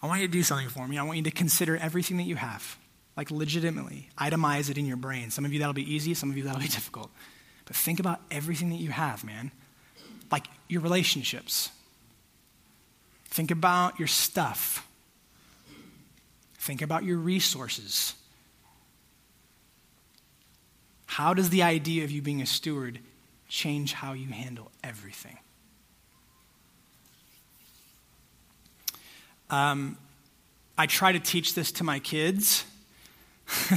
I 0.01 0.07
want 0.07 0.21
you 0.21 0.27
to 0.27 0.31
do 0.31 0.43
something 0.43 0.69
for 0.69 0.87
me. 0.87 0.97
I 0.97 1.03
want 1.03 1.17
you 1.17 1.23
to 1.23 1.31
consider 1.31 1.77
everything 1.77 2.17
that 2.17 2.23
you 2.23 2.35
have, 2.35 2.77
like 3.15 3.31
legitimately. 3.31 4.09
Itemize 4.17 4.69
it 4.69 4.77
in 4.77 4.85
your 4.85 4.97
brain. 4.97 5.31
Some 5.31 5.45
of 5.45 5.53
you 5.53 5.59
that'll 5.59 5.73
be 5.73 5.91
easy, 5.91 6.13
some 6.13 6.29
of 6.29 6.37
you 6.37 6.43
that'll 6.43 6.61
be 6.61 6.67
difficult. 6.67 7.09
But 7.65 7.75
think 7.75 7.99
about 7.99 8.21
everything 8.31 8.69
that 8.69 8.77
you 8.77 8.91
have, 8.91 9.23
man. 9.23 9.51
Like 10.31 10.47
your 10.67 10.81
relationships. 10.81 11.69
Think 13.25 13.51
about 13.51 13.97
your 13.97 14.07
stuff. 14.07 14.87
Think 16.59 16.81
about 16.81 17.03
your 17.03 17.17
resources. 17.17 18.13
How 21.05 21.33
does 21.33 21.49
the 21.49 21.63
idea 21.63 22.03
of 22.03 22.11
you 22.11 22.21
being 22.21 22.41
a 22.41 22.45
steward 22.45 22.99
change 23.47 23.93
how 23.93 24.13
you 24.13 24.27
handle 24.27 24.71
everything? 24.83 25.37
Um, 29.49 29.97
I 30.77 30.85
try 30.85 31.11
to 31.11 31.19
teach 31.19 31.55
this 31.55 31.71
to 31.73 31.83
my 31.83 31.99
kids. 31.99 32.65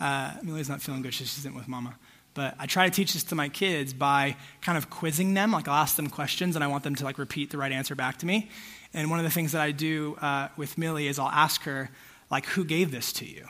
uh, 0.00 0.32
Amelia's 0.40 0.68
not 0.68 0.82
feeling 0.82 1.02
good. 1.02 1.14
She's 1.14 1.30
sitting 1.30 1.56
with 1.56 1.68
mama. 1.68 1.96
But 2.34 2.54
I 2.58 2.66
try 2.66 2.88
to 2.88 2.94
teach 2.94 3.12
this 3.12 3.24
to 3.24 3.34
my 3.34 3.48
kids 3.48 3.92
by 3.92 4.36
kind 4.62 4.78
of 4.78 4.90
quizzing 4.90 5.34
them. 5.34 5.52
Like 5.52 5.68
I'll 5.68 5.82
ask 5.82 5.96
them 5.96 6.08
questions 6.08 6.54
and 6.54 6.64
I 6.64 6.68
want 6.68 6.84
them 6.84 6.94
to 6.96 7.04
like 7.04 7.18
repeat 7.18 7.50
the 7.50 7.58
right 7.58 7.72
answer 7.72 7.94
back 7.94 8.18
to 8.18 8.26
me. 8.26 8.50
And 8.92 9.10
one 9.10 9.18
of 9.18 9.24
the 9.24 9.30
things 9.30 9.52
that 9.52 9.60
I 9.60 9.70
do 9.70 10.16
uh, 10.20 10.48
with 10.56 10.76
Millie 10.76 11.06
is 11.06 11.18
I'll 11.18 11.28
ask 11.28 11.62
her, 11.62 11.90
like, 12.30 12.46
who 12.46 12.64
gave 12.64 12.90
this 12.90 13.12
to 13.14 13.26
you? 13.26 13.46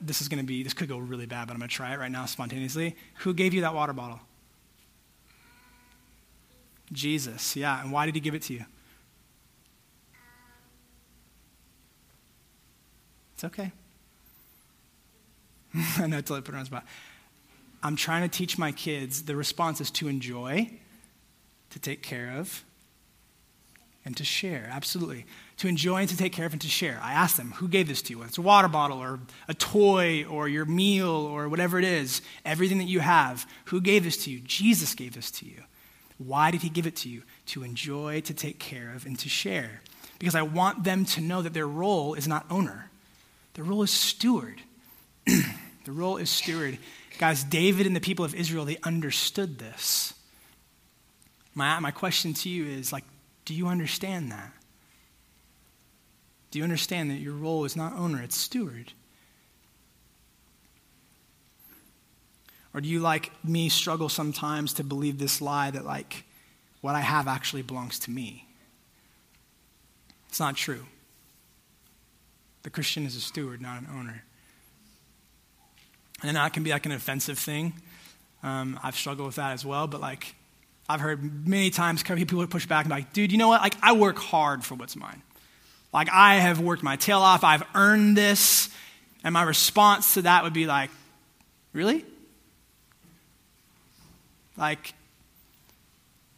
This 0.00 0.20
is 0.20 0.28
going 0.28 0.40
to 0.40 0.46
be, 0.46 0.62
this 0.62 0.74
could 0.74 0.88
go 0.88 0.98
really 0.98 1.26
bad, 1.26 1.46
but 1.46 1.54
I'm 1.54 1.58
going 1.58 1.68
to 1.68 1.74
try 1.74 1.92
it 1.94 1.98
right 1.98 2.10
now 2.10 2.26
spontaneously. 2.26 2.94
Who 3.20 3.32
gave 3.32 3.54
you 3.54 3.62
that 3.62 3.74
water 3.74 3.92
bottle? 3.92 4.20
Jesus, 6.92 7.56
yeah. 7.56 7.82
And 7.82 7.90
why 7.90 8.06
did 8.06 8.14
he 8.14 8.20
give 8.20 8.34
it 8.34 8.42
to 8.42 8.54
you? 8.54 8.64
It's 13.34 13.44
okay. 13.44 13.72
I 15.98 16.06
know, 16.06 16.16
totally 16.18 16.42
put 16.42 16.54
it 16.54 16.58
on 16.58 16.62
the 16.62 16.66
spot. 16.66 16.84
I'm 17.82 17.96
trying 17.96 18.28
to 18.28 18.34
teach 18.34 18.58
my 18.58 18.72
kids 18.72 19.24
the 19.24 19.36
response 19.36 19.80
is 19.80 19.90
to 19.92 20.08
enjoy, 20.08 20.70
to 21.70 21.78
take 21.78 22.02
care 22.02 22.34
of, 22.36 22.64
and 24.04 24.16
to 24.16 24.24
share. 24.24 24.68
Absolutely. 24.72 25.26
To 25.58 25.68
enjoy 25.68 26.00
and 26.00 26.08
to 26.10 26.16
take 26.16 26.34
care 26.34 26.44
of 26.44 26.52
and 26.52 26.60
to 26.60 26.68
share. 26.68 27.00
I 27.02 27.12
ask 27.12 27.36
them, 27.36 27.52
who 27.52 27.66
gave 27.66 27.88
this 27.88 28.02
to 28.02 28.12
you? 28.12 28.18
Whether 28.18 28.28
it's 28.28 28.38
a 28.38 28.42
water 28.42 28.68
bottle 28.68 28.98
or 28.98 29.20
a 29.48 29.54
toy 29.54 30.24
or 30.24 30.48
your 30.48 30.66
meal 30.66 31.08
or 31.08 31.48
whatever 31.48 31.78
it 31.78 31.84
is, 31.84 32.20
everything 32.44 32.78
that 32.78 32.84
you 32.84 33.00
have, 33.00 33.46
who 33.66 33.80
gave 33.80 34.04
this 34.04 34.22
to 34.24 34.30
you? 34.30 34.40
Jesus 34.40 34.94
gave 34.94 35.14
this 35.14 35.30
to 35.30 35.46
you. 35.46 35.62
Why 36.18 36.50
did 36.50 36.62
he 36.62 36.68
give 36.68 36.86
it 36.86 36.96
to 36.96 37.08
you? 37.08 37.22
To 37.46 37.62
enjoy, 37.62 38.20
to 38.22 38.34
take 38.34 38.58
care 38.58 38.92
of, 38.94 39.06
and 39.06 39.18
to 39.18 39.28
share. 39.28 39.82
Because 40.18 40.34
I 40.34 40.42
want 40.42 40.84
them 40.84 41.04
to 41.06 41.20
know 41.20 41.42
that 41.42 41.54
their 41.54 41.66
role 41.66 42.14
is 42.14 42.26
not 42.26 42.46
owner, 42.50 42.90
their 43.54 43.64
role 43.64 43.82
is 43.82 43.90
steward. 43.90 44.60
the 45.26 45.92
role 45.92 46.18
is 46.18 46.30
steward. 46.30 46.78
Guys, 47.18 47.42
David 47.42 47.86
and 47.86 47.96
the 47.96 48.00
people 48.00 48.24
of 48.24 48.34
Israel, 48.34 48.64
they 48.64 48.76
understood 48.82 49.58
this. 49.58 50.12
My, 51.54 51.80
my 51.80 51.90
question 51.90 52.34
to 52.34 52.48
you 52.50 52.66
is 52.66 52.92
like, 52.92 53.04
do 53.46 53.54
you 53.54 53.68
understand 53.68 54.30
that? 54.30 54.52
Do 56.56 56.58
you 56.58 56.64
understand 56.64 57.10
that 57.10 57.18
your 57.18 57.34
role 57.34 57.66
is 57.66 57.76
not 57.76 57.92
owner, 57.98 58.22
it's 58.22 58.34
steward? 58.34 58.94
Or 62.72 62.80
do 62.80 62.88
you, 62.88 62.98
like 62.98 63.30
me, 63.44 63.68
struggle 63.68 64.08
sometimes 64.08 64.72
to 64.72 64.82
believe 64.82 65.18
this 65.18 65.42
lie 65.42 65.70
that, 65.70 65.84
like, 65.84 66.24
what 66.80 66.94
I 66.94 67.00
have 67.00 67.28
actually 67.28 67.60
belongs 67.60 67.98
to 67.98 68.10
me? 68.10 68.48
It's 70.30 70.40
not 70.40 70.56
true. 70.56 70.86
The 72.62 72.70
Christian 72.70 73.04
is 73.04 73.16
a 73.16 73.20
steward, 73.20 73.60
not 73.60 73.82
an 73.82 73.88
owner. 73.94 74.24
And 76.22 76.38
that 76.38 76.54
can 76.54 76.62
be 76.62 76.70
like 76.70 76.86
an 76.86 76.92
offensive 76.92 77.38
thing. 77.38 77.74
Um, 78.42 78.80
I've 78.82 78.96
struggled 78.96 79.26
with 79.26 79.36
that 79.36 79.52
as 79.52 79.62
well, 79.62 79.86
but 79.88 80.00
like, 80.00 80.34
I've 80.88 81.00
heard 81.00 81.46
many 81.46 81.68
times 81.68 82.02
people 82.02 82.46
push 82.46 82.64
back 82.64 82.86
and 82.86 82.94
be 82.94 83.00
like, 83.00 83.12
dude, 83.12 83.30
you 83.30 83.36
know 83.36 83.48
what? 83.48 83.60
Like, 83.60 83.76
I 83.82 83.92
work 83.92 84.16
hard 84.16 84.64
for 84.64 84.74
what's 84.74 84.96
mine. 84.96 85.20
Like, 85.92 86.08
I 86.10 86.36
have 86.36 86.60
worked 86.60 86.82
my 86.82 86.96
tail 86.96 87.20
off, 87.20 87.44
I've 87.44 87.62
earned 87.74 88.16
this. 88.16 88.68
And 89.24 89.32
my 89.32 89.42
response 89.42 90.14
to 90.14 90.22
that 90.22 90.44
would 90.44 90.52
be 90.52 90.66
like, 90.66 90.90
really? 91.72 92.04
Like, 94.56 94.94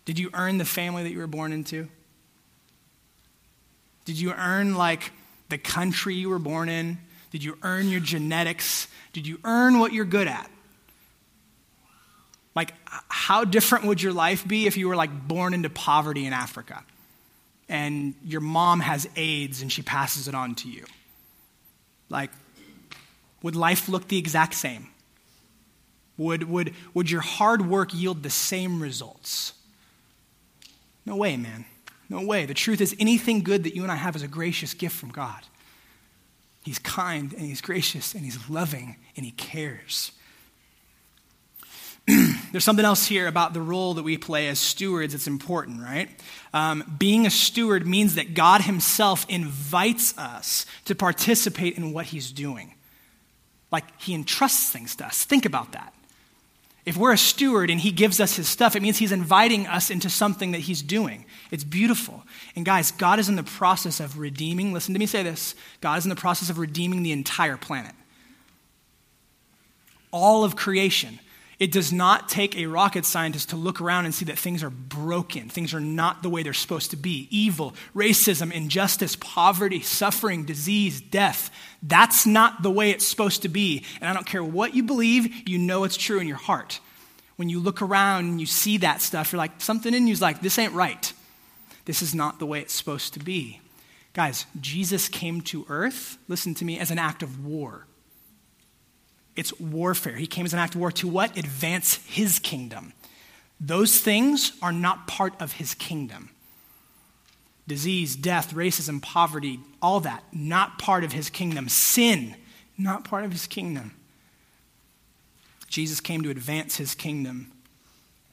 did 0.04 0.18
you 0.18 0.30
earn 0.32 0.58
the 0.58 0.64
family 0.64 1.02
that 1.02 1.10
you 1.10 1.18
were 1.18 1.26
born 1.26 1.52
into? 1.52 1.88
Did 4.06 4.18
you 4.18 4.32
earn, 4.32 4.74
like, 4.74 5.12
the 5.50 5.58
country 5.58 6.14
you 6.14 6.30
were 6.30 6.38
born 6.38 6.68
in? 6.68 6.98
Did 7.30 7.44
you 7.44 7.58
earn 7.62 7.90
your 7.90 8.00
genetics? 8.00 8.88
Did 9.12 9.26
you 9.26 9.38
earn 9.44 9.80
what 9.80 9.92
you're 9.92 10.06
good 10.06 10.28
at? 10.28 10.50
Like, 12.54 12.72
how 12.86 13.44
different 13.44 13.84
would 13.84 14.00
your 14.00 14.14
life 14.14 14.48
be 14.48 14.66
if 14.66 14.78
you 14.78 14.88
were, 14.88 14.96
like, 14.96 15.28
born 15.28 15.52
into 15.52 15.68
poverty 15.68 16.24
in 16.24 16.32
Africa 16.32 16.84
and 17.68 18.14
your 18.24 18.40
mom 18.40 18.80
has 18.80 19.08
AIDS 19.16 19.62
and 19.62 19.70
she 19.70 19.82
passes 19.82 20.28
it 20.28 20.34
on 20.34 20.54
to 20.56 20.68
you? 20.68 20.84
Like, 22.08 22.30
would 23.42 23.56
life 23.56 23.88
look 23.88 24.08
the 24.08 24.18
exact 24.18 24.54
same? 24.54 24.88
Would, 26.16 26.44
would, 26.44 26.74
would 26.94 27.10
your 27.10 27.20
hard 27.20 27.68
work 27.68 27.94
yield 27.94 28.22
the 28.22 28.30
same 28.30 28.82
results? 28.82 29.52
No 31.06 31.16
way, 31.16 31.36
man. 31.36 31.64
No 32.08 32.22
way. 32.22 32.46
The 32.46 32.54
truth 32.54 32.80
is, 32.80 32.96
anything 32.98 33.42
good 33.42 33.64
that 33.64 33.74
you 33.74 33.82
and 33.82 33.92
I 33.92 33.96
have 33.96 34.16
is 34.16 34.22
a 34.22 34.28
gracious 34.28 34.74
gift 34.74 34.96
from 34.96 35.10
God. 35.10 35.42
He's 36.64 36.78
kind 36.78 37.32
and 37.32 37.42
he's 37.42 37.60
gracious 37.60 38.14
and 38.14 38.24
he's 38.24 38.50
loving 38.50 38.96
and 39.16 39.24
he 39.24 39.32
cares. 39.32 40.12
There's 42.52 42.64
something 42.64 42.84
else 42.84 43.06
here 43.06 43.26
about 43.26 43.52
the 43.52 43.60
role 43.60 43.94
that 43.94 44.02
we 44.02 44.16
play 44.16 44.48
as 44.48 44.58
stewards 44.58 45.12
that's 45.12 45.26
important, 45.26 45.82
right? 45.82 46.08
Um, 46.54 46.96
being 46.98 47.26
a 47.26 47.30
steward 47.30 47.86
means 47.86 48.14
that 48.14 48.32
God 48.32 48.62
Himself 48.62 49.26
invites 49.28 50.16
us 50.16 50.64
to 50.86 50.94
participate 50.94 51.76
in 51.76 51.92
what 51.92 52.06
He's 52.06 52.32
doing. 52.32 52.74
Like 53.70 53.84
He 54.00 54.14
entrusts 54.14 54.70
things 54.70 54.96
to 54.96 55.06
us. 55.06 55.24
Think 55.24 55.44
about 55.44 55.72
that. 55.72 55.92
If 56.86 56.96
we're 56.96 57.12
a 57.12 57.18
steward 57.18 57.68
and 57.68 57.78
he 57.78 57.90
gives 57.90 58.18
us 58.18 58.36
his 58.36 58.48
stuff, 58.48 58.74
it 58.74 58.80
means 58.80 58.96
he's 58.96 59.12
inviting 59.12 59.66
us 59.66 59.90
into 59.90 60.08
something 60.08 60.52
that 60.52 60.60
he's 60.60 60.80
doing. 60.80 61.26
It's 61.50 61.62
beautiful. 61.62 62.24
And 62.56 62.64
guys, 62.64 62.92
God 62.92 63.18
is 63.18 63.28
in 63.28 63.36
the 63.36 63.42
process 63.42 64.00
of 64.00 64.18
redeeming, 64.18 64.72
listen 64.72 64.94
to 64.94 64.98
me 64.98 65.04
say 65.04 65.22
this 65.22 65.54
God 65.82 65.98
is 65.98 66.06
in 66.06 66.08
the 66.08 66.16
process 66.16 66.48
of 66.48 66.56
redeeming 66.56 67.02
the 67.02 67.12
entire 67.12 67.58
planet. 67.58 67.92
All 70.10 70.44
of 70.44 70.56
creation. 70.56 71.18
It 71.58 71.72
does 71.72 71.92
not 71.92 72.28
take 72.28 72.56
a 72.56 72.66
rocket 72.66 73.04
scientist 73.04 73.50
to 73.50 73.56
look 73.56 73.80
around 73.80 74.04
and 74.04 74.14
see 74.14 74.26
that 74.26 74.38
things 74.38 74.62
are 74.62 74.70
broken. 74.70 75.48
Things 75.48 75.74
are 75.74 75.80
not 75.80 76.22
the 76.22 76.30
way 76.30 76.44
they're 76.44 76.54
supposed 76.54 76.92
to 76.92 76.96
be. 76.96 77.26
Evil, 77.30 77.74
racism, 77.96 78.52
injustice, 78.52 79.16
poverty, 79.16 79.80
suffering, 79.80 80.44
disease, 80.44 81.00
death. 81.00 81.50
That's 81.82 82.26
not 82.26 82.62
the 82.62 82.70
way 82.70 82.90
it's 82.90 83.06
supposed 83.06 83.42
to 83.42 83.48
be. 83.48 83.84
And 84.00 84.08
I 84.08 84.14
don't 84.14 84.26
care 84.26 84.44
what 84.44 84.74
you 84.74 84.84
believe, 84.84 85.48
you 85.48 85.58
know 85.58 85.82
it's 85.82 85.96
true 85.96 86.20
in 86.20 86.28
your 86.28 86.36
heart. 86.36 86.78
When 87.34 87.48
you 87.48 87.58
look 87.58 87.82
around 87.82 88.26
and 88.26 88.40
you 88.40 88.46
see 88.46 88.78
that 88.78 89.02
stuff, 89.02 89.32
you're 89.32 89.38
like, 89.38 89.60
something 89.60 89.92
in 89.92 90.06
you's 90.06 90.22
like, 90.22 90.40
this 90.40 90.58
ain't 90.60 90.74
right. 90.74 91.12
This 91.86 92.02
is 92.02 92.14
not 92.14 92.38
the 92.38 92.46
way 92.46 92.60
it's 92.60 92.74
supposed 92.74 93.14
to 93.14 93.20
be. 93.20 93.60
Guys, 94.12 94.46
Jesus 94.60 95.08
came 95.08 95.40
to 95.42 95.66
earth, 95.68 96.18
listen 96.28 96.54
to 96.54 96.64
me, 96.64 96.78
as 96.78 96.92
an 96.92 96.98
act 96.98 97.22
of 97.24 97.44
war. 97.44 97.87
It's 99.38 99.58
warfare. 99.60 100.16
He 100.16 100.26
came 100.26 100.46
as 100.46 100.52
an 100.52 100.58
act 100.58 100.74
of 100.74 100.80
war 100.80 100.90
to 100.90 101.06
what? 101.06 101.38
Advance 101.38 102.04
his 102.06 102.40
kingdom. 102.40 102.92
Those 103.60 104.00
things 104.00 104.50
are 104.60 104.72
not 104.72 105.06
part 105.06 105.32
of 105.40 105.52
his 105.52 105.74
kingdom. 105.74 106.30
Disease, 107.68 108.16
death, 108.16 108.52
racism, 108.52 109.00
poverty, 109.00 109.60
all 109.80 110.00
that, 110.00 110.24
not 110.32 110.80
part 110.80 111.04
of 111.04 111.12
his 111.12 111.30
kingdom. 111.30 111.68
Sin, 111.68 112.34
not 112.76 113.04
part 113.04 113.24
of 113.24 113.30
his 113.30 113.46
kingdom. 113.46 113.94
Jesus 115.68 116.00
came 116.00 116.22
to 116.22 116.30
advance 116.30 116.74
his 116.74 116.96
kingdom. 116.96 117.52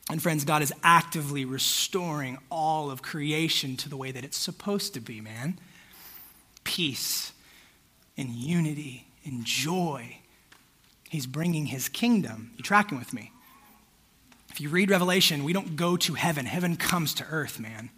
And 0.10 0.20
friends, 0.20 0.44
God 0.44 0.64
is 0.64 0.74
actively 0.82 1.46
restoring 1.46 2.40
all 2.50 2.90
of 2.90 3.04
creation 3.04 3.78
to 3.78 3.90
the 3.90 3.98
way 3.98 4.12
that 4.12 4.24
it's 4.24 4.38
supposed 4.38 4.96
to 4.96 5.02
be, 5.02 5.22
man. 5.22 5.60
Peace 6.64 7.32
and 8.18 8.30
unity 8.30 9.06
and 9.24 9.46
joy 9.46 10.18
He's 11.10 11.28
bringing 11.28 11.68
his 11.68 11.90
kingdom. 11.90 12.52
You 12.58 12.64
tracking 12.64 12.98
with 12.98 13.14
me? 13.14 13.32
If 14.52 14.62
you 14.62 14.70
read 14.70 14.90
Revelation, 14.90 15.44
we 15.44 15.54
don't 15.54 15.76
go 15.76 15.98
to 15.98 16.14
heaven. 16.14 16.46
Heaven 16.46 16.78
comes 16.78 17.14
to 17.16 17.26
earth, 17.30 17.60
man. 17.60 17.90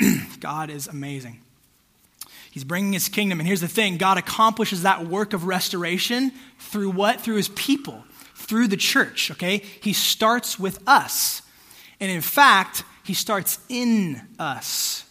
God 0.40 0.70
is 0.70 0.86
amazing. 0.86 1.40
He's 2.50 2.64
bringing 2.64 2.92
his 2.92 3.08
kingdom. 3.08 3.40
And 3.40 3.46
here's 3.46 3.60
the 3.60 3.68
thing 3.68 3.98
God 3.98 4.18
accomplishes 4.18 4.82
that 4.82 5.06
work 5.06 5.32
of 5.32 5.44
restoration 5.44 6.32
through 6.58 6.90
what? 6.90 7.20
Through 7.20 7.36
his 7.36 7.48
people, 7.50 8.04
through 8.34 8.68
the 8.68 8.76
church, 8.76 9.30
okay? 9.30 9.58
He 9.58 9.92
starts 9.92 10.58
with 10.58 10.80
us. 10.88 11.42
And 12.00 12.10
in 12.10 12.20
fact, 12.20 12.84
he 13.04 13.14
starts 13.14 13.58
in 13.68 14.20
us. 14.38 15.04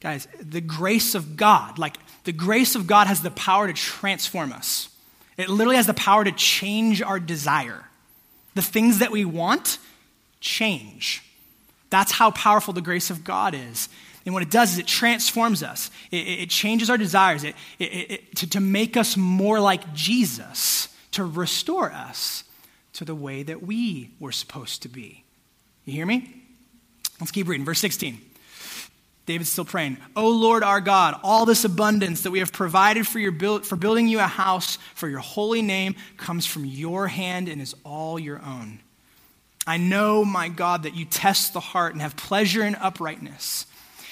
Guys, 0.00 0.28
the 0.40 0.60
grace 0.60 1.14
of 1.14 1.36
God, 1.36 1.78
like 1.78 1.96
the 2.24 2.32
grace 2.32 2.74
of 2.74 2.86
God 2.86 3.06
has 3.06 3.22
the 3.22 3.30
power 3.30 3.66
to 3.66 3.72
transform 3.72 4.52
us. 4.52 4.89
It 5.40 5.48
literally 5.48 5.76
has 5.76 5.86
the 5.86 5.94
power 5.94 6.24
to 6.24 6.32
change 6.32 7.02
our 7.02 7.18
desire. 7.18 7.84
The 8.54 8.62
things 8.62 8.98
that 8.98 9.10
we 9.10 9.24
want 9.24 9.78
change. 10.40 11.22
That's 11.88 12.12
how 12.12 12.30
powerful 12.30 12.74
the 12.74 12.80
grace 12.80 13.10
of 13.10 13.24
God 13.24 13.54
is. 13.54 13.88
And 14.24 14.34
what 14.34 14.42
it 14.42 14.50
does 14.50 14.72
is 14.72 14.78
it 14.78 14.86
transforms 14.86 15.62
us, 15.62 15.90
it, 16.10 16.16
it 16.16 16.50
changes 16.50 16.90
our 16.90 16.98
desires 16.98 17.42
it, 17.42 17.54
it, 17.78 18.36
to, 18.36 18.50
to 18.50 18.60
make 18.60 18.96
us 18.96 19.16
more 19.16 19.60
like 19.60 19.94
Jesus, 19.94 20.88
to 21.12 21.24
restore 21.24 21.90
us 21.90 22.44
to 22.92 23.04
the 23.04 23.14
way 23.14 23.42
that 23.42 23.62
we 23.62 24.10
were 24.20 24.32
supposed 24.32 24.82
to 24.82 24.88
be. 24.88 25.24
You 25.86 25.94
hear 25.94 26.06
me? 26.06 26.42
Let's 27.18 27.32
keep 27.32 27.48
reading. 27.48 27.64
Verse 27.64 27.80
16. 27.80 28.20
David's 29.30 29.52
still 29.52 29.64
praying, 29.64 29.96
O 30.16 30.28
Lord 30.28 30.64
our 30.64 30.80
God, 30.80 31.14
all 31.22 31.46
this 31.46 31.64
abundance 31.64 32.22
that 32.22 32.32
we 32.32 32.40
have 32.40 32.52
provided 32.52 33.06
for, 33.06 33.20
your 33.20 33.30
build, 33.30 33.64
for 33.64 33.76
building 33.76 34.08
you 34.08 34.18
a 34.18 34.24
house 34.24 34.76
for 34.96 35.08
your 35.08 35.20
holy 35.20 35.62
name 35.62 35.94
comes 36.16 36.46
from 36.46 36.64
your 36.64 37.06
hand 37.06 37.48
and 37.48 37.62
is 37.62 37.76
all 37.84 38.18
your 38.18 38.42
own. 38.44 38.80
I 39.68 39.76
know, 39.76 40.24
my 40.24 40.48
God, 40.48 40.82
that 40.82 40.96
you 40.96 41.04
test 41.04 41.52
the 41.52 41.60
heart 41.60 41.92
and 41.92 42.02
have 42.02 42.16
pleasure 42.16 42.64
in 42.64 42.74
uprightness. 42.74 43.66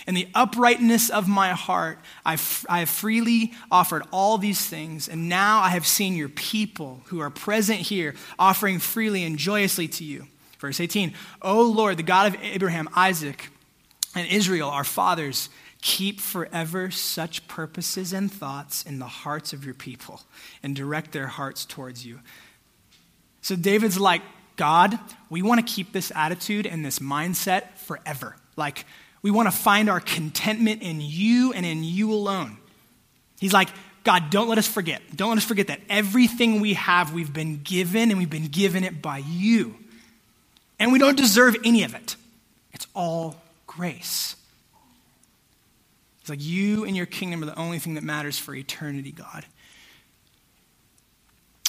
In 0.06 0.14
the 0.14 0.28
uprightness 0.36 1.10
of 1.10 1.26
my 1.26 1.50
heart, 1.50 1.98
I, 2.24 2.34
f- 2.34 2.64
I 2.68 2.78
have 2.78 2.88
freely 2.88 3.54
offered 3.72 4.04
all 4.12 4.38
these 4.38 4.64
things, 4.64 5.08
and 5.08 5.28
now 5.28 5.62
I 5.62 5.70
have 5.70 5.84
seen 5.84 6.14
your 6.14 6.28
people 6.28 7.00
who 7.06 7.18
are 7.18 7.28
present 7.28 7.80
here 7.80 8.14
offering 8.38 8.78
freely 8.78 9.24
and 9.24 9.36
joyously 9.36 9.88
to 9.88 10.04
you. 10.04 10.28
Verse 10.60 10.78
18 10.78 11.12
O 11.42 11.62
Lord, 11.62 11.96
the 11.96 12.04
God 12.04 12.32
of 12.32 12.40
Abraham, 12.40 12.88
Isaac, 12.94 13.50
and 14.18 14.30
Israel, 14.30 14.68
our 14.68 14.84
fathers, 14.84 15.48
keep 15.80 16.20
forever 16.20 16.90
such 16.90 17.46
purposes 17.48 18.12
and 18.12 18.32
thoughts 18.32 18.82
in 18.82 18.98
the 18.98 19.06
hearts 19.06 19.52
of 19.52 19.64
your 19.64 19.74
people, 19.74 20.20
and 20.62 20.74
direct 20.74 21.12
their 21.12 21.28
hearts 21.28 21.64
towards 21.64 22.04
you. 22.04 22.20
So 23.42 23.56
David's 23.56 23.98
like, 23.98 24.22
God, 24.56 24.98
we 25.30 25.40
want 25.40 25.64
to 25.64 25.72
keep 25.72 25.92
this 25.92 26.10
attitude 26.14 26.66
and 26.66 26.84
this 26.84 26.98
mindset 26.98 27.76
forever. 27.76 28.34
Like, 28.56 28.84
we 29.22 29.30
want 29.30 29.46
to 29.46 29.56
find 29.56 29.88
our 29.88 30.00
contentment 30.00 30.82
in 30.82 31.00
you 31.00 31.52
and 31.52 31.64
in 31.64 31.84
you 31.84 32.12
alone. 32.12 32.56
He's 33.38 33.52
like, 33.52 33.68
God, 34.04 34.30
don't 34.30 34.48
let 34.48 34.58
us 34.58 34.66
forget. 34.66 35.02
Don't 35.14 35.30
let 35.30 35.38
us 35.38 35.44
forget 35.44 35.68
that 35.68 35.80
everything 35.88 36.60
we 36.60 36.74
have, 36.74 37.12
we've 37.12 37.32
been 37.32 37.60
given, 37.62 38.10
and 38.10 38.18
we've 38.18 38.30
been 38.30 38.48
given 38.48 38.82
it 38.82 39.00
by 39.00 39.18
you. 39.18 39.76
And 40.78 40.92
we 40.92 40.98
don't 40.98 41.16
deserve 41.16 41.56
any 41.64 41.84
of 41.84 41.94
it. 41.94 42.16
It's 42.72 42.86
all 42.94 43.36
grace. 43.78 44.34
It's 46.20 46.28
like 46.28 46.42
you 46.42 46.84
and 46.84 46.96
your 46.96 47.06
kingdom 47.06 47.44
are 47.44 47.46
the 47.46 47.58
only 47.58 47.78
thing 47.78 47.94
that 47.94 48.02
matters 48.02 48.36
for 48.36 48.52
eternity, 48.52 49.12
God. 49.12 49.46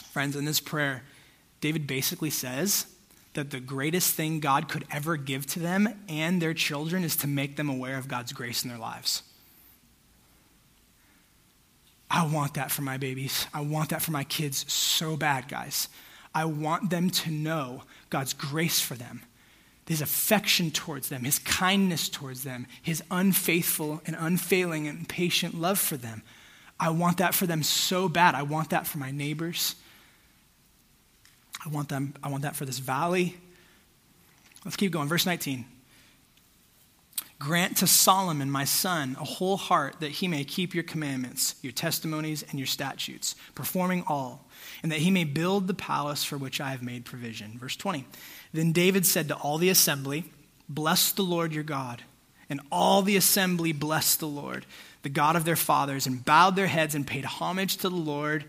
Friends, 0.09 0.35
in 0.35 0.43
this 0.43 0.59
prayer, 0.59 1.03
David 1.61 1.85
basically 1.85 2.31
says 2.31 2.87
that 3.35 3.51
the 3.51 3.59
greatest 3.59 4.15
thing 4.15 4.39
God 4.39 4.67
could 4.67 4.85
ever 4.91 5.17
give 5.17 5.45
to 5.47 5.59
them 5.59 5.87
and 6.09 6.41
their 6.41 6.55
children 6.55 7.03
is 7.03 7.15
to 7.17 7.27
make 7.27 7.57
them 7.57 7.69
aware 7.69 7.99
of 7.99 8.07
God's 8.07 8.33
grace 8.33 8.63
in 8.63 8.69
their 8.69 8.79
lives. 8.79 9.21
I 12.09 12.25
want 12.25 12.55
that 12.55 12.71
for 12.71 12.81
my 12.81 12.97
babies. 12.97 13.45
I 13.53 13.61
want 13.61 13.89
that 13.89 14.01
for 14.01 14.11
my 14.11 14.23
kids 14.23 14.65
so 14.71 15.15
bad, 15.15 15.47
guys. 15.47 15.89
I 16.33 16.45
want 16.45 16.89
them 16.89 17.11
to 17.11 17.29
know 17.29 17.83
God's 18.09 18.33
grace 18.33 18.81
for 18.81 18.95
them, 18.95 19.21
his 19.89 20.01
affection 20.01 20.69
towards 20.69 21.09
them, 21.09 21.23
his 21.23 21.39
kindness 21.39 22.09
towards 22.09 22.43
them, 22.43 22.67
his 22.79 23.01
unfaithful 23.09 23.99
and 24.05 24.15
unfailing 24.19 24.87
and 24.87 25.09
patient 25.09 25.55
love 25.55 25.79
for 25.79 25.97
them. 25.97 26.21
I 26.79 26.91
want 26.91 27.17
that 27.17 27.33
for 27.33 27.47
them 27.47 27.63
so 27.63 28.07
bad. 28.07 28.35
I 28.35 28.43
want 28.43 28.69
that 28.69 28.85
for 28.85 28.99
my 28.99 29.09
neighbors. 29.09 29.73
I 31.65 31.69
want, 31.69 31.89
them, 31.89 32.13
I 32.21 32.29
want 32.29 32.43
that 32.43 32.55
for 32.55 32.65
this 32.65 32.77
valley. 32.77 33.35
Let's 34.63 34.77
keep 34.77 34.91
going. 34.91 35.07
Verse 35.07 35.25
19. 35.25 35.65
Grant 37.39 37.77
to 37.77 37.87
Solomon, 37.87 38.51
my 38.51 38.65
son, 38.65 39.17
a 39.19 39.23
whole 39.23 39.57
heart 39.57 40.01
that 40.01 40.11
he 40.11 40.27
may 40.27 40.43
keep 40.43 40.75
your 40.75 40.83
commandments, 40.83 41.55
your 41.63 41.73
testimonies, 41.73 42.43
and 42.43 42.59
your 42.59 42.67
statutes, 42.67 43.35
performing 43.55 44.03
all, 44.05 44.45
and 44.81 44.91
that 44.91 44.99
he 44.99 45.11
may 45.11 45.23
build 45.23 45.67
the 45.67 45.73
palace 45.73 46.23
for 46.23 46.37
which 46.37 46.61
I 46.61 46.71
have 46.71 46.81
made 46.81 47.05
provision. 47.05 47.57
Verse 47.57 47.75
20. 47.75 48.05
Then 48.53 48.71
David 48.71 49.05
said 49.05 49.27
to 49.27 49.35
all 49.35 49.57
the 49.57 49.69
assembly, 49.69 50.25
Bless 50.67 51.11
the 51.11 51.23
Lord 51.23 51.53
your 51.53 51.63
God. 51.63 52.03
And 52.49 52.61
all 52.71 53.01
the 53.01 53.15
assembly 53.15 53.73
blessed 53.73 54.19
the 54.19 54.27
Lord, 54.27 54.65
the 55.03 55.09
God 55.09 55.35
of 55.35 55.45
their 55.45 55.55
fathers, 55.55 56.07
and 56.07 56.25
bowed 56.25 56.55
their 56.55 56.67
heads 56.67 56.95
and 56.95 57.05
paid 57.05 57.25
homage 57.25 57.77
to 57.77 57.89
the 57.89 57.95
Lord 57.95 58.45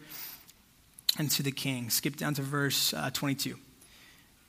and 1.18 1.30
to 1.32 1.42
the 1.42 1.52
king. 1.52 1.90
Skip 1.90 2.16
down 2.16 2.34
to 2.34 2.42
verse 2.42 2.94
uh, 2.94 3.10
22. 3.12 3.56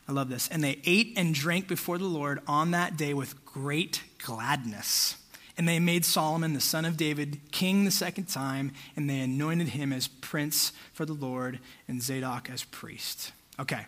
I 0.08 0.12
love 0.13 0.30
this. 0.30 0.48
And 0.48 0.63
they 0.63 0.80
ate 0.86 1.13
and 1.17 1.34
drank 1.34 1.67
before 1.67 1.98
the 1.98 2.06
Lord 2.06 2.39
on 2.48 2.72
that 2.72 2.98
day 2.98 3.13
with 3.13 3.46
great 3.46 4.04
gladness. 4.24 5.17
And 5.62 5.67
they 5.67 5.78
made 5.78 6.06
Solomon, 6.06 6.54
the 6.54 6.60
son 6.60 6.86
of 6.86 6.97
David, 6.97 7.39
king 7.52 7.86
the 7.86 7.91
second 7.91 8.26
time, 8.26 8.71
and 8.95 9.08
they 9.08 9.19
anointed 9.19 9.67
him 9.67 9.93
as 9.93 10.08
prince 10.08 10.71
for 10.91 11.06
the 11.06 11.13
Lord 11.13 11.60
and 11.88 12.02
Zadok 12.02 12.50
as 12.50 12.63
priest. 12.63 13.32
Okay. 13.60 13.86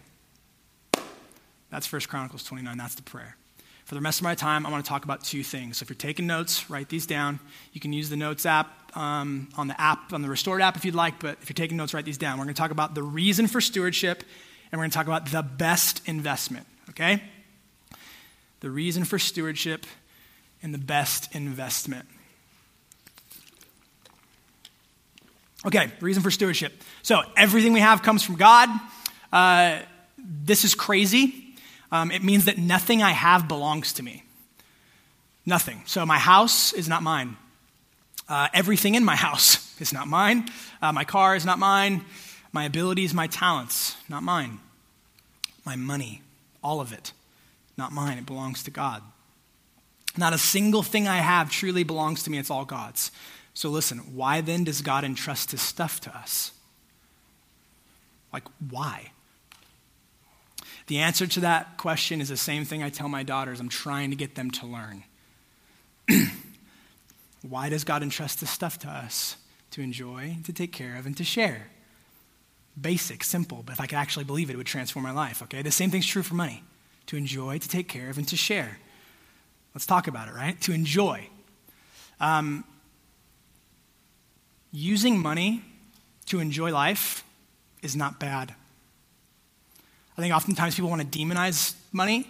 That's 1.71 1.87
First 1.87 2.09
Chronicles 2.09 2.43
29. 2.43 2.77
That's 2.77 2.93
the 2.93 3.01
prayer. 3.01 3.37
For 3.85 3.95
the 3.95 4.01
rest 4.01 4.19
of 4.19 4.23
my 4.23 4.35
time, 4.35 4.67
I 4.67 4.69
want 4.69 4.85
to 4.85 4.87
talk 4.87 5.03
about 5.03 5.23
two 5.23 5.41
things. 5.41 5.77
So 5.77 5.83
if 5.85 5.89
you're 5.89 5.95
taking 5.95 6.27
notes, 6.27 6.69
write 6.69 6.89
these 6.89 7.07
down. 7.07 7.39
You 7.71 7.81
can 7.81 7.91
use 7.91 8.07
the 8.07 8.17
Notes 8.17 8.45
app 8.45 8.95
um, 8.95 9.49
on 9.57 9.67
the 9.67 9.81
app, 9.81 10.13
on 10.13 10.21
the 10.21 10.29
Restored 10.29 10.61
app 10.61 10.75
if 10.75 10.85
you'd 10.85 10.93
like, 10.93 11.17
but 11.17 11.39
if 11.41 11.49
you're 11.49 11.55
taking 11.55 11.77
notes, 11.77 11.95
write 11.95 12.05
these 12.05 12.19
down. 12.19 12.37
We're 12.37 12.45
going 12.45 12.53
to 12.53 12.61
talk 12.61 12.69
about 12.69 12.93
the 12.93 13.01
reason 13.01 13.47
for 13.47 13.59
stewardship, 13.59 14.23
and 14.71 14.77
we're 14.77 14.83
going 14.83 14.91
to 14.91 14.95
talk 14.95 15.07
about 15.07 15.31
the 15.31 15.41
best 15.41 16.07
investment, 16.07 16.67
okay? 16.91 17.23
The 18.59 18.69
reason 18.69 19.05
for 19.05 19.17
stewardship 19.17 19.87
and 20.63 20.73
the 20.73 20.79
best 20.79 21.35
investment. 21.35 22.07
Okay, 25.65 25.91
reason 26.01 26.23
for 26.23 26.31
stewardship. 26.31 26.73
So 27.03 27.21
everything 27.37 27.73
we 27.73 27.79
have 27.81 28.01
comes 28.01 28.23
from 28.23 28.35
God. 28.35 28.69
Uh, 29.31 29.79
this 30.17 30.65
is 30.65 30.73
crazy 30.73 31.43
um, 31.93 32.09
it 32.09 32.23
means 32.23 32.45
that 32.45 32.57
nothing 32.57 33.03
I 33.03 33.11
have 33.11 33.47
belongs 33.47 33.93
to 33.93 34.03
me. 34.03 34.23
Nothing. 35.45 35.83
So 35.85 36.03
my 36.07 36.17
house 36.17 36.73
is 36.73 36.89
not 36.89 37.03
mine. 37.03 37.37
Uh, 38.27 38.47
everything 38.51 38.95
in 38.95 39.05
my 39.05 39.15
house 39.27 39.79
is 39.79 39.93
not 39.93 40.07
mine. 40.07 40.49
Uh, 40.81 40.91
my 40.91 41.03
car 41.03 41.35
is 41.35 41.45
not 41.45 41.59
mine. 41.59 42.03
My 42.51 42.65
abilities, 42.65 43.13
my 43.13 43.27
talents, 43.27 43.95
not 44.09 44.23
mine. 44.23 44.59
My 45.65 45.75
money, 45.75 46.23
all 46.63 46.81
of 46.81 46.91
it, 46.91 47.13
not 47.77 47.91
mine. 47.91 48.17
It 48.17 48.25
belongs 48.25 48.63
to 48.63 48.71
God. 48.71 49.03
Not 50.17 50.33
a 50.33 50.37
single 50.37 50.83
thing 50.83 51.07
I 51.07 51.17
have 51.17 51.49
truly 51.49 51.83
belongs 51.83 52.23
to 52.23 52.29
me. 52.29 52.37
It's 52.37 52.51
all 52.51 52.65
God's. 52.65 53.11
So 53.53 53.69
listen, 53.69 53.99
why 54.15 54.41
then 54.41 54.63
does 54.63 54.81
God 54.81 55.03
entrust 55.03 55.51
his 55.51 55.61
stuff 55.61 55.99
to 56.01 56.15
us? 56.15 56.51
Like, 58.31 58.43
why? 58.69 59.11
The 60.87 60.99
answer 60.99 61.27
to 61.27 61.39
that 61.41 61.77
question 61.77 62.19
is 62.19 62.29
the 62.29 62.37
same 62.37 62.65
thing 62.65 62.83
I 62.83 62.89
tell 62.89 63.07
my 63.07 63.23
daughters. 63.23 63.59
I'm 63.59 63.69
trying 63.69 64.09
to 64.09 64.15
get 64.15 64.35
them 64.35 64.51
to 64.51 64.65
learn. 64.65 65.03
Why 67.41 67.69
does 67.69 67.83
God 67.83 68.03
entrust 68.03 68.39
this 68.39 68.49
stuff 68.49 68.79
to 68.79 68.89
us? 68.89 69.37
To 69.71 69.81
enjoy, 69.81 70.37
to 70.43 70.53
take 70.53 70.71
care 70.71 70.97
of, 70.97 71.05
and 71.05 71.15
to 71.17 71.23
share. 71.23 71.67
Basic, 72.79 73.23
simple, 73.23 73.63
but 73.65 73.73
if 73.73 73.81
I 73.81 73.85
could 73.85 73.97
actually 73.97 74.25
believe 74.25 74.49
it, 74.49 74.53
it 74.53 74.57
would 74.57 74.67
transform 74.67 75.03
my 75.03 75.11
life, 75.11 75.41
okay? 75.43 75.61
The 75.61 75.71
same 75.71 75.89
thing's 75.91 76.07
true 76.07 76.23
for 76.23 76.35
money 76.35 76.63
to 77.07 77.17
enjoy, 77.17 77.57
to 77.59 77.69
take 77.69 77.87
care 77.87 78.09
of, 78.09 78.17
and 78.17 78.27
to 78.29 78.37
share. 78.37 78.79
Let's 79.73 79.85
talk 79.85 80.07
about 80.07 80.27
it, 80.27 80.33
right? 80.33 80.59
To 80.61 80.71
enjoy. 80.71 81.27
Um, 82.19 82.63
using 84.71 85.19
money 85.19 85.63
to 86.27 86.39
enjoy 86.39 86.71
life 86.71 87.23
is 87.81 87.95
not 87.95 88.19
bad. 88.19 88.53
I 90.17 90.21
think 90.21 90.33
oftentimes 90.33 90.75
people 90.75 90.89
want 90.89 91.11
to 91.11 91.19
demonize 91.19 91.75
money. 91.91 92.27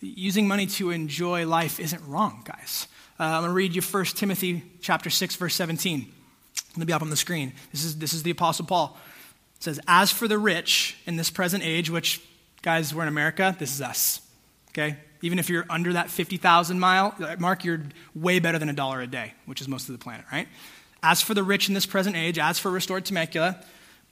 Using 0.00 0.46
money 0.46 0.66
to 0.66 0.90
enjoy 0.90 1.46
life 1.46 1.80
isn't 1.80 2.06
wrong, 2.06 2.42
guys. 2.44 2.86
Uh, 3.18 3.24
I'm 3.24 3.40
going 3.40 3.50
to 3.50 3.54
read 3.54 3.74
you 3.74 3.80
1 3.80 4.04
Timothy 4.06 4.62
chapter 4.82 5.08
6, 5.08 5.36
verse 5.36 5.54
17. 5.54 6.12
It's 6.52 6.62
going 6.74 6.80
to 6.80 6.86
be 6.86 6.92
up 6.92 7.00
on 7.00 7.08
the 7.08 7.16
screen. 7.16 7.54
This 7.72 7.84
is, 7.84 7.98
this 7.98 8.12
is 8.12 8.22
the 8.22 8.30
Apostle 8.30 8.66
Paul. 8.66 8.98
It 9.56 9.62
says, 9.62 9.80
As 9.88 10.12
for 10.12 10.28
the 10.28 10.38
rich 10.38 10.98
in 11.06 11.16
this 11.16 11.30
present 11.30 11.64
age, 11.64 11.88
which, 11.88 12.20
guys, 12.60 12.94
we're 12.94 13.02
in 13.02 13.08
America, 13.08 13.56
this 13.58 13.72
is 13.72 13.80
us. 13.80 14.20
Okay? 14.70 14.98
Even 15.22 15.38
if 15.38 15.48
you're 15.48 15.66
under 15.70 15.92
that 15.94 16.10
50,000 16.10 16.78
mile 16.78 17.14
mark, 17.38 17.64
you're 17.64 17.82
way 18.14 18.38
better 18.38 18.58
than 18.58 18.68
a 18.68 18.74
dollar 18.74 19.00
a 19.00 19.06
day, 19.06 19.34
which 19.46 19.60
is 19.60 19.68
most 19.68 19.88
of 19.88 19.98
the 19.98 20.02
planet, 20.02 20.24
right? 20.30 20.48
As 21.02 21.22
for 21.22 21.34
the 21.34 21.42
rich 21.42 21.68
in 21.68 21.74
this 21.74 21.86
present 21.86 22.16
age, 22.16 22.38
as 22.38 22.58
for 22.58 22.70
restored 22.70 23.04
Temecula, 23.04 23.62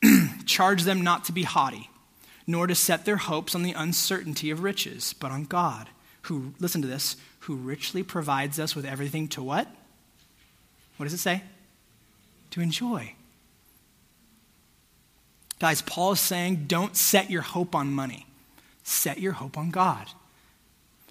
charge 0.47 0.83
them 0.83 1.03
not 1.03 1.25
to 1.25 1.33
be 1.33 1.43
haughty 1.43 1.90
nor 2.47 2.67
to 2.67 2.75
set 2.75 3.05
their 3.05 3.17
hopes 3.17 3.55
on 3.55 3.62
the 3.62 3.73
uncertainty 3.73 4.51
of 4.51 4.62
riches, 4.62 5.14
but 5.19 5.31
on 5.31 5.45
God, 5.45 5.88
who, 6.23 6.53
listen 6.61 6.83
to 6.83 6.88
this, 6.88 7.17
who 7.40 7.57
richly 7.57 8.03
provides 8.03 8.59
us 8.59 8.75
with 8.75 8.85
everything 8.85 9.29
to 9.29 9.43
what? 9.43 9.67
What 10.97 11.05
does 11.05 11.14
it 11.14 11.19
say? 11.19 11.43
To 12.53 12.61
enjoy. 12.61 13.14
Guys, 15.59 15.83
Paul 15.83 16.12
is 16.12 16.21
saying 16.21 16.64
don't 16.67 16.97
set 16.97 17.31
your 17.31 17.43
hope 17.43 17.75
on 17.75 17.93
money, 17.93 18.27
set 18.83 19.19
your 19.19 19.33
hope 19.33 19.57
on 19.57 19.71
God. 19.71 20.07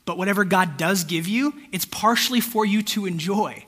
But 0.06 0.18
whatever 0.18 0.44
God 0.44 0.78
does 0.78 1.04
give 1.04 1.28
you, 1.28 1.54
it's 1.72 1.86
partially 1.86 2.42
for 2.42 2.66
you 2.66 2.84
to 2.84 3.06
enjoy. 3.06 3.66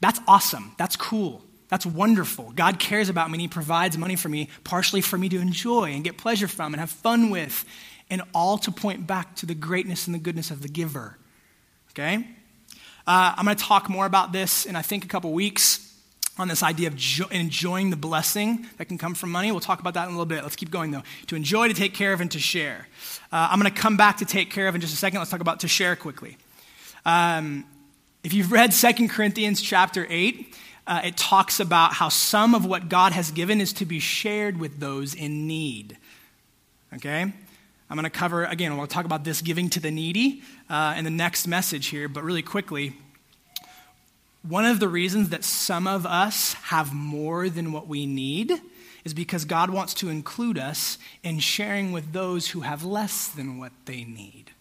That's 0.00 0.20
awesome. 0.26 0.72
That's 0.78 0.96
cool. 0.96 1.42
That's 1.68 1.86
wonderful. 1.86 2.52
God 2.54 2.78
cares 2.78 3.08
about 3.08 3.30
me 3.30 3.34
and 3.34 3.40
He 3.42 3.48
provides 3.48 3.96
money 3.96 4.16
for 4.16 4.28
me, 4.28 4.48
partially 4.64 5.00
for 5.00 5.18
me 5.18 5.28
to 5.28 5.38
enjoy 5.38 5.92
and 5.92 6.04
get 6.04 6.18
pleasure 6.18 6.48
from 6.48 6.74
and 6.74 6.80
have 6.80 6.90
fun 6.90 7.30
with, 7.30 7.64
and 8.08 8.22
all 8.34 8.58
to 8.58 8.72
point 8.72 9.06
back 9.06 9.36
to 9.36 9.46
the 9.46 9.54
greatness 9.54 10.06
and 10.06 10.14
the 10.14 10.18
goodness 10.18 10.50
of 10.50 10.62
the 10.62 10.68
giver. 10.68 11.16
Okay? 11.92 12.26
Uh, 13.06 13.34
I'm 13.36 13.44
going 13.44 13.56
to 13.56 13.62
talk 13.62 13.88
more 13.88 14.06
about 14.06 14.32
this 14.32 14.66
in, 14.66 14.76
I 14.76 14.82
think, 14.82 15.04
a 15.04 15.08
couple 15.08 15.32
weeks 15.32 15.89
on 16.40 16.48
this 16.48 16.62
idea 16.62 16.88
of 16.88 16.96
jo- 16.96 17.28
enjoying 17.30 17.90
the 17.90 17.96
blessing 17.96 18.66
that 18.78 18.86
can 18.86 18.98
come 18.98 19.14
from 19.14 19.30
money. 19.30 19.52
We'll 19.52 19.60
talk 19.60 19.80
about 19.80 19.94
that 19.94 20.04
in 20.04 20.08
a 20.08 20.12
little 20.12 20.26
bit. 20.26 20.42
Let's 20.42 20.56
keep 20.56 20.70
going, 20.70 20.90
though. 20.90 21.02
To 21.28 21.36
enjoy, 21.36 21.68
to 21.68 21.74
take 21.74 21.94
care 21.94 22.12
of, 22.12 22.20
and 22.20 22.30
to 22.32 22.38
share. 22.38 22.88
Uh, 23.30 23.48
I'm 23.50 23.60
going 23.60 23.72
to 23.72 23.80
come 23.80 23.96
back 23.96 24.16
to 24.18 24.24
take 24.24 24.50
care 24.50 24.66
of 24.68 24.74
in 24.74 24.80
just 24.80 24.94
a 24.94 24.96
second. 24.96 25.18
Let's 25.18 25.30
talk 25.30 25.40
about 25.40 25.60
to 25.60 25.68
share 25.68 25.96
quickly. 25.96 26.36
Um, 27.04 27.64
If 28.22 28.34
you've 28.34 28.52
read 28.52 28.72
2 28.72 29.08
Corinthians 29.08 29.62
chapter 29.62 30.06
8, 30.10 30.54
uh, 30.86 31.00
it 31.04 31.16
talks 31.16 31.60
about 31.60 31.94
how 31.94 32.10
some 32.10 32.54
of 32.54 32.66
what 32.66 32.88
God 32.88 33.12
has 33.12 33.30
given 33.30 33.60
is 33.60 33.72
to 33.74 33.86
be 33.86 33.98
shared 33.98 34.58
with 34.58 34.80
those 34.80 35.14
in 35.14 35.46
need. 35.46 35.96
Okay? 36.94 37.22
I'm 37.22 37.96
going 37.96 38.04
to 38.04 38.10
cover, 38.10 38.44
again, 38.44 38.76
we'll 38.76 38.86
talk 38.86 39.06
about 39.06 39.24
this 39.24 39.40
giving 39.40 39.70
to 39.70 39.80
the 39.80 39.90
needy 39.90 40.42
uh, 40.68 40.94
in 40.96 41.04
the 41.04 41.10
next 41.10 41.46
message 41.46 41.86
here, 41.86 42.08
but 42.08 42.22
really 42.22 42.42
quickly, 42.42 42.92
one 44.42 44.64
of 44.64 44.80
the 44.80 44.88
reasons 44.88 45.28
that 45.30 45.44
some 45.44 45.86
of 45.86 46.06
us 46.06 46.54
have 46.54 46.94
more 46.94 47.48
than 47.48 47.72
what 47.72 47.86
we 47.86 48.06
need 48.06 48.52
is 49.04 49.14
because 49.14 49.44
God 49.44 49.70
wants 49.70 49.94
to 49.94 50.08
include 50.08 50.58
us 50.58 50.98
in 51.22 51.38
sharing 51.38 51.92
with 51.92 52.12
those 52.12 52.48
who 52.48 52.60
have 52.60 52.84
less 52.84 53.28
than 53.28 53.58
what 53.58 53.72
they 53.86 54.04
need. 54.04 54.52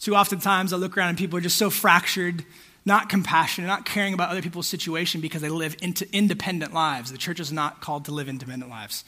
Too 0.00 0.14
often 0.14 0.38
times 0.38 0.72
I 0.72 0.76
look 0.76 0.96
around 0.96 1.10
and 1.10 1.18
people 1.18 1.38
are 1.38 1.42
just 1.42 1.58
so 1.58 1.70
fractured 1.70 2.44
not 2.84 3.08
compassionate, 3.08 3.68
not 3.68 3.86
caring 3.86 4.12
about 4.12 4.30
other 4.30 4.42
people's 4.42 4.66
situation 4.66 5.20
because 5.20 5.40
they 5.40 5.48
live 5.48 5.76
into 5.80 6.06
independent 6.14 6.74
lives. 6.74 7.10
The 7.10 7.18
church 7.18 7.40
is 7.40 7.52
not 7.52 7.80
called 7.80 8.04
to 8.06 8.12
live 8.12 8.28
independent 8.28 8.70
lives. 8.70 9.04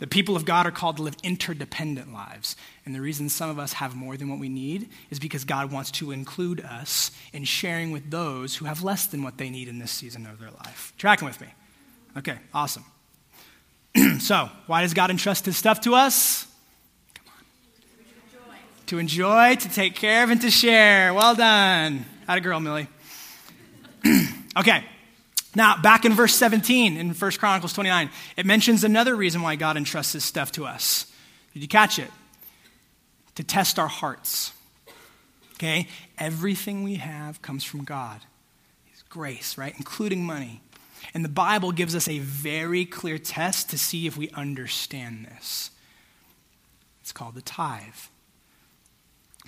The 0.00 0.06
people 0.06 0.34
of 0.34 0.46
God 0.46 0.66
are 0.66 0.70
called 0.70 0.96
to 0.96 1.02
live 1.02 1.16
interdependent 1.22 2.12
lives. 2.12 2.56
And 2.84 2.94
the 2.94 3.02
reason 3.02 3.28
some 3.28 3.50
of 3.50 3.58
us 3.58 3.74
have 3.74 3.94
more 3.94 4.16
than 4.16 4.30
what 4.30 4.38
we 4.38 4.48
need 4.48 4.88
is 5.10 5.18
because 5.20 5.44
God 5.44 5.70
wants 5.70 5.90
to 5.92 6.10
include 6.10 6.62
us 6.62 7.10
in 7.34 7.44
sharing 7.44 7.92
with 7.92 8.10
those 8.10 8.56
who 8.56 8.64
have 8.64 8.82
less 8.82 9.06
than 9.06 9.22
what 9.22 9.36
they 9.36 9.50
need 9.50 9.68
in 9.68 9.78
this 9.78 9.90
season 9.90 10.26
of 10.26 10.40
their 10.40 10.50
life. 10.50 10.94
Tracking 10.96 11.26
with 11.28 11.38
me? 11.40 11.48
Okay, 12.16 12.38
awesome. 12.54 12.84
so, 14.20 14.48
why 14.66 14.80
does 14.80 14.94
God 14.94 15.10
entrust 15.10 15.44
his 15.44 15.58
stuff 15.58 15.82
to 15.82 15.94
us? 15.94 16.46
Come 17.14 17.26
on. 17.36 18.54
To 18.86 18.98
enjoy, 18.98 19.56
to 19.56 19.68
take 19.68 19.96
care 19.96 20.24
of, 20.24 20.30
and 20.30 20.40
to 20.40 20.50
share. 20.50 21.12
Well 21.12 21.34
done. 21.34 22.06
Had 22.26 22.38
a 22.38 22.40
girl, 22.40 22.58
Millie. 22.58 22.88
okay. 24.56 24.84
Now, 25.54 25.80
back 25.80 26.04
in 26.04 26.12
verse 26.14 26.34
17 26.34 26.96
in 26.96 27.10
1 27.10 27.30
Chronicles 27.32 27.72
29, 27.72 28.10
it 28.36 28.46
mentions 28.46 28.84
another 28.84 29.16
reason 29.16 29.42
why 29.42 29.56
God 29.56 29.76
entrusts 29.76 30.12
his 30.12 30.24
stuff 30.24 30.52
to 30.52 30.64
us. 30.64 31.12
Did 31.52 31.62
you 31.62 31.68
catch 31.68 31.98
it? 31.98 32.10
To 33.34 33.44
test 33.44 33.78
our 33.78 33.88
hearts. 33.88 34.52
Okay? 35.54 35.88
Everything 36.18 36.84
we 36.84 36.96
have 36.96 37.42
comes 37.42 37.64
from 37.64 37.84
God. 37.84 38.20
His 38.92 39.02
grace, 39.02 39.58
right? 39.58 39.74
Including 39.76 40.24
money. 40.24 40.62
And 41.14 41.24
the 41.24 41.28
Bible 41.28 41.72
gives 41.72 41.96
us 41.96 42.06
a 42.06 42.18
very 42.20 42.84
clear 42.84 43.18
test 43.18 43.70
to 43.70 43.78
see 43.78 44.06
if 44.06 44.16
we 44.16 44.30
understand 44.30 45.26
this. 45.26 45.70
It's 47.00 47.12
called 47.12 47.34
the 47.34 47.42
tithe. 47.42 47.82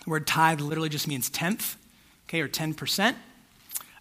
The 0.05 0.11
word 0.11 0.27
tithe 0.27 0.61
literally 0.61 0.89
just 0.89 1.07
means 1.07 1.31
tenth, 1.31 1.77
okay, 2.27 2.41
or 2.41 2.49
10%. 2.49 3.15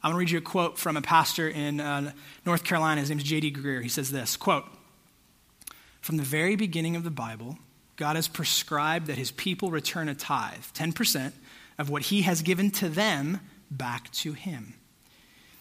I'm 0.04 0.12
going 0.12 0.16
to 0.16 0.20
read 0.20 0.32
you 0.32 0.40
a 0.40 0.42
quote 0.42 0.80
from 0.80 0.98
a 0.98 1.02
pastor 1.02 1.48
in 1.48 1.80
uh, 1.80 2.12
North 2.44 2.64
Carolina. 2.64 3.02
His 3.02 3.10
name 3.10 3.20
is 3.20 3.24
J.D. 3.24 3.54
Greear. 3.54 3.84
He 3.84 3.90
says 3.90 4.12
this 4.12 4.36
quote, 4.36 4.66
From 6.02 6.18
the 6.18 6.24
very 6.24 6.56
beginning 6.56 6.96
of 6.96 7.04
the 7.04 7.12
Bible, 7.12 7.60
God 7.98 8.16
has 8.16 8.28
prescribed 8.28 9.08
that 9.08 9.18
his 9.18 9.30
people 9.30 9.70
return 9.70 10.10
a 10.10 10.16
tithe, 10.16 10.64
10%, 10.74 11.34
of 11.78 11.90
what 11.90 12.04
he 12.04 12.24
has 12.24 12.42
given 12.42 12.72
to 12.72 12.90
them 12.90 13.42
back 13.70 14.12
to 14.14 14.34
him. 14.34 14.74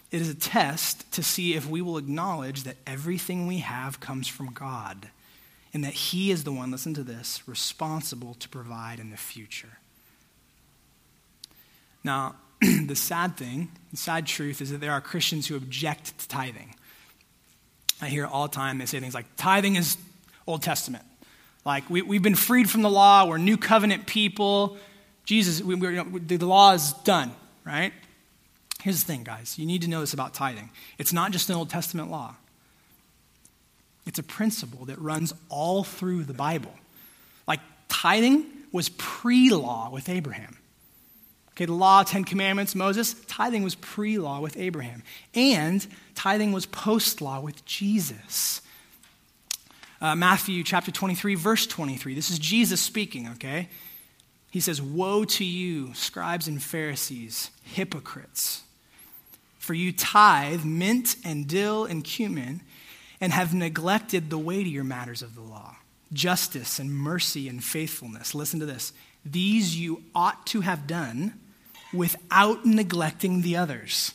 It 0.09 0.21
is 0.21 0.29
a 0.29 0.35
test 0.35 1.11
to 1.13 1.23
see 1.23 1.53
if 1.53 1.69
we 1.69 1.81
will 1.81 1.97
acknowledge 1.97 2.63
that 2.63 2.77
everything 2.87 3.45
we 3.45 3.59
have 3.59 3.99
comes 3.99 4.27
from 4.27 4.47
God 4.47 5.09
and 5.73 5.83
that 5.83 5.93
he 5.93 6.31
is 6.31 6.43
the 6.43 6.51
one, 6.51 6.71
listen 6.71 6.93
to 6.95 7.03
this, 7.03 7.47
responsible 7.47 8.33
to 8.35 8.49
provide 8.49 8.99
in 8.99 9.11
the 9.11 9.17
future. 9.17 9.77
Now, 12.03 12.35
the 12.87 12.95
sad 12.95 13.37
thing, 13.37 13.69
the 13.89 13.97
sad 13.97 14.27
truth, 14.27 14.61
is 14.61 14.69
that 14.69 14.79
there 14.79 14.91
are 14.91 15.01
Christians 15.01 15.47
who 15.47 15.55
object 15.55 16.17
to 16.19 16.27
tithing. 16.27 16.75
I 18.01 18.07
hear 18.07 18.25
all 18.25 18.47
the 18.47 18.53
time 18.53 18.77
they 18.77 18.85
say 18.85 18.99
things 18.99 19.15
like, 19.15 19.25
tithing 19.35 19.75
is 19.75 19.97
Old 20.45 20.61
Testament. 20.61 21.03
Like, 21.65 21.89
we, 21.89 22.01
we've 22.01 22.21
been 22.21 22.35
freed 22.35 22.69
from 22.69 22.81
the 22.81 22.89
law, 22.89 23.25
we're 23.25 23.37
new 23.37 23.57
covenant 23.57 24.05
people. 24.05 24.77
Jesus, 25.25 25.61
we, 25.61 25.75
we, 25.75 26.19
the 26.19 26.45
law 26.45 26.73
is 26.73 26.93
done, 27.03 27.31
right? 27.65 27.93
Here's 28.81 29.03
the 29.03 29.07
thing, 29.07 29.23
guys. 29.23 29.57
You 29.57 29.65
need 29.65 29.83
to 29.83 29.87
know 29.87 30.01
this 30.01 30.13
about 30.13 30.33
tithing. 30.33 30.69
It's 30.97 31.13
not 31.13 31.31
just 31.31 31.49
an 31.49 31.55
Old 31.55 31.69
Testament 31.69 32.11
law, 32.11 32.35
it's 34.05 34.19
a 34.19 34.23
principle 34.23 34.85
that 34.85 34.99
runs 34.99 35.33
all 35.49 35.83
through 35.83 36.25
the 36.25 36.33
Bible. 36.33 36.73
Like, 37.47 37.59
tithing 37.87 38.45
was 38.71 38.89
pre 38.89 39.49
law 39.49 39.89
with 39.91 40.09
Abraham. 40.09 40.57
Okay, 41.55 41.65
the 41.65 41.73
law, 41.73 42.03
Ten 42.03 42.23
Commandments, 42.23 42.75
Moses, 42.75 43.13
tithing 43.27 43.63
was 43.63 43.75
pre 43.75 44.17
law 44.17 44.39
with 44.39 44.57
Abraham. 44.57 45.03
And 45.33 45.85
tithing 46.15 46.53
was 46.53 46.65
post 46.65 47.21
law 47.21 47.39
with 47.39 47.65
Jesus. 47.65 48.61
Uh, 49.99 50.15
Matthew 50.15 50.63
chapter 50.63 50.91
23, 50.91 51.35
verse 51.35 51.67
23. 51.67 52.15
This 52.15 52.31
is 52.31 52.39
Jesus 52.39 52.81
speaking, 52.81 53.27
okay? 53.33 53.69
He 54.49 54.59
says, 54.59 54.81
Woe 54.81 55.25
to 55.25 55.45
you, 55.45 55.93
scribes 55.93 56.47
and 56.47 56.61
Pharisees, 56.61 57.51
hypocrites! 57.63 58.63
For 59.59 59.73
you 59.75 59.91
tithe 59.91 60.65
mint 60.65 61.15
and 61.23 61.47
dill 61.47 61.85
and 61.85 62.03
cumin 62.03 62.61
and 63.21 63.31
have 63.31 63.53
neglected 63.53 64.29
the 64.29 64.39
weightier 64.39 64.83
matters 64.83 65.21
of 65.21 65.35
the 65.35 65.41
law 65.41 65.75
justice 66.13 66.77
and 66.77 66.93
mercy 66.93 67.47
and 67.47 67.63
faithfulness. 67.63 68.35
Listen 68.35 68.59
to 68.59 68.65
this. 68.65 68.91
These 69.23 69.79
you 69.79 70.03
ought 70.13 70.45
to 70.47 70.59
have 70.59 70.85
done 70.85 71.39
without 71.93 72.65
neglecting 72.65 73.41
the 73.41 73.57
others. 73.57 74.13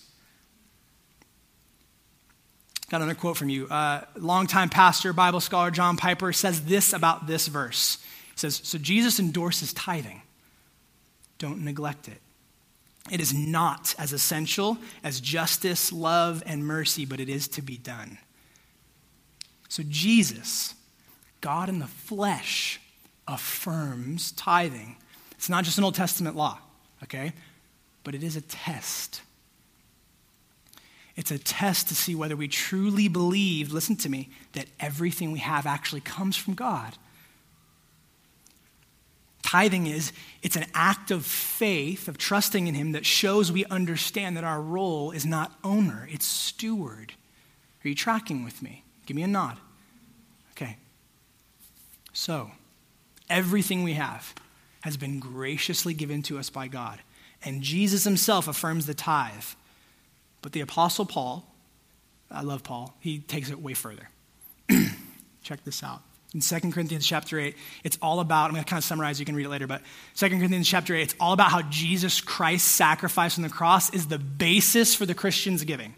Got 2.88 2.98
another 3.02 3.18
quote 3.18 3.36
from 3.36 3.48
you. 3.48 3.66
Uh, 3.66 4.02
longtime 4.16 4.68
pastor, 4.68 5.12
Bible 5.12 5.40
scholar 5.40 5.70
John 5.70 5.96
Piper 5.96 6.32
says 6.32 6.66
this 6.66 6.92
about 6.92 7.26
this 7.26 7.48
verse. 7.48 7.98
He 8.32 8.38
says, 8.38 8.60
So 8.62 8.78
Jesus 8.78 9.18
endorses 9.18 9.72
tithing. 9.72 10.22
Don't 11.38 11.64
neglect 11.64 12.08
it. 12.08 12.20
It 13.10 13.20
is 13.20 13.34
not 13.34 13.94
as 13.98 14.12
essential 14.12 14.78
as 15.02 15.20
justice, 15.20 15.92
love, 15.92 16.42
and 16.46 16.66
mercy, 16.66 17.04
but 17.04 17.20
it 17.20 17.28
is 17.28 17.48
to 17.48 17.62
be 17.62 17.76
done. 17.76 18.18
So 19.68 19.82
Jesus, 19.88 20.74
God 21.40 21.68
in 21.68 21.78
the 21.78 21.86
flesh, 21.86 22.80
affirms 23.28 24.32
tithing. 24.32 24.96
It's 25.32 25.48
not 25.48 25.64
just 25.64 25.78
an 25.78 25.84
Old 25.84 25.94
Testament 25.94 26.36
law, 26.36 26.58
okay? 27.02 27.32
But 28.06 28.14
it 28.14 28.22
is 28.22 28.36
a 28.36 28.40
test. 28.40 29.20
It's 31.16 31.32
a 31.32 31.38
test 31.40 31.88
to 31.88 31.96
see 31.96 32.14
whether 32.14 32.36
we 32.36 32.46
truly 32.46 33.08
believe, 33.08 33.72
listen 33.72 33.96
to 33.96 34.08
me, 34.08 34.28
that 34.52 34.66
everything 34.78 35.32
we 35.32 35.40
have 35.40 35.66
actually 35.66 36.02
comes 36.02 36.36
from 36.36 36.54
God. 36.54 36.96
Tithing 39.42 39.88
is, 39.88 40.12
it's 40.40 40.54
an 40.54 40.66
act 40.72 41.10
of 41.10 41.26
faith, 41.26 42.06
of 42.06 42.16
trusting 42.16 42.68
in 42.68 42.74
Him 42.74 42.92
that 42.92 43.04
shows 43.04 43.50
we 43.50 43.64
understand 43.64 44.36
that 44.36 44.44
our 44.44 44.62
role 44.62 45.10
is 45.10 45.26
not 45.26 45.58
owner, 45.64 46.08
it's 46.08 46.26
steward. 46.26 47.12
Are 47.84 47.88
you 47.88 47.96
tracking 47.96 48.44
with 48.44 48.62
me? 48.62 48.84
Give 49.06 49.16
me 49.16 49.24
a 49.24 49.26
nod. 49.26 49.58
Okay. 50.52 50.76
So, 52.12 52.52
everything 53.28 53.82
we 53.82 53.94
have 53.94 54.32
has 54.82 54.96
been 54.96 55.18
graciously 55.18 55.92
given 55.92 56.22
to 56.22 56.38
us 56.38 56.50
by 56.50 56.68
God. 56.68 57.00
And 57.46 57.62
Jesus 57.62 58.02
himself 58.02 58.48
affirms 58.48 58.86
the 58.86 58.92
tithe. 58.92 59.44
But 60.42 60.50
the 60.50 60.60
Apostle 60.60 61.06
Paul, 61.06 61.46
I 62.28 62.42
love 62.42 62.64
Paul, 62.64 62.94
he 62.98 63.20
takes 63.20 63.50
it 63.50 63.62
way 63.62 63.72
further. 63.72 64.10
Check 65.44 65.62
this 65.64 65.84
out. 65.84 66.02
In 66.34 66.40
2 66.40 66.72
Corinthians 66.72 67.06
chapter 67.06 67.38
8, 67.38 67.56
it's 67.84 67.98
all 68.02 68.18
about, 68.18 68.46
I'm 68.46 68.50
going 68.50 68.64
to 68.64 68.68
kind 68.68 68.78
of 68.78 68.84
summarize, 68.84 69.20
you 69.20 69.24
can 69.24 69.36
read 69.36 69.46
it 69.46 69.48
later, 69.48 69.68
but 69.68 69.80
2 70.16 70.28
Corinthians 70.28 70.68
chapter 70.68 70.92
8, 70.92 71.02
it's 71.02 71.14
all 71.20 71.32
about 71.32 71.52
how 71.52 71.62
Jesus 71.62 72.20
Christ's 72.20 72.68
sacrifice 72.68 73.38
on 73.38 73.42
the 73.42 73.48
cross 73.48 73.94
is 73.94 74.08
the 74.08 74.18
basis 74.18 74.96
for 74.96 75.06
the 75.06 75.14
Christian's 75.14 75.62
giving. 75.62 75.94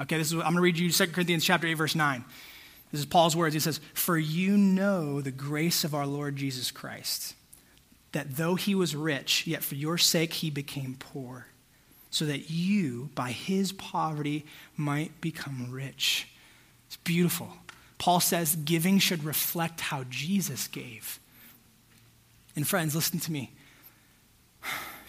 Okay, 0.00 0.18
this 0.18 0.26
is, 0.26 0.34
I'm 0.34 0.40
going 0.40 0.54
to 0.56 0.60
read 0.62 0.78
you 0.78 0.90
2 0.90 1.06
Corinthians 1.06 1.44
chapter 1.44 1.68
8, 1.68 1.74
verse 1.74 1.94
9. 1.94 2.24
This 2.90 3.00
is 3.00 3.06
Paul's 3.06 3.36
words. 3.36 3.54
He 3.54 3.60
says, 3.60 3.80
For 3.94 4.18
you 4.18 4.56
know 4.56 5.20
the 5.20 5.30
grace 5.30 5.84
of 5.84 5.94
our 5.94 6.06
Lord 6.06 6.34
Jesus 6.34 6.72
Christ 6.72 7.34
that 8.12 8.36
though 8.36 8.54
he 8.54 8.74
was 8.74 8.96
rich, 8.96 9.46
yet 9.46 9.62
for 9.62 9.74
your 9.74 9.98
sake 9.98 10.34
he 10.34 10.50
became 10.50 10.96
poor, 10.98 11.46
so 12.10 12.24
that 12.24 12.50
you, 12.50 13.10
by 13.14 13.30
his 13.32 13.72
poverty, 13.72 14.46
might 14.76 15.20
become 15.20 15.70
rich. 15.70 16.28
It's 16.86 16.96
beautiful. 16.96 17.52
Paul 17.98 18.20
says 18.20 18.56
giving 18.56 18.98
should 18.98 19.24
reflect 19.24 19.80
how 19.80 20.04
Jesus 20.08 20.68
gave. 20.68 21.18
And 22.56 22.66
friends, 22.66 22.94
listen 22.94 23.18
to 23.20 23.32
me. 23.32 23.52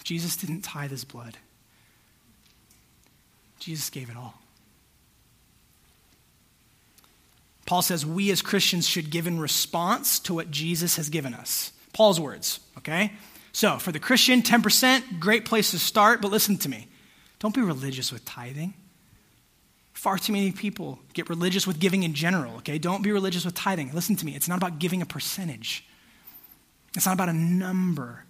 Jesus 0.03 0.35
didn't 0.35 0.61
tithe 0.61 0.91
his 0.91 1.05
blood, 1.05 1.37
Jesus 3.59 3.89
gave 3.89 4.09
it 4.09 4.17
all. 4.17 4.35
Paul 7.65 7.83
says 7.83 8.03
we 8.03 8.31
as 8.31 8.41
Christians 8.41 8.87
should 8.87 9.11
give 9.11 9.27
in 9.27 9.39
response 9.39 10.17
to 10.21 10.33
what 10.33 10.49
Jesus 10.49 10.95
has 10.95 11.09
given 11.09 11.35
us. 11.35 11.71
Paul's 11.99 12.17
words, 12.17 12.61
okay? 12.77 13.11
So, 13.51 13.77
for 13.77 13.91
the 13.91 13.99
Christian, 13.99 14.41
10%, 14.41 15.19
great 15.19 15.43
place 15.43 15.71
to 15.71 15.79
start, 15.79 16.21
but 16.21 16.31
listen 16.31 16.55
to 16.59 16.69
me. 16.69 16.87
Don't 17.39 17.53
be 17.53 17.59
religious 17.59 18.09
with 18.09 18.23
tithing. 18.23 18.73
Far 19.91 20.17
too 20.17 20.31
many 20.31 20.53
people 20.53 20.99
get 21.13 21.27
religious 21.27 21.67
with 21.67 21.77
giving 21.77 22.03
in 22.03 22.13
general, 22.13 22.55
okay? 22.59 22.77
Don't 22.77 23.01
be 23.01 23.11
religious 23.11 23.43
with 23.43 23.53
tithing. 23.53 23.91
Listen 23.93 24.15
to 24.15 24.25
me. 24.25 24.33
It's 24.33 24.47
not 24.47 24.55
about 24.55 24.79
giving 24.79 25.01
a 25.01 25.05
percentage, 25.05 25.85
it's 26.95 27.05
not 27.05 27.15
about 27.15 27.27
a 27.27 27.33
number. 27.33 28.23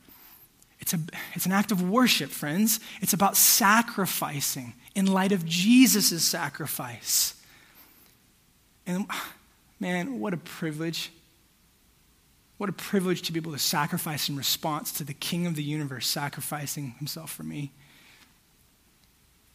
It's, 0.79 0.95
a, 0.95 0.99
it's 1.35 1.45
an 1.45 1.51
act 1.51 1.71
of 1.71 1.87
worship, 1.87 2.31
friends. 2.31 2.79
It's 3.01 3.13
about 3.13 3.37
sacrificing 3.37 4.73
in 4.95 5.05
light 5.05 5.31
of 5.31 5.45
Jesus' 5.45 6.23
sacrifice. 6.23 7.35
And 8.87 9.05
man, 9.79 10.19
what 10.19 10.33
a 10.33 10.37
privilege. 10.37 11.11
What 12.59 12.69
a 12.69 12.73
privilege 12.73 13.21
to 13.21 13.31
be 13.31 13.39
able 13.39 13.53
to 13.53 13.57
sacrifice 13.57 14.27
in 14.27 14.35
response 14.35 14.91
to 14.91 15.05
the 15.05 15.13
King 15.13 15.47
of 15.47 15.55
the 15.55 15.63
universe 15.63 16.05
sacrificing 16.05 16.91
himself 16.99 17.31
for 17.31 17.43
me. 17.43 17.71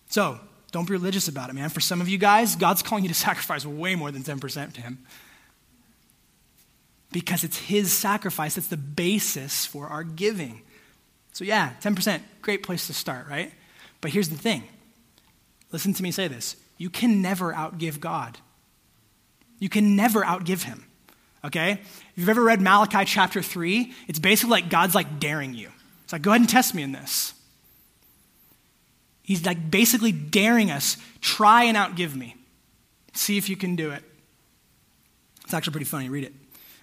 So, 0.08 0.40
don't 0.72 0.86
be 0.86 0.92
religious 0.92 1.28
about 1.28 1.50
it, 1.50 1.52
man. 1.52 1.68
For 1.68 1.80
some 1.80 2.00
of 2.00 2.08
you 2.08 2.16
guys, 2.16 2.56
God's 2.56 2.82
calling 2.82 3.04
you 3.04 3.08
to 3.08 3.14
sacrifice 3.28 3.66
way 3.66 3.94
more 3.94 4.10
than 4.10 4.22
10% 4.22 4.72
to 4.72 4.80
Him. 4.80 5.04
Because 7.12 7.44
it's 7.44 7.58
His 7.58 7.92
sacrifice 7.92 8.54
that's 8.54 8.68
the 8.68 8.78
basis 8.78 9.66
for 9.66 9.86
our 9.86 10.02
giving. 10.02 10.62
So, 11.34 11.44
yeah, 11.44 11.74
10%, 11.82 12.22
great 12.40 12.62
place 12.62 12.86
to 12.86 12.94
start, 12.94 13.28
right? 13.28 13.52
But 14.00 14.12
here's 14.12 14.30
the 14.30 14.38
thing 14.38 14.64
listen 15.72 15.92
to 15.92 16.02
me 16.02 16.10
say 16.10 16.26
this 16.26 16.56
you 16.78 16.88
can 16.88 17.20
never 17.20 17.52
outgive 17.52 18.00
God. 18.00 18.38
You 19.58 19.68
can 19.68 19.94
never 19.94 20.22
outgive 20.22 20.62
Him, 20.62 20.86
okay? 21.44 21.72
If 21.72 22.12
you've 22.16 22.28
ever 22.28 22.42
read 22.42 22.60
Malachi 22.60 23.04
chapter 23.04 23.42
3, 23.42 23.92
it's 24.08 24.18
basically 24.18 24.50
like 24.50 24.70
God's 24.70 24.94
like 24.94 25.20
daring 25.20 25.54
you. 25.54 25.70
It's 26.04 26.12
like, 26.12 26.22
go 26.22 26.30
ahead 26.30 26.40
and 26.40 26.48
test 26.48 26.74
me 26.74 26.82
in 26.82 26.92
this. 26.92 27.34
He's 29.22 29.46
like 29.46 29.70
basically 29.70 30.12
daring 30.12 30.70
us, 30.70 30.96
try 31.20 31.64
and 31.64 31.76
outgive 31.76 32.14
me. 32.14 32.36
See 33.14 33.38
if 33.38 33.48
you 33.48 33.56
can 33.56 33.76
do 33.76 33.90
it. 33.90 34.02
It's 35.44 35.54
actually 35.54 35.72
pretty 35.72 35.86
funny. 35.86 36.08
Read 36.08 36.24
it. 36.24 36.32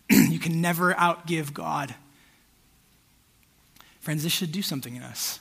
you 0.31 0.39
can 0.39 0.61
never 0.61 0.93
outgive 0.93 1.53
God. 1.53 1.93
Friends, 3.99 4.23
this 4.23 4.31
should 4.31 4.51
do 4.51 4.61
something 4.61 4.95
in 4.95 5.03
us. 5.03 5.39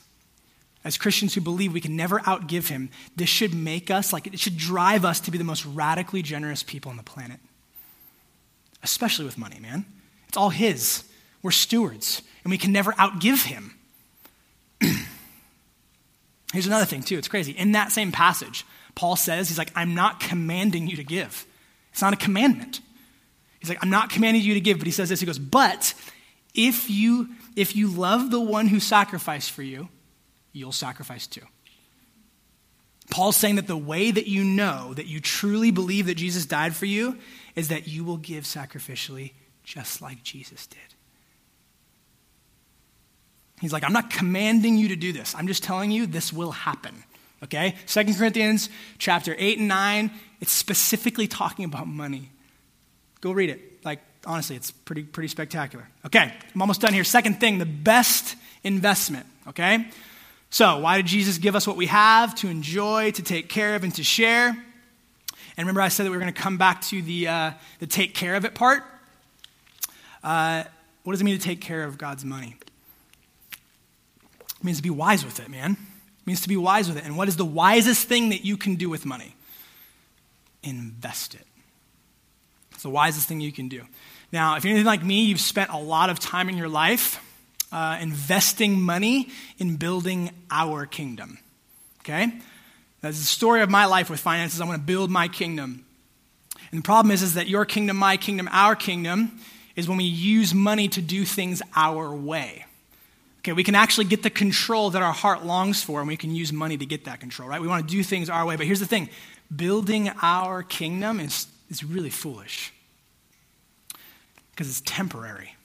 As 0.84 0.96
Christians 0.96 1.34
who 1.34 1.40
believe 1.40 1.72
we 1.72 1.80
can 1.80 1.96
never 1.96 2.20
outgive 2.20 2.68
him, 2.68 2.90
this 3.16 3.28
should 3.28 3.54
make 3.54 3.90
us, 3.90 4.12
like, 4.12 4.26
it 4.26 4.38
should 4.38 4.56
drive 4.56 5.04
us 5.04 5.20
to 5.20 5.30
be 5.30 5.36
the 5.38 5.44
most 5.44 5.64
radically 5.66 6.22
generous 6.22 6.62
people 6.62 6.90
on 6.90 6.96
the 6.96 7.02
planet. 7.02 7.38
Especially 8.82 9.24
with 9.24 9.38
money, 9.38 9.58
man. 9.60 9.84
It's 10.28 10.36
all 10.36 10.50
his. 10.50 11.04
We're 11.42 11.50
stewards, 11.50 12.22
and 12.44 12.50
we 12.50 12.58
can 12.58 12.72
never 12.72 12.92
outgive 12.92 13.44
him. 13.46 13.74
Here's 16.52 16.66
another 16.66 16.84
thing, 16.84 17.02
too. 17.02 17.18
It's 17.18 17.28
crazy. 17.28 17.52
In 17.52 17.72
that 17.72 17.92
same 17.92 18.12
passage, 18.12 18.64
Paul 18.94 19.16
says, 19.16 19.48
he's 19.48 19.58
like, 19.58 19.72
I'm 19.74 19.94
not 19.94 20.20
commanding 20.20 20.88
you 20.88 20.96
to 20.96 21.04
give. 21.04 21.46
It's 21.92 22.02
not 22.02 22.12
a 22.12 22.16
commandment. 22.16 22.80
He's 23.60 23.68
like, 23.68 23.78
I'm 23.82 23.90
not 23.90 24.10
commanding 24.10 24.42
you 24.42 24.54
to 24.54 24.60
give, 24.60 24.78
but 24.78 24.86
he 24.86 24.92
says 24.92 25.08
this. 25.08 25.20
He 25.20 25.26
goes, 25.26 25.38
But 25.38 25.94
if 26.54 26.90
you 26.90 27.28
if 27.56 27.76
you 27.76 27.88
love 27.88 28.30
the 28.30 28.40
one 28.40 28.68
who 28.68 28.80
sacrificed 28.80 29.50
for 29.50 29.62
you, 29.62 29.88
you'll 30.52 30.72
sacrifice 30.72 31.26
too. 31.26 31.42
Paul's 33.10 33.36
saying 33.36 33.56
that 33.56 33.66
the 33.66 33.76
way 33.76 34.10
that 34.10 34.26
you 34.26 34.44
know 34.44 34.94
that 34.94 35.06
you 35.06 35.20
truly 35.20 35.70
believe 35.70 36.06
that 36.06 36.14
Jesus 36.14 36.46
died 36.46 36.74
for 36.74 36.86
you 36.86 37.18
is 37.56 37.68
that 37.68 37.88
you 37.88 38.04
will 38.04 38.16
give 38.16 38.44
sacrificially 38.44 39.32
just 39.64 40.00
like 40.00 40.22
Jesus 40.22 40.66
did. 40.66 40.78
He's 43.60 43.72
like, 43.72 43.84
I'm 43.84 43.92
not 43.92 44.10
commanding 44.10 44.78
you 44.78 44.88
to 44.88 44.96
do 44.96 45.12
this. 45.12 45.34
I'm 45.34 45.46
just 45.46 45.62
telling 45.62 45.90
you 45.90 46.06
this 46.06 46.32
will 46.32 46.52
happen. 46.52 47.04
Okay? 47.42 47.74
Second 47.86 48.16
Corinthians 48.16 48.70
chapter 48.98 49.34
8 49.36 49.58
and 49.58 49.68
9, 49.68 50.10
it's 50.40 50.52
specifically 50.52 51.26
talking 51.26 51.64
about 51.64 51.86
money. 51.86 52.30
Go 53.20 53.32
read 53.32 53.50
it. 53.50 53.84
Like, 53.84 54.00
honestly, 54.24 54.56
it's 54.56 54.70
pretty, 54.70 55.02
pretty 55.02 55.28
spectacular. 55.28 55.88
Okay, 56.06 56.32
I'm 56.54 56.62
almost 56.62 56.80
done 56.80 56.94
here. 56.94 57.04
Second 57.04 57.40
thing, 57.40 57.58
the 57.58 57.66
best 57.66 58.36
investment. 58.62 59.26
Okay? 59.48 59.86
So, 60.52 60.78
why 60.78 60.96
did 60.96 61.06
Jesus 61.06 61.38
give 61.38 61.54
us 61.54 61.64
what 61.64 61.76
we 61.76 61.86
have 61.86 62.34
to 62.36 62.48
enjoy, 62.48 63.12
to 63.12 63.22
take 63.22 63.48
care 63.48 63.76
of, 63.76 63.84
and 63.84 63.94
to 63.94 64.02
share? 64.02 64.48
And 64.48 65.66
remember, 65.66 65.80
I 65.80 65.88
said 65.88 66.06
that 66.06 66.10
we 66.10 66.16
were 66.16 66.22
going 66.22 66.34
to 66.34 66.40
come 66.40 66.58
back 66.58 66.80
to 66.82 67.00
the, 67.00 67.28
uh, 67.28 67.50
the 67.78 67.86
take 67.86 68.14
care 68.14 68.34
of 68.34 68.44
it 68.44 68.54
part. 68.54 68.82
Uh, 70.24 70.64
what 71.04 71.12
does 71.12 71.20
it 71.20 71.24
mean 71.24 71.38
to 71.38 71.42
take 71.42 71.60
care 71.60 71.84
of 71.84 71.98
God's 71.98 72.24
money? 72.24 72.56
It 73.52 74.64
means 74.64 74.78
to 74.78 74.82
be 74.82 74.90
wise 74.90 75.24
with 75.24 75.38
it, 75.38 75.48
man. 75.48 75.72
It 75.72 76.26
means 76.26 76.40
to 76.40 76.48
be 76.48 76.56
wise 76.56 76.88
with 76.88 76.98
it. 76.98 77.04
And 77.04 77.16
what 77.16 77.28
is 77.28 77.36
the 77.36 77.44
wisest 77.44 78.08
thing 78.08 78.30
that 78.30 78.44
you 78.44 78.56
can 78.56 78.74
do 78.74 78.90
with 78.90 79.06
money? 79.06 79.36
Invest 80.64 81.34
it. 81.34 81.46
It's 82.72 82.82
the 82.82 82.90
wisest 82.90 83.28
thing 83.28 83.40
you 83.40 83.52
can 83.52 83.68
do. 83.68 83.82
Now, 84.32 84.56
if 84.56 84.64
you're 84.64 84.72
anything 84.72 84.86
like 84.86 85.04
me, 85.04 85.24
you've 85.24 85.40
spent 85.40 85.70
a 85.70 85.78
lot 85.78 86.10
of 86.10 86.18
time 86.18 86.48
in 86.48 86.56
your 86.56 86.68
life 86.68 87.24
uh, 87.72 87.98
investing 88.00 88.80
money 88.80 89.28
in 89.58 89.76
building 89.76 90.30
our 90.50 90.86
kingdom. 90.86 91.38
Okay? 92.00 92.32
That's 93.00 93.18
the 93.18 93.24
story 93.24 93.62
of 93.62 93.70
my 93.70 93.86
life 93.86 94.10
with 94.10 94.20
finances. 94.20 94.60
I 94.60 94.66
want 94.66 94.80
to 94.80 94.86
build 94.86 95.10
my 95.10 95.28
kingdom. 95.28 95.84
And 96.70 96.80
the 96.80 96.84
problem 96.84 97.10
is, 97.10 97.22
is 97.22 97.34
that 97.34 97.48
your 97.48 97.64
kingdom, 97.64 97.96
my 97.96 98.16
kingdom, 98.16 98.48
our 98.52 98.76
kingdom 98.76 99.40
is 99.76 99.88
when 99.88 99.98
we 99.98 100.04
use 100.04 100.54
money 100.54 100.88
to 100.88 101.02
do 101.02 101.24
things 101.24 101.62
our 101.74 102.14
way. 102.14 102.66
Okay, 103.38 103.52
we 103.54 103.64
can 103.64 103.74
actually 103.74 104.04
get 104.04 104.22
the 104.22 104.30
control 104.30 104.90
that 104.90 105.02
our 105.02 105.14
heart 105.14 105.46
longs 105.46 105.82
for, 105.82 106.00
and 106.00 106.08
we 106.08 106.16
can 106.16 106.34
use 106.34 106.52
money 106.52 106.76
to 106.76 106.84
get 106.84 107.06
that 107.06 107.20
control, 107.20 107.48
right? 107.48 107.60
We 107.60 107.68
want 107.68 107.88
to 107.88 107.90
do 107.90 108.02
things 108.02 108.28
our 108.28 108.44
way. 108.44 108.56
But 108.56 108.66
here's 108.66 108.80
the 108.80 108.86
thing 108.86 109.08
building 109.54 110.10
our 110.20 110.62
kingdom 110.62 111.18
is, 111.20 111.46
is 111.70 111.82
really 111.82 112.10
foolish 112.10 112.72
because 114.50 114.68
it's 114.68 114.82
temporary. 114.82 115.56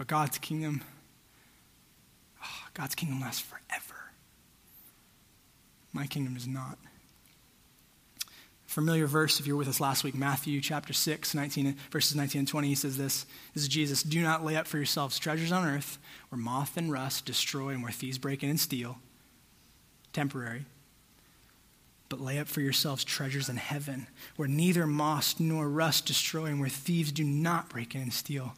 But 0.00 0.06
God's 0.06 0.38
kingdom, 0.38 0.80
oh, 2.42 2.68
God's 2.72 2.94
kingdom 2.94 3.20
lasts 3.20 3.42
forever. 3.42 4.00
My 5.92 6.06
kingdom 6.06 6.36
is 6.36 6.46
not 6.46 6.78
familiar 8.64 9.06
verse 9.06 9.40
if 9.40 9.46
you 9.46 9.52
were 9.52 9.58
with 9.58 9.68
us 9.68 9.80
last 9.80 10.04
week 10.04 10.14
matthew 10.14 10.60
chapter 10.60 10.92
6 10.92 11.34
19, 11.34 11.76
verses 11.90 12.14
19 12.14 12.38
and 12.38 12.48
20 12.48 12.68
he 12.68 12.74
says 12.76 12.96
this 12.96 13.26
this 13.52 13.64
is 13.64 13.68
jesus 13.68 14.04
do 14.04 14.22
not 14.22 14.44
lay 14.44 14.54
up 14.54 14.68
for 14.68 14.76
yourselves 14.76 15.18
treasures 15.18 15.50
on 15.50 15.66
earth 15.66 15.98
where 16.28 16.40
moth 16.40 16.76
and 16.76 16.92
rust 16.92 17.26
destroy 17.26 17.70
and 17.70 17.82
where 17.82 17.90
thieves 17.90 18.16
break 18.16 18.44
in 18.44 18.48
and 18.48 18.60
steal 18.60 18.98
temporary 20.12 20.66
but 22.08 22.20
lay 22.20 22.38
up 22.38 22.46
for 22.46 22.60
yourselves 22.60 23.02
treasures 23.02 23.48
in 23.48 23.56
heaven 23.56 24.06
where 24.36 24.46
neither 24.46 24.86
moth 24.86 25.40
nor 25.40 25.68
rust 25.68 26.06
destroy 26.06 26.44
and 26.44 26.60
where 26.60 26.68
thieves 26.68 27.10
do 27.10 27.24
not 27.24 27.68
break 27.68 27.96
in 27.96 28.02
and 28.02 28.12
steal 28.12 28.54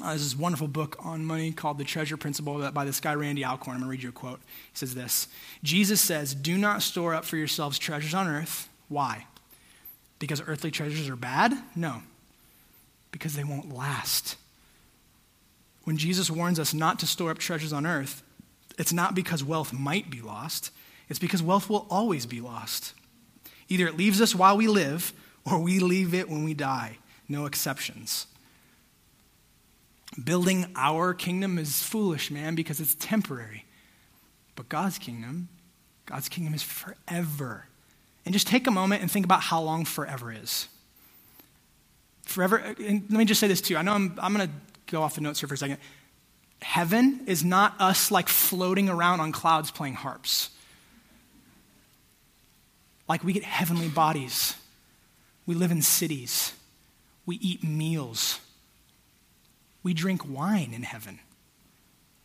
uh, 0.00 0.08
there's 0.08 0.24
this 0.24 0.38
wonderful 0.38 0.68
book 0.68 0.96
on 1.04 1.24
money 1.24 1.52
called 1.52 1.76
The 1.76 1.84
Treasure 1.84 2.16
Principle 2.16 2.70
by 2.70 2.84
this 2.84 3.00
guy, 3.00 3.14
Randy 3.14 3.44
Alcorn. 3.44 3.76
I'm 3.76 3.82
going 3.82 3.88
to 3.88 3.90
read 3.90 4.02
you 4.02 4.08
a 4.08 4.12
quote. 4.12 4.40
He 4.72 4.78
says 4.78 4.94
this 4.94 5.28
Jesus 5.62 6.00
says, 6.00 6.34
Do 6.34 6.56
not 6.56 6.82
store 6.82 7.14
up 7.14 7.24
for 7.24 7.36
yourselves 7.36 7.78
treasures 7.78 8.14
on 8.14 8.26
earth. 8.26 8.68
Why? 8.88 9.26
Because 10.18 10.40
earthly 10.46 10.70
treasures 10.70 11.08
are 11.08 11.16
bad? 11.16 11.52
No, 11.76 12.02
because 13.10 13.34
they 13.34 13.44
won't 13.44 13.74
last. 13.74 14.36
When 15.84 15.96
Jesus 15.96 16.30
warns 16.30 16.60
us 16.60 16.72
not 16.72 17.00
to 17.00 17.06
store 17.06 17.30
up 17.30 17.38
treasures 17.38 17.72
on 17.72 17.84
earth, 17.84 18.22
it's 18.78 18.92
not 18.92 19.14
because 19.14 19.44
wealth 19.44 19.72
might 19.72 20.10
be 20.10 20.22
lost, 20.22 20.70
it's 21.08 21.18
because 21.18 21.42
wealth 21.42 21.68
will 21.68 21.86
always 21.90 22.24
be 22.24 22.40
lost. 22.40 22.94
Either 23.68 23.86
it 23.86 23.96
leaves 23.96 24.20
us 24.20 24.34
while 24.34 24.56
we 24.56 24.68
live, 24.68 25.12
or 25.44 25.58
we 25.58 25.80
leave 25.80 26.14
it 26.14 26.30
when 26.30 26.44
we 26.44 26.54
die. 26.54 26.98
No 27.28 27.46
exceptions. 27.46 28.26
Building 30.22 30.66
our 30.76 31.14
kingdom 31.14 31.58
is 31.58 31.82
foolish, 31.82 32.30
man, 32.30 32.54
because 32.54 32.80
it's 32.80 32.94
temporary. 32.96 33.64
But 34.56 34.68
God's 34.68 34.98
kingdom, 34.98 35.48
God's 36.04 36.28
kingdom 36.28 36.52
is 36.52 36.62
forever. 36.62 37.66
And 38.26 38.32
just 38.34 38.46
take 38.46 38.66
a 38.66 38.70
moment 38.70 39.00
and 39.00 39.10
think 39.10 39.24
about 39.24 39.40
how 39.40 39.62
long 39.62 39.84
forever 39.84 40.30
is. 40.30 40.68
Forever, 42.24 42.56
and 42.56 43.04
let 43.08 43.18
me 43.18 43.24
just 43.24 43.40
say 43.40 43.48
this 43.48 43.62
too. 43.62 43.76
I 43.76 43.82
know 43.82 43.92
I'm, 43.92 44.18
I'm 44.22 44.34
going 44.34 44.46
to 44.46 44.54
go 44.86 45.02
off 45.02 45.14
the 45.14 45.22
notes 45.22 45.40
here 45.40 45.48
for 45.48 45.54
a 45.54 45.58
second. 45.58 45.78
Heaven 46.60 47.22
is 47.26 47.42
not 47.42 47.74
us 47.80 48.10
like 48.10 48.28
floating 48.28 48.88
around 48.88 49.20
on 49.20 49.32
clouds 49.32 49.70
playing 49.70 49.94
harps. 49.94 50.50
Like 53.08 53.24
we 53.24 53.32
get 53.32 53.44
heavenly 53.44 53.88
bodies. 53.88 54.56
We 55.46 55.54
live 55.54 55.72
in 55.72 55.82
cities. 55.82 56.52
We 57.24 57.36
eat 57.36 57.64
meals 57.64 58.40
we 59.82 59.94
drink 59.94 60.28
wine 60.28 60.72
in 60.72 60.82
heaven. 60.82 61.18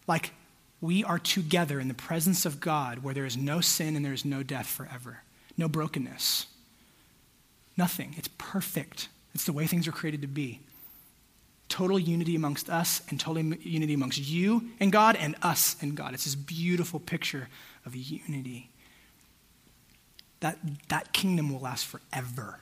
Like 0.08 0.32
we 0.80 1.04
are 1.04 1.20
together 1.20 1.80
in 1.80 1.88
the 1.88 1.94
presence 1.94 2.46
of 2.46 2.60
God 2.60 3.04
where 3.04 3.14
there 3.14 3.26
is 3.26 3.36
no 3.38 3.62
sin 3.62 3.96
and 3.96 4.06
there 4.06 4.14
is 4.14 4.26
no 4.26 4.44
death 4.44 4.68
forever, 4.68 5.24
no 5.58 5.68
brokenness, 5.68 6.46
nothing. 7.76 8.16
It's 8.18 8.30
perfect. 8.38 9.10
It's 9.34 9.46
the 9.46 9.54
way 9.54 9.68
things 9.68 9.88
are 9.88 9.92
created 9.92 10.22
to 10.22 10.28
be. 10.28 10.62
total 11.70 12.00
unity 12.00 12.36
amongst 12.36 12.70
us 12.70 13.02
and 13.10 13.20
total 13.20 13.44
unity 13.44 13.94
amongst 13.94 14.18
you 14.18 14.70
and 14.80 14.92
God 14.92 15.18
and 15.18 15.36
us 15.42 15.76
and 15.82 15.96
God. 15.96 16.14
It's 16.14 16.24
this 16.24 16.36
beautiful 16.36 17.00
picture 17.00 17.50
of 17.86 17.94
unity. 17.94 18.70
That, 20.40 20.58
that 20.88 21.12
kingdom 21.12 21.52
will 21.52 21.60
last 21.60 21.86
forever. 21.86 22.62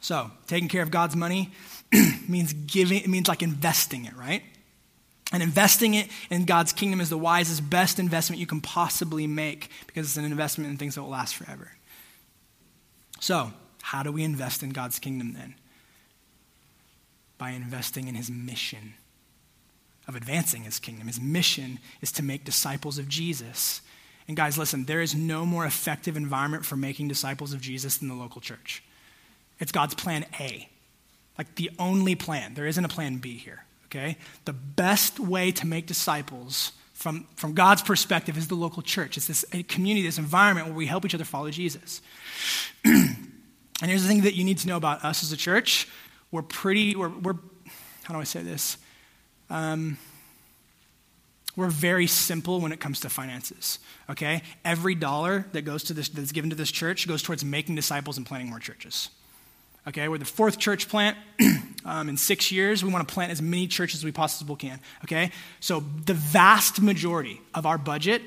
So, 0.00 0.30
taking 0.46 0.68
care 0.68 0.82
of 0.82 0.90
God's 0.90 1.16
money 1.16 1.50
means 2.28 2.52
giving, 2.52 3.02
it 3.02 3.08
means 3.08 3.28
like 3.28 3.42
investing 3.42 4.04
it, 4.04 4.16
right? 4.16 4.42
And 5.32 5.42
investing 5.42 5.94
it 5.94 6.08
in 6.28 6.44
God's 6.44 6.72
kingdom 6.72 7.00
is 7.00 7.10
the 7.10 7.18
wisest, 7.18 7.68
best 7.68 7.98
investment 7.98 8.40
you 8.40 8.46
can 8.46 8.60
possibly 8.60 9.26
make 9.26 9.70
because 9.86 10.06
it's 10.06 10.16
an 10.16 10.24
investment 10.24 10.70
in 10.70 10.76
things 10.76 10.96
that 10.96 11.02
will 11.02 11.10
last 11.10 11.36
forever. 11.36 11.72
So, 13.20 13.52
how 13.82 14.02
do 14.02 14.12
we 14.12 14.24
invest 14.24 14.62
in 14.62 14.70
God's 14.70 14.98
kingdom 14.98 15.34
then? 15.34 15.54
By 17.38 17.50
investing 17.50 18.08
in 18.08 18.14
his 18.14 18.30
mission 18.30 18.94
of 20.10 20.16
advancing 20.16 20.62
his 20.62 20.80
kingdom. 20.80 21.06
His 21.06 21.20
mission 21.20 21.78
is 22.00 22.10
to 22.12 22.22
make 22.22 22.44
disciples 22.44 22.98
of 22.98 23.08
Jesus. 23.08 23.80
And 24.26 24.36
guys, 24.36 24.58
listen, 24.58 24.84
there 24.84 25.00
is 25.00 25.14
no 25.14 25.46
more 25.46 25.64
effective 25.64 26.16
environment 26.16 26.64
for 26.64 26.76
making 26.76 27.08
disciples 27.08 27.52
of 27.52 27.60
Jesus 27.60 27.98
than 27.98 28.08
the 28.08 28.14
local 28.14 28.40
church. 28.40 28.82
It's 29.60 29.72
God's 29.72 29.94
plan 29.94 30.26
A, 30.40 30.68
like 31.38 31.54
the 31.54 31.70
only 31.78 32.14
plan. 32.14 32.54
There 32.54 32.66
isn't 32.66 32.84
a 32.84 32.88
plan 32.88 33.18
B 33.18 33.36
here, 33.36 33.64
okay? 33.86 34.16
The 34.44 34.52
best 34.52 35.18
way 35.18 35.52
to 35.52 35.66
make 35.66 35.86
disciples 35.86 36.72
from, 36.92 37.26
from 37.36 37.54
God's 37.54 37.82
perspective 37.82 38.36
is 38.36 38.48
the 38.48 38.54
local 38.54 38.82
church. 38.82 39.16
It's 39.16 39.26
this 39.26 39.44
community, 39.68 40.06
this 40.06 40.18
environment 40.18 40.66
where 40.66 40.76
we 40.76 40.86
help 40.86 41.04
each 41.06 41.14
other 41.14 41.24
follow 41.24 41.50
Jesus. 41.50 42.02
and 42.84 43.16
here's 43.82 44.02
the 44.02 44.08
thing 44.08 44.22
that 44.22 44.34
you 44.34 44.44
need 44.44 44.58
to 44.58 44.68
know 44.68 44.76
about 44.76 45.02
us 45.04 45.22
as 45.22 45.32
a 45.32 45.36
church. 45.36 45.88
We're 46.30 46.42
pretty, 46.42 46.94
we're, 46.94 47.08
we're 47.08 47.36
how 48.02 48.14
do 48.14 48.20
I 48.20 48.24
say 48.24 48.42
this? 48.42 48.76
Um, 49.48 49.96
we're 51.56 51.68
very 51.68 52.06
simple 52.06 52.60
when 52.60 52.72
it 52.72 52.80
comes 52.80 53.00
to 53.00 53.08
finances, 53.08 53.78
okay? 54.08 54.42
Every 54.64 54.94
dollar 54.94 55.46
that 55.52 55.62
goes 55.62 55.84
to 55.84 55.94
this, 55.94 56.08
that's 56.08 56.32
given 56.32 56.50
to 56.50 56.56
this 56.56 56.70
church 56.70 57.08
goes 57.08 57.22
towards 57.22 57.44
making 57.44 57.74
disciples 57.74 58.16
and 58.16 58.26
planting 58.26 58.48
more 58.48 58.60
churches. 58.60 59.10
Okay, 59.88 60.08
we're 60.08 60.18
the 60.18 60.24
fourth 60.24 60.58
church 60.58 60.88
plant. 60.88 61.16
um, 61.84 62.08
in 62.08 62.16
six 62.16 62.52
years, 62.52 62.84
we 62.84 62.92
want 62.92 63.06
to 63.06 63.12
plant 63.12 63.32
as 63.32 63.40
many 63.40 63.66
churches 63.66 64.00
as 64.00 64.04
we 64.04 64.12
possibly 64.12 64.56
can. 64.56 64.80
Okay, 65.04 65.30
so 65.60 65.82
the 66.04 66.14
vast 66.14 66.80
majority 66.80 67.40
of 67.54 67.66
our 67.66 67.78
budget 67.78 68.22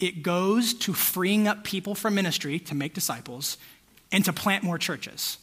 it 0.00 0.22
goes 0.22 0.72
to 0.72 0.94
freeing 0.94 1.46
up 1.46 1.62
people 1.62 1.94
for 1.94 2.10
ministry 2.10 2.58
to 2.58 2.74
make 2.74 2.94
disciples 2.94 3.58
and 4.10 4.24
to 4.24 4.32
plant 4.32 4.64
more 4.64 4.78
churches. 4.78 5.38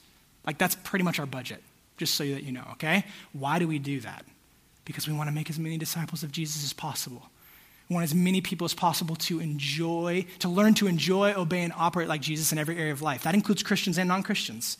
Like 0.46 0.58
that's 0.58 0.76
pretty 0.76 1.04
much 1.04 1.20
our 1.20 1.26
budget, 1.26 1.64
just 1.98 2.16
so 2.16 2.26
that 2.26 2.44
you 2.44 2.52
know. 2.52 2.66
Okay, 2.74 3.06
why 3.34 3.60
do 3.60 3.68
we 3.68 3.80
do 3.80 4.00
that? 4.02 4.26
Because 4.84 5.08
we 5.08 5.14
want 5.14 5.28
to 5.30 5.34
make 5.34 5.50
as 5.50 5.60
many 5.60 5.78
disciples 5.78 6.24
of 6.24 6.32
Jesus 6.32 6.64
as 6.64 6.74
possible. 6.74 7.30
We 7.90 7.94
want 7.94 8.04
as 8.04 8.16
many 8.16 8.42
people 8.42 8.66
as 8.66 8.74
possible 8.74 9.16
to 9.16 9.40
enjoy, 9.40 10.26
to 10.40 10.50
learn 10.50 10.74
to 10.76 10.88
enjoy, 10.88 11.34
obey, 11.34 11.64
and 11.64 11.72
operate 11.78 12.08
like 12.08 12.22
Jesus 12.22 12.52
in 12.52 12.58
every 12.58 12.78
area 12.78 12.92
of 12.92 13.02
life. 13.02 13.24
That 13.24 13.36
includes 13.36 13.64
Christians 13.64 13.98
and 13.98 14.10
non 14.10 14.24
Christians. 14.24 14.78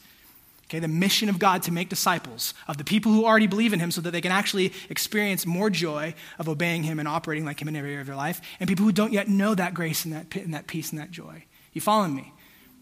Okay, 0.70 0.80
the 0.80 0.90
mission 0.90 1.30
of 1.30 1.40
God 1.40 1.64
to 1.64 1.72
make 1.72 1.88
disciples 1.88 2.54
of 2.68 2.78
the 2.78 2.84
people 2.84 3.14
who 3.14 3.26
already 3.26 3.48
believe 3.48 3.72
in 3.72 3.80
Him 3.80 3.90
so 3.90 4.02
that 4.02 4.12
they 4.12 4.20
can 4.20 4.34
actually 4.34 4.74
experience 4.90 5.46
more 5.46 5.70
joy 5.70 6.14
of 6.38 6.50
obeying 6.50 6.84
Him 6.84 7.00
and 7.00 7.08
operating 7.08 7.46
like 7.46 7.62
Him 7.62 7.70
in 7.70 7.76
every 7.78 7.92
area 7.92 8.02
of 8.02 8.08
their 8.08 8.18
life, 8.18 8.42
and 8.60 8.68
people 8.68 8.84
who 8.84 8.92
don't 8.92 9.14
yet 9.14 9.30
know 9.30 9.56
that 9.56 9.74
grace 9.74 10.04
and 10.04 10.14
that, 10.14 10.36
and 10.36 10.54
that 10.54 10.68
peace 10.68 10.92
and 10.92 11.00
that 11.00 11.10
joy. 11.10 11.46
You 11.72 11.80
following 11.80 12.14
me? 12.14 12.34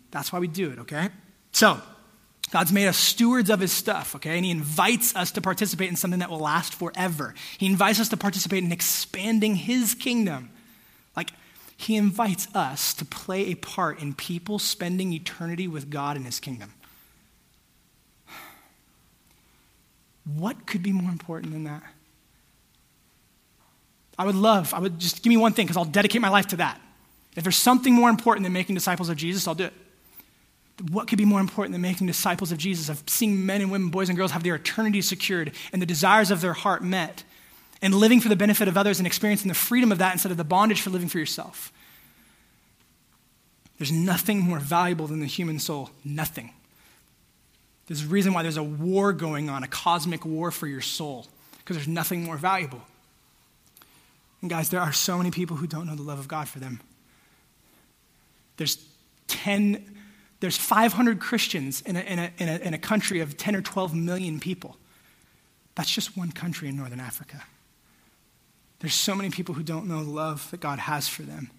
That's 0.10 0.34
why 0.34 0.40
we 0.40 0.48
do 0.48 0.72
it, 0.72 0.80
okay? 0.80 1.10
So, 1.52 1.80
God's 2.52 2.72
made 2.72 2.88
us 2.88 2.98
stewards 2.98 3.52
of 3.52 3.60
His 3.60 3.72
stuff, 3.72 4.16
okay? 4.16 4.36
And 4.36 4.46
He 4.46 4.50
invites 4.50 5.16
us 5.16 5.32
to 5.34 5.42
participate 5.42 5.90
in 5.90 5.96
something 5.96 6.22
that 6.22 6.32
will 6.32 6.40
last 6.40 6.74
forever. 6.74 7.36
He 7.60 7.68
invites 7.68 8.00
us 8.00 8.10
to 8.10 8.18
participate 8.18 8.64
in 8.64 8.72
expanding 8.72 9.56
His 9.56 9.94
kingdom. 9.94 10.50
Like, 11.16 11.32
He 11.78 11.98
invites 11.98 12.48
us 12.56 12.96
to 12.96 13.06
play 13.06 13.52
a 13.52 13.56
part 13.56 14.02
in 14.02 14.16
people 14.16 14.58
spending 14.58 15.14
eternity 15.14 15.68
with 15.68 15.92
God 15.92 16.18
in 16.18 16.24
His 16.24 16.40
kingdom. 16.40 16.74
What 20.26 20.65
could 20.65 20.82
be 20.82 20.91
more 20.91 21.11
important 21.11 21.53
than 21.53 21.65
that? 21.65 21.84
I 24.17 24.26
would 24.26 24.36
love, 24.36 24.73
I 24.73 24.80
would 24.80 24.97
just 24.99 25.23
give 25.23 25.30
me 25.30 25.38
one 25.38 25.53
thing 25.53 25.65
because 25.65 25.78
I'll 25.78 25.86
dedicate 25.86 26.21
my 26.21 26.30
life 26.30 26.47
to 26.47 26.57
that. 26.57 26.80
If 27.36 27.43
there's 27.43 27.57
something 27.57 27.93
more 27.93 28.09
important 28.09 28.43
than 28.43 28.53
making 28.53 28.76
disciples 28.76 29.09
of 29.09 29.17
Jesus, 29.17 29.47
I'll 29.47 29.55
do 29.55 29.65
it. 29.65 29.73
What 30.89 31.07
could 31.07 31.17
be 31.17 31.26
more 31.26 31.39
important 31.39 31.73
than 31.73 31.82
making 31.82 32.07
disciples 32.07 32.51
of 32.51 32.57
Jesus, 32.57 32.89
of 32.89 33.03
seeing 33.07 33.45
men 33.45 33.61
and 33.61 33.71
women, 33.71 33.89
boys 33.89 34.09
and 34.09 34.17
girls 34.17 34.32
have 34.32 34.43
their 34.43 34.55
eternity 34.55 35.01
secured 35.01 35.51
and 35.71 35.82
the 35.82 35.86
desires 35.86 36.32
of 36.32 36.41
their 36.41 36.53
heart 36.53 36.84
met, 36.84 37.23
and 37.82 37.93
living 37.93 38.21
for 38.21 38.30
the 38.30 38.36
benefit 38.36 38.67
of 38.67 38.78
others 38.78 38.99
and 38.99 39.07
experiencing 39.07 39.49
the 39.49 39.53
freedom 39.53 39.91
of 39.91 39.97
that 39.99 40.13
instead 40.13 40.32
of 40.32 40.38
the 40.38 40.43
bondage 40.43 40.82
for 40.82 40.89
living 40.89 41.09
for 41.09 41.19
yourself? 41.19 41.71
There's 43.78 43.91
nothing 43.91 44.39
more 44.39 44.59
valuable 44.59 45.07
than 45.07 45.19
the 45.19 45.26
human 45.26 45.59
soul. 45.59 45.89
Nothing. 46.03 46.51
There's 47.88 48.04
a 48.04 48.08
reason 48.08 48.34
why 48.34 48.42
there's 48.42 48.58
a 48.58 48.64
war 48.64 49.14
going 49.14 49.50
on, 49.50 49.64
a 49.64 49.68
cosmic 49.68 50.26
war 50.26 50.52
for 50.52 50.68
your 50.68 50.82
soul, 50.82 51.28
because 51.60 51.78
there's 51.78 51.88
nothing 51.88 52.24
more 52.24 52.38
valuable. 52.38 52.82
And 54.42 54.50
guys, 54.50 54.70
there 54.70 54.82
are 54.82 54.94
so 54.94 55.18
many 55.18 55.32
people 55.32 55.58
who 55.58 55.68
don't 55.68 55.88
know 55.88 55.96
the 55.96 56.02
love 56.02 56.20
of 56.20 56.28
God 56.28 56.48
for 56.48 56.60
them. 56.60 56.82
There's 58.58 58.84
10, 59.28 59.98
there's 60.40 60.58
500 60.58 61.20
Christians 61.20 61.82
in 61.82 61.96
a, 61.96 62.00
in 62.02 62.20
a, 62.20 62.32
in 62.38 62.50
a, 62.50 62.56
in 62.58 62.74
a 62.74 62.78
country 62.78 63.20
of 63.20 63.38
10 63.38 63.56
or 63.56 63.62
12 63.62 63.94
million 63.94 64.40
people. 64.40 64.78
That's 65.76 65.92
just 65.92 66.18
one 66.18 66.32
country 66.32 66.70
in 66.70 66.78
northern 66.78 67.00
Africa. 67.00 67.44
There's 68.80 68.94
so 68.94 69.16
many 69.16 69.30
people 69.30 69.56
who 69.56 69.64
don't 69.64 69.88
know 69.88 70.04
the 70.04 70.10
love 70.10 70.50
that 70.52 70.60
God 70.60 70.80
has 70.80 71.08
for 71.08 71.24
them. 71.24 71.52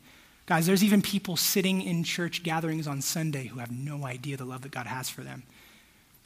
Guys, 0.47 0.67
there's 0.67 0.85
even 0.85 1.03
people 1.03 1.37
sitting 1.37 1.83
in 1.83 2.05
church 2.05 2.43
gatherings 2.43 2.87
on 2.87 3.01
Sunday 3.01 3.47
who 3.47 3.59
have 3.59 3.71
no 3.71 4.07
idea 4.07 4.37
the 4.37 4.45
love 4.45 4.63
that 4.63 4.71
God 4.71 4.87
has 4.87 5.09
for 5.09 5.23
them 5.23 5.43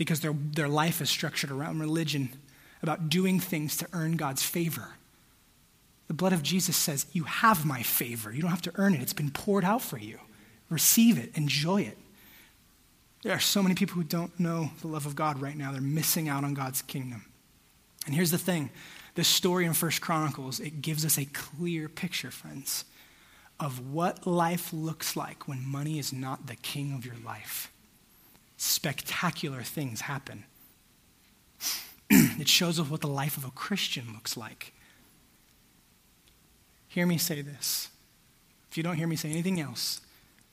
because 0.00 0.20
their, 0.20 0.32
their 0.32 0.66
life 0.66 1.02
is 1.02 1.10
structured 1.10 1.50
around 1.50 1.78
religion, 1.78 2.30
about 2.82 3.10
doing 3.10 3.38
things 3.38 3.76
to 3.76 3.86
earn 3.92 4.16
God's 4.16 4.42
favor. 4.42 4.88
The 6.08 6.14
blood 6.14 6.32
of 6.32 6.42
Jesus 6.42 6.74
says, 6.74 7.04
You 7.12 7.24
have 7.24 7.66
my 7.66 7.82
favor. 7.82 8.32
You 8.32 8.40
don't 8.40 8.50
have 8.50 8.62
to 8.62 8.72
earn 8.76 8.94
it, 8.94 9.02
it's 9.02 9.12
been 9.12 9.30
poured 9.30 9.62
out 9.62 9.82
for 9.82 9.98
you. 9.98 10.18
Receive 10.70 11.18
it, 11.18 11.36
enjoy 11.36 11.82
it. 11.82 11.98
There 13.24 13.34
are 13.34 13.40
so 13.40 13.62
many 13.62 13.74
people 13.74 13.96
who 13.96 14.04
don't 14.04 14.40
know 14.40 14.70
the 14.80 14.86
love 14.86 15.04
of 15.04 15.14
God 15.14 15.38
right 15.38 15.54
now. 15.54 15.70
They're 15.70 15.82
missing 15.82 16.30
out 16.30 16.44
on 16.44 16.54
God's 16.54 16.80
kingdom. 16.80 17.26
And 18.06 18.14
here's 18.14 18.30
the 18.30 18.38
thing 18.38 18.70
this 19.16 19.28
story 19.28 19.66
in 19.66 19.74
First 19.74 20.00
Chronicles, 20.00 20.60
it 20.60 20.80
gives 20.80 21.04
us 21.04 21.18
a 21.18 21.26
clear 21.26 21.90
picture, 21.90 22.30
friends, 22.30 22.86
of 23.58 23.92
what 23.92 24.26
life 24.26 24.72
looks 24.72 25.14
like 25.14 25.46
when 25.46 25.62
money 25.62 25.98
is 25.98 26.10
not 26.10 26.46
the 26.46 26.56
king 26.56 26.94
of 26.94 27.04
your 27.04 27.16
life 27.22 27.70
spectacular 28.60 29.62
things 29.62 30.02
happen. 30.02 30.44
it 32.10 32.46
shows 32.46 32.78
us 32.78 32.90
what 32.90 33.00
the 33.00 33.08
life 33.08 33.38
of 33.38 33.44
a 33.46 33.50
Christian 33.50 34.12
looks 34.12 34.36
like. 34.36 34.74
Hear 36.86 37.06
me 37.06 37.16
say 37.16 37.40
this. 37.40 37.88
If 38.70 38.76
you 38.76 38.82
don't 38.82 38.96
hear 38.96 39.06
me 39.06 39.16
say 39.16 39.30
anything 39.30 39.60
else, 39.60 40.02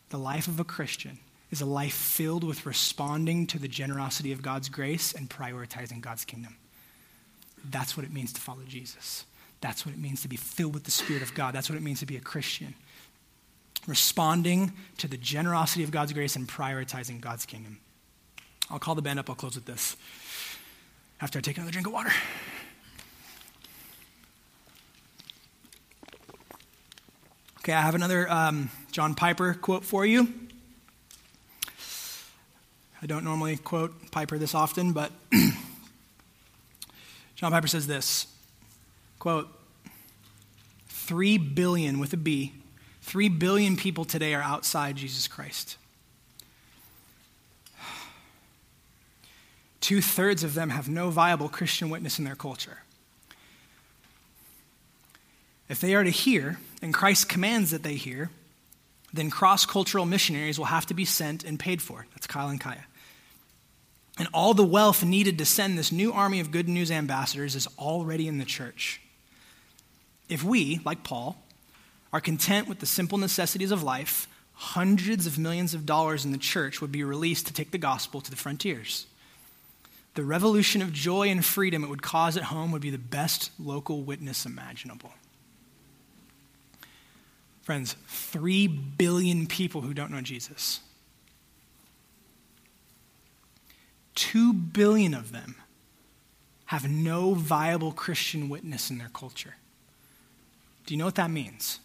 the 0.09 0.17
life 0.17 0.47
of 0.47 0.57
a 0.57 0.63
Christian 0.63 1.19
is 1.51 1.59
a 1.59 1.65
life 1.65 1.93
filled 1.93 2.45
with 2.45 2.65
responding 2.65 3.45
to 3.47 3.59
the 3.59 3.67
generosity 3.67 4.31
of 4.31 4.41
God's 4.41 4.69
grace 4.69 5.11
and 5.11 5.29
prioritizing 5.29 5.99
God's 5.99 6.23
kingdom. 6.23 6.55
That's 7.69 7.97
what 7.97 8.05
it 8.05 8.13
means 8.13 8.31
to 8.33 8.41
follow 8.41 8.63
Jesus. 8.67 9.25
That's 9.59 9.85
what 9.85 9.93
it 9.93 9.99
means 9.99 10.21
to 10.21 10.29
be 10.29 10.37
filled 10.37 10.73
with 10.73 10.85
the 10.85 10.91
Spirit 10.91 11.23
of 11.23 11.33
God. 11.33 11.53
That's 11.53 11.69
what 11.69 11.77
it 11.77 11.83
means 11.83 11.99
to 11.99 12.05
be 12.05 12.15
a 12.15 12.21
Christian. 12.21 12.73
Responding 13.85 14.71
to 14.99 15.09
the 15.09 15.17
generosity 15.17 15.83
of 15.83 15.91
God's 15.91 16.13
grace 16.13 16.37
and 16.37 16.47
prioritizing 16.47 17.19
God's 17.19 17.45
kingdom. 17.45 17.79
I'll 18.69 18.79
call 18.79 18.95
the 18.95 19.01
band 19.01 19.19
up. 19.19 19.29
I'll 19.29 19.35
close 19.35 19.55
with 19.55 19.65
this 19.65 19.95
after 21.21 21.39
I 21.39 21.41
take 21.41 21.57
another 21.57 21.71
drink 21.71 21.87
of 21.87 21.93
water. 21.93 22.11
Okay, 27.59 27.73
I 27.73 27.81
have 27.81 27.95
another 27.95 28.29
um, 28.31 28.69
John 28.91 29.13
Piper 29.13 29.53
quote 29.53 29.83
for 29.83 30.05
you. 30.05 30.33
I 33.01 33.05
don't 33.05 33.23
normally 33.23 33.57
quote 33.57 34.11
Piper 34.11 34.37
this 34.37 34.55
often, 34.55 34.93
but 34.93 35.11
John 37.35 37.51
Piper 37.51 37.67
says 37.67 37.87
this 37.87 38.27
quote, 39.19 39.49
three 40.87 41.37
billion 41.37 41.99
with 41.99 42.13
a 42.13 42.17
B, 42.17 42.53
three 43.01 43.29
billion 43.29 43.75
people 43.75 44.05
today 44.05 44.33
are 44.33 44.41
outside 44.41 44.95
Jesus 44.95 45.27
Christ. 45.27 45.77
Two 49.81 50.01
thirds 50.01 50.43
of 50.43 50.53
them 50.53 50.69
have 50.69 50.89
no 50.89 51.09
viable 51.09 51.49
Christian 51.49 51.89
witness 51.89 52.19
in 52.19 52.25
their 52.25 52.35
culture. 52.35 52.79
If 55.69 55.81
they 55.81 55.95
are 55.95 56.03
to 56.03 56.09
hear, 56.09 56.59
and 56.81 56.93
Christ 56.93 57.29
commands 57.29 57.71
that 57.71 57.83
they 57.83 57.95
hear, 57.95 58.29
then 59.13 59.29
cross 59.29 59.65
cultural 59.65 60.05
missionaries 60.05 60.57
will 60.57 60.65
have 60.65 60.85
to 60.87 60.93
be 60.93 61.05
sent 61.05 61.43
and 61.43 61.59
paid 61.59 61.81
for. 61.81 62.05
That's 62.13 62.27
Kyle 62.27 62.49
and 62.49 62.59
Kaya. 62.59 62.85
And 64.17 64.27
all 64.33 64.53
the 64.53 64.65
wealth 64.65 65.03
needed 65.03 65.37
to 65.37 65.45
send 65.45 65.77
this 65.77 65.91
new 65.91 66.11
army 66.11 66.39
of 66.39 66.51
good 66.51 66.67
news 66.67 66.89
ambassadors 66.89 67.55
is 67.55 67.67
already 67.77 68.27
in 68.27 68.39
the 68.39 68.45
church. 68.45 68.99
If 70.27 70.43
we, 70.43 70.79
like 70.83 71.03
Paul, 71.03 71.37
are 72.11 72.21
content 72.21 72.67
with 72.67 72.79
the 72.79 72.85
simple 72.85 73.17
necessities 73.17 73.71
of 73.71 73.83
life, 73.83 74.27
hundreds 74.53 75.27
of 75.27 75.37
millions 75.37 75.73
of 75.73 75.85
dollars 75.85 76.25
in 76.25 76.31
the 76.31 76.37
church 76.37 76.81
would 76.81 76.91
be 76.91 77.03
released 77.03 77.47
to 77.47 77.53
take 77.53 77.71
the 77.71 77.77
gospel 77.77 78.21
to 78.21 78.31
the 78.31 78.37
frontiers. 78.37 79.05
The 80.17 80.23
revolution 80.23 80.81
of 80.81 80.91
joy 80.91 81.29
and 81.29 81.45
freedom 81.45 81.83
it 81.83 81.91
would 81.91 82.01
cause 82.01 82.37
at 82.37 82.45
home 82.45 82.71
would 82.71 82.81
be 82.81 82.89
the 82.89 82.97
best 82.97 83.51
local 83.59 84.01
witness 84.01 84.47
imaginable. 84.47 85.11
Friends, 87.61 87.95
three 88.07 88.65
billion 88.65 89.45
people 89.45 89.81
who 89.81 89.93
don't 89.93 90.09
know 90.09 90.21
Jesus. 90.21 90.79
Two 94.15 94.53
billion 94.53 95.13
of 95.13 95.31
them 95.31 95.53
have 96.65 96.89
no 96.89 97.35
viable 97.35 97.91
Christian 97.91 98.49
witness 98.49 98.89
in 98.89 98.97
their 98.97 99.11
culture. 99.13 99.53
Do 100.87 100.95
you 100.95 100.97
know 100.97 101.05
what 101.05 101.13
that 101.13 101.29
means? 101.29 101.79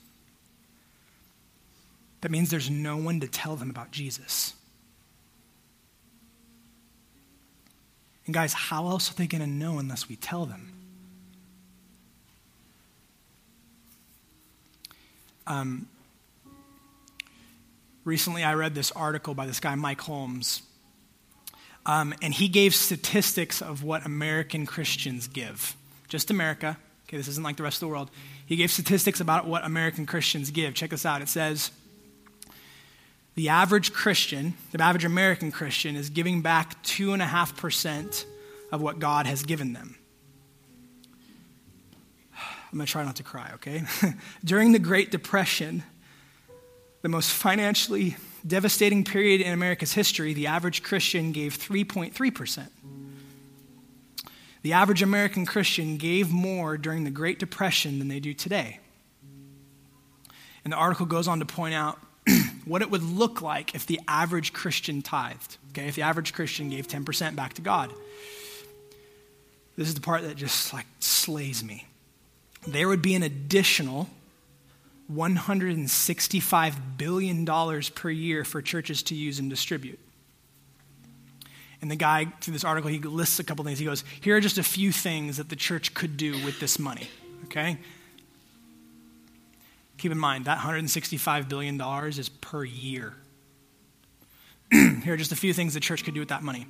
That 2.23 2.31
means 2.31 2.49
there's 2.49 2.71
no 2.71 2.97
one 2.97 3.21
to 3.21 3.29
tell 3.29 3.57
them 3.57 3.69
about 3.69 3.91
Jesus. 3.91 4.55
And 8.27 8.35
guys, 8.35 8.53
how 8.53 8.89
else 8.89 9.11
are 9.11 9.15
they 9.15 9.27
going 9.27 9.41
to 9.41 9.49
know 9.49 9.79
unless 9.79 10.09
we 10.09 10.17
tell 10.17 10.47
them? 10.47 10.73
Um, 15.47 15.89
recently, 18.05 18.45
I 18.45 18.55
read 18.55 18.75
this 18.75 18.93
article 18.93 19.35
by 19.35 19.47
this 19.47 19.59
guy, 19.59 19.75
Mike 19.75 20.01
Holmes, 20.01 20.63
um, 21.85 22.15
and 22.23 22.33
he 22.33 22.49
gave 22.49 22.75
statistics 22.75 23.61
of 23.61 23.83
what 23.83 24.07
American 24.07 24.67
Christians 24.67 25.27
give. 25.27 25.75
Just 26.09 26.31
America. 26.31 26.79
Okay, 27.09 27.17
this 27.17 27.27
isn't 27.27 27.43
like 27.43 27.57
the 27.57 27.65
rest 27.65 27.77
of 27.77 27.81
the 27.81 27.89
world. 27.89 28.11
He 28.47 28.55
gave 28.55 28.71
statistics 28.71 29.21
about 29.21 29.47
what 29.47 29.65
American 29.65 30.07
Christians 30.07 30.51
give. 30.51 30.75
Check 30.75 30.91
this 30.91 31.05
out. 31.05 31.23
It 31.23 31.29
says 31.29 31.73
the 33.35 33.49
average 33.49 33.93
Christian, 33.93 34.55
the 34.73 34.83
average 34.83 35.05
American 35.05 35.51
Christian, 35.51 35.97
is 35.97 36.11
giving 36.11 36.43
back 36.43 36.83
2.5% 36.83 38.25
of 38.71 38.83
what 38.83 38.99
God 38.99 39.27
has 39.27 39.43
given 39.43 39.73
them. 39.73 39.97
I'm 42.73 42.79
going 42.79 42.87
to 42.87 42.93
try 42.93 43.05
not 43.05 43.17
to 43.17 43.23
cry, 43.23 43.51
okay? 43.55 43.83
During 44.45 44.73
the 44.73 44.79
Great 44.79 45.11
Depression, 45.11 45.83
the 47.03 47.09
most 47.09 47.31
financially 47.31 48.17
devastating 48.47 49.05
period 49.05 49.41
in 49.41 49.53
America's 49.53 49.93
history, 49.93 50.33
the 50.33 50.47
average 50.47 50.83
Christian 50.83 51.33
gave 51.33 51.57
3.3%. 51.59 52.69
The 54.63 54.73
average 54.73 55.03
American 55.03 55.45
Christian 55.45 55.97
gave 55.97 56.31
more 56.31 56.79
during 56.79 57.05
the 57.05 57.11
Great 57.11 57.39
Depression 57.39 57.99
than 57.99 58.09
they 58.09 58.21
do 58.21 58.33
today. 58.33 58.79
And 60.65 60.73
the 60.73 60.77
article 60.77 61.07
goes 61.07 61.29
on 61.29 61.41
to 61.41 61.45
point 61.45 61.75
out 61.75 61.99
what 62.65 62.83
it 62.83 62.91
would 62.91 63.03
look 63.03 63.43
like 63.43 63.75
if 63.75 63.87
the 63.87 64.01
average 64.07 64.53
Christian 64.53 65.03
tithed. 65.03 65.57
Okay, 65.71 65.89
if 65.89 65.95
the 65.95 66.03
average 66.03 66.33
Christian 66.33 66.69
gave 66.69 66.89
10% 66.89 67.35
back 67.35 67.55
to 67.55 67.63
God. 67.63 67.93
This 69.77 69.89
is 69.89 69.95
the 69.95 70.01
part 70.01 70.23
that 70.23 70.37
just 70.37 70.73
like 70.73 70.87
slays 71.01 71.65
me. 71.65 71.87
There 72.67 72.89
would 72.89 73.03
be 73.03 73.15
an 73.15 73.23
additional 73.23 74.09
$165 75.11 76.75
billion 76.97 77.47
per 77.95 78.11
year 78.11 78.45
for 78.45 78.63
churches 78.63 79.03
to 79.05 79.15
use 79.15 79.39
and 79.39 79.51
distribute. 79.51 79.99
And 81.81 81.91
the 81.91 81.97
guy, 81.97 82.27
through 82.41 82.53
this 82.53 82.65
article, 82.65 82.91
he 82.91 83.01
lists 83.01 83.41
a 83.41 83.45
couple 83.45 83.65
things. 83.65 83.81
He 83.81 83.85
goes, 83.85 84.05
Here 84.21 84.37
are 84.37 84.41
just 84.41 84.59
a 84.59 84.63
few 84.63 84.93
things 84.93 85.39
that 85.39 85.49
the 85.49 85.57
church 85.57 85.95
could 85.95 86.17
do 86.17 86.33
with 86.45 86.61
this 86.61 86.79
money. 86.79 87.09
Okay? 87.47 87.79
Keep 90.03 90.11
in 90.11 90.19
mind, 90.19 90.47
that 90.47 90.59
$165 90.59 91.49
billion 91.49 91.81
is 92.09 92.29
per 92.29 92.65
year. 92.65 93.15
Here 94.73 95.15
are 95.15 95.17
just 95.17 95.31
a 95.31 95.37
few 95.37 95.55
things 95.55 95.75
the 95.75 95.79
church 95.79 96.03
could 96.03 96.13
do 96.13 96.19
with 96.19 96.31
that 96.31 96.43
money. 96.43 96.67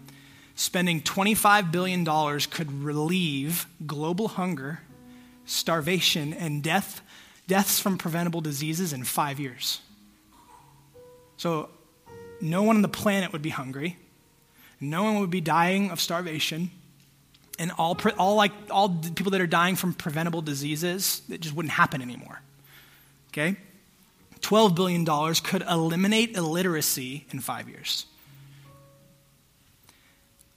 Spending 0.55 1.01
$25 1.01 1.73
billion 1.73 2.05
could 2.51 2.71
relieve 2.83 3.65
global 3.87 4.29
hunger, 4.29 4.81
starvation, 5.47 6.35
and 6.35 6.63
death, 6.63 7.01
deaths 7.47 7.81
from 7.81 7.97
preventable 7.97 8.43
diseases 8.43 8.93
in 8.93 9.03
five 9.03 9.41
years. 9.41 9.81
So, 11.39 11.71
no 12.43 12.63
one 12.63 12.77
on 12.77 12.83
the 12.83 12.89
planet 12.89 13.33
would 13.33 13.41
be 13.41 13.49
hungry. 13.49 13.97
No 14.79 15.05
one 15.05 15.21
would 15.21 15.31
be 15.31 15.41
dying 15.41 15.91
of 15.91 16.03
starvation. 16.03 16.71
And 17.59 17.73
all, 17.79 17.97
all, 18.19 18.35
like, 18.37 18.53
all 18.71 18.91
people 18.91 19.33
that 19.33 19.41
are 19.41 19.47
dying 19.47 19.77
from 19.77 19.95
preventable 19.95 20.43
diseases, 20.43 21.23
it 21.31 21.41
just 21.41 21.55
wouldn't 21.55 21.73
happen 21.73 22.03
anymore. 22.03 22.43
Okay? 23.33 23.57
$12 24.41 24.75
billion 24.75 25.05
could 25.43 25.63
eliminate 25.63 26.37
illiteracy 26.37 27.27
in 27.31 27.41
five 27.41 27.69
years. 27.69 28.07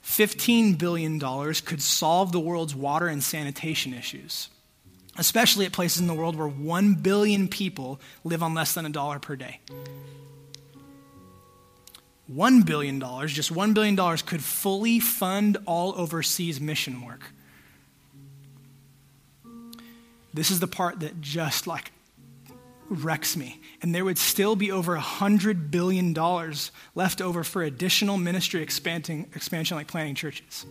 $15 0.03 0.77
billion 0.77 1.19
could 1.19 1.81
solve 1.81 2.31
the 2.31 2.39
world's 2.39 2.75
water 2.75 3.07
and 3.07 3.23
sanitation 3.23 3.93
issues, 3.93 4.49
especially 5.17 5.65
at 5.65 5.71
places 5.71 6.01
in 6.01 6.07
the 6.07 6.13
world 6.13 6.35
where 6.35 6.47
1 6.47 6.95
billion 6.95 7.47
people 7.47 7.99
live 8.23 8.43
on 8.43 8.53
less 8.53 8.73
than 8.73 8.85
a 8.85 8.89
dollar 8.89 9.19
per 9.19 9.35
day. 9.35 9.59
$1 12.31 12.65
billion, 12.65 12.99
just 13.27 13.53
$1 13.53 13.73
billion, 13.73 14.17
could 14.25 14.43
fully 14.43 14.99
fund 14.99 15.57
all 15.65 15.93
overseas 15.95 16.59
mission 16.59 17.05
work. 17.05 17.31
This 20.33 20.51
is 20.51 20.59
the 20.59 20.67
part 20.67 20.99
that 20.99 21.21
just 21.21 21.67
like 21.67 21.91
wrecks 22.89 23.35
me. 23.35 23.59
And 23.81 23.93
there 23.93 24.05
would 24.05 24.17
still 24.17 24.55
be 24.55 24.71
over 24.71 24.97
$100 24.97 25.71
billion 25.71 26.13
left 26.93 27.21
over 27.21 27.43
for 27.43 27.63
additional 27.63 28.17
ministry 28.17 28.61
expanding, 28.61 29.29
expansion 29.35 29.77
like 29.77 29.87
planting 29.87 30.15
churches. 30.15 30.65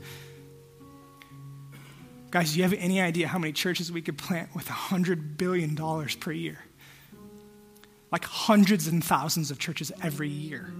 Guys, 2.31 2.53
do 2.53 2.59
you 2.59 2.65
have 2.65 2.73
any 2.75 3.01
idea 3.01 3.29
how 3.29 3.39
many 3.39 3.53
churches 3.53 3.93
we 3.93 4.03
could 4.03 4.19
plant 4.19 4.55
with 4.55 4.67
$100 4.67 5.37
billion 5.37 5.77
per 6.19 6.33
year? 6.33 6.59
Like 8.11 8.25
hundreds 8.25 8.87
and 8.89 9.03
thousands 9.05 9.51
of 9.51 9.59
churches 9.59 9.93
every 10.03 10.29
year. 10.29 10.73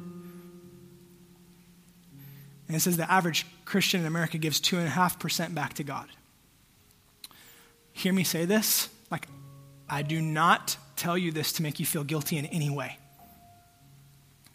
And 2.67 2.77
it 2.77 2.81
says 2.81 2.97
the 2.97 3.11
average 3.11 3.47
Christian 3.65 4.01
in 4.01 4.07
America 4.07 4.39
gives 4.39 4.61
2.5% 4.61 5.55
back 5.55 5.75
to 5.75 5.85
God. 5.85 6.09
Hear 7.93 8.13
me 8.13 8.25
say 8.25 8.47
this? 8.47 8.89
Like, 9.11 9.29
I 9.89 10.03
do 10.03 10.21
not 10.21 10.77
tell 10.97 11.17
you 11.17 11.33
this 11.33 11.53
to 11.53 11.63
make 11.63 11.81
you 11.81 11.87
feel 11.87 12.05
guilty 12.05 12.37
in 12.37 12.47
any 12.47 12.71
way. 12.71 12.99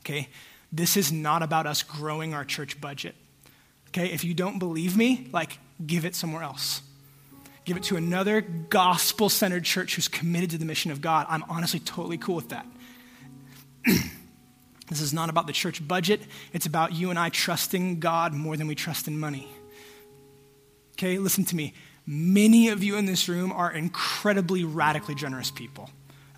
Okay? 0.02 0.30
This 0.72 0.98
is 0.98 1.12
not 1.12 1.44
about 1.44 1.66
us 1.66 1.84
growing 1.84 2.34
our 2.34 2.46
church 2.46 2.80
budget. 2.80 3.16
Okay? 3.90 4.12
If 4.12 4.24
you 4.24 4.34
don't 4.34 4.60
believe 4.60 4.96
me, 4.96 5.30
like, 5.32 5.58
give 5.86 6.06
it 6.06 6.16
somewhere 6.16 6.44
else. 6.44 6.82
Give 7.66 7.78
it 7.78 7.84
to 7.84 7.98
another 7.98 8.42
gospel 8.42 9.30
centered 9.30 9.64
church 9.64 9.96
who's 9.96 10.08
committed 10.08 10.52
to 10.52 10.58
the 10.58 10.66
mission 10.66 10.92
of 10.92 11.02
God. 11.02 11.28
I'm 11.30 11.44
honestly 11.50 11.80
totally 11.80 12.18
cool 12.18 12.36
with 12.36 12.50
that. 12.50 12.66
this 13.86 15.02
is 15.02 15.14
not 15.14 15.30
about 15.30 15.48
the 15.48 15.54
church 15.54 15.86
budget, 15.88 16.22
it's 16.52 16.66
about 16.66 16.94
you 16.94 17.10
and 17.10 17.20
I 17.20 17.30
trusting 17.30 18.00
God 18.00 18.34
more 18.34 18.58
than 18.58 18.68
we 18.68 18.76
trust 18.76 19.08
in 19.08 19.20
money. 19.20 19.48
Okay, 20.94 21.18
listen 21.18 21.46
to 21.46 21.56
me. 21.56 21.74
Many 22.06 22.70
of 22.70 22.84
you 22.84 22.98
in 22.98 23.06
this 23.06 23.30
room 23.30 23.52
are 23.52 23.72
incredibly 23.72 24.64
radically 24.64 25.14
generous 25.14 25.52
people. 25.52 25.90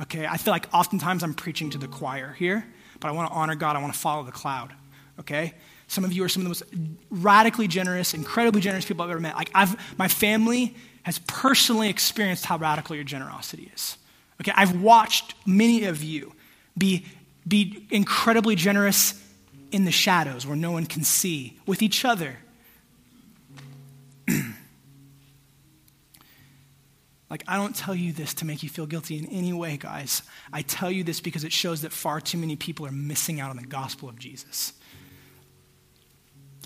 Okay, 0.02 0.26
I 0.26 0.38
feel 0.38 0.52
like 0.52 0.68
oftentimes 0.74 1.24
I'm 1.24 1.34
preaching 1.34 1.70
to 1.72 1.78
the 1.78 1.88
choir 1.88 2.34
here, 2.34 2.66
but 3.00 3.10
I 3.10 3.12
want 3.12 3.30
to 3.30 3.36
honor 3.36 3.56
God. 3.56 3.76
I 3.76 3.82
want 3.82 3.94
to 3.94 4.00
follow 4.00 4.24
the 4.24 4.32
cloud. 4.32 4.74
Okay? 5.20 5.54
Some 5.88 6.04
of 6.04 6.14
you 6.14 6.24
are 6.24 6.30
some 6.30 6.42
of 6.42 6.46
the 6.46 6.50
most 6.50 6.64
radically 7.10 7.68
generous, 7.68 8.14
incredibly 8.14 8.62
generous 8.62 8.86
people 8.86 9.04
I've 9.04 9.12
ever 9.12 9.20
met. 9.20 9.36
Like 9.36 9.52
I've 9.54 9.76
my 9.98 10.08
family 10.08 10.76
has 11.04 11.20
personally 11.28 11.90
experienced 11.90 12.46
how 12.46 12.58
radical 12.58 12.96
your 12.96 13.04
generosity 13.04 13.72
is. 13.74 13.98
Okay, 14.42 14.52
I've 14.56 14.82
watched 14.82 15.36
many 15.46 15.86
of 15.86 16.04
you 16.04 16.34
be, 16.78 17.06
be 17.48 17.86
incredibly 17.92 18.56
generous 18.56 19.22
in 19.72 19.86
the 19.86 19.92
shadows 19.92 20.48
where 20.48 20.56
no 20.56 20.72
one 20.72 20.86
can 20.86 21.04
see 21.04 21.60
with 21.66 21.82
each 21.82 22.06
other 22.06 22.38
Like, 27.32 27.46
I 27.48 27.56
don't 27.56 27.74
tell 27.74 27.96
you 27.96 28.12
this 28.12 28.34
to 28.36 28.46
make 28.46 28.62
you 28.62 28.68
feel 28.68 28.86
guilty 28.86 29.18
in 29.18 29.26
any 29.28 29.54
way, 29.54 29.78
guys. 29.78 30.22
I 30.52 30.64
tell 30.64 30.92
you 30.92 31.06
this 31.06 31.22
because 31.22 31.46
it 31.46 31.54
shows 31.54 31.84
that 31.84 31.94
far 31.94 32.20
too 32.20 32.38
many 32.38 32.58
people 32.58 32.86
are 32.86 32.92
missing 32.92 33.40
out 33.40 33.50
on 33.50 33.56
the 33.56 33.66
gospel 33.66 34.10
of 34.10 34.20
Jesus. 34.20 34.74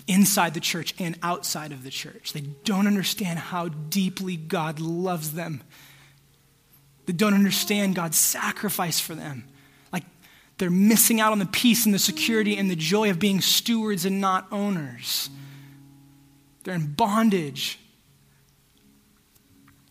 Inside 0.08 0.54
the 0.54 0.60
church 0.60 0.92
and 0.98 1.16
outside 1.22 1.70
of 1.70 1.84
the 1.84 1.90
church. 1.90 2.32
They 2.32 2.40
don't 2.40 2.88
understand 2.88 3.38
how 3.38 3.68
deeply 3.68 4.36
God 4.36 4.80
loves 4.80 5.34
them. 5.34 5.62
They 7.06 7.12
don't 7.12 7.34
understand 7.34 7.94
God's 7.94 8.18
sacrifice 8.18 8.98
for 8.98 9.14
them. 9.14 9.44
Like, 9.92 10.04
they're 10.58 10.68
missing 10.68 11.20
out 11.20 11.30
on 11.30 11.38
the 11.38 11.46
peace 11.46 11.86
and 11.86 11.94
the 11.94 12.00
security 12.00 12.56
and 12.56 12.68
the 12.68 12.74
joy 12.74 13.10
of 13.10 13.20
being 13.20 13.40
stewards 13.40 14.04
and 14.04 14.20
not 14.20 14.48
owners. 14.50 15.30
they're 16.64 16.74
in 16.74 16.92
bondage. 16.92 17.78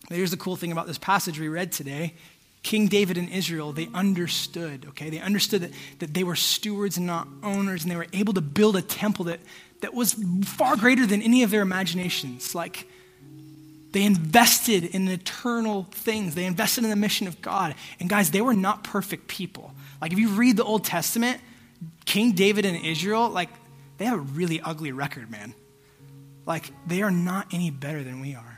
Here's 0.08 0.30
the 0.30 0.36
cool 0.36 0.56
thing 0.56 0.72
about 0.72 0.86
this 0.86 0.98
passage 0.98 1.38
we 1.40 1.48
read 1.48 1.72
today. 1.72 2.14
King 2.62 2.88
David 2.88 3.16
and 3.16 3.28
Israel, 3.28 3.72
they 3.72 3.88
understood, 3.94 4.86
okay? 4.88 5.08
They 5.08 5.20
understood 5.20 5.62
that, 5.62 5.70
that 6.00 6.14
they 6.14 6.24
were 6.24 6.34
stewards 6.34 6.96
and 6.96 7.06
not 7.06 7.28
owners, 7.42 7.82
and 7.82 7.90
they 7.90 7.96
were 7.96 8.08
able 8.12 8.34
to 8.34 8.40
build 8.40 8.76
a 8.76 8.82
temple 8.82 9.26
that, 9.26 9.40
that 9.82 9.94
was 9.94 10.16
far 10.44 10.76
greater 10.76 11.06
than 11.06 11.22
any 11.22 11.42
of 11.44 11.50
their 11.50 11.62
imaginations. 11.62 12.54
Like, 12.54 12.88
they 13.92 14.02
invested 14.02 14.84
in 14.84 15.06
eternal 15.08 15.84
things, 15.92 16.34
they 16.34 16.44
invested 16.44 16.84
in 16.84 16.90
the 16.90 16.96
mission 16.96 17.26
of 17.28 17.40
God. 17.40 17.74
And 18.00 18.08
guys, 18.10 18.30
they 18.30 18.40
were 18.40 18.54
not 18.54 18.84
perfect 18.84 19.28
people. 19.28 19.72
Like, 20.00 20.12
if 20.12 20.18
you 20.18 20.30
read 20.30 20.56
the 20.56 20.64
Old 20.64 20.84
Testament, 20.84 21.40
King 22.04 22.32
David 22.32 22.66
and 22.66 22.84
Israel, 22.84 23.28
like, 23.30 23.48
they 23.98 24.04
have 24.04 24.18
a 24.18 24.22
really 24.22 24.60
ugly 24.60 24.92
record, 24.92 25.30
man. 25.30 25.54
Like, 26.44 26.70
they 26.86 27.02
are 27.02 27.10
not 27.10 27.46
any 27.52 27.70
better 27.70 28.02
than 28.02 28.20
we 28.20 28.34
are. 28.34 28.55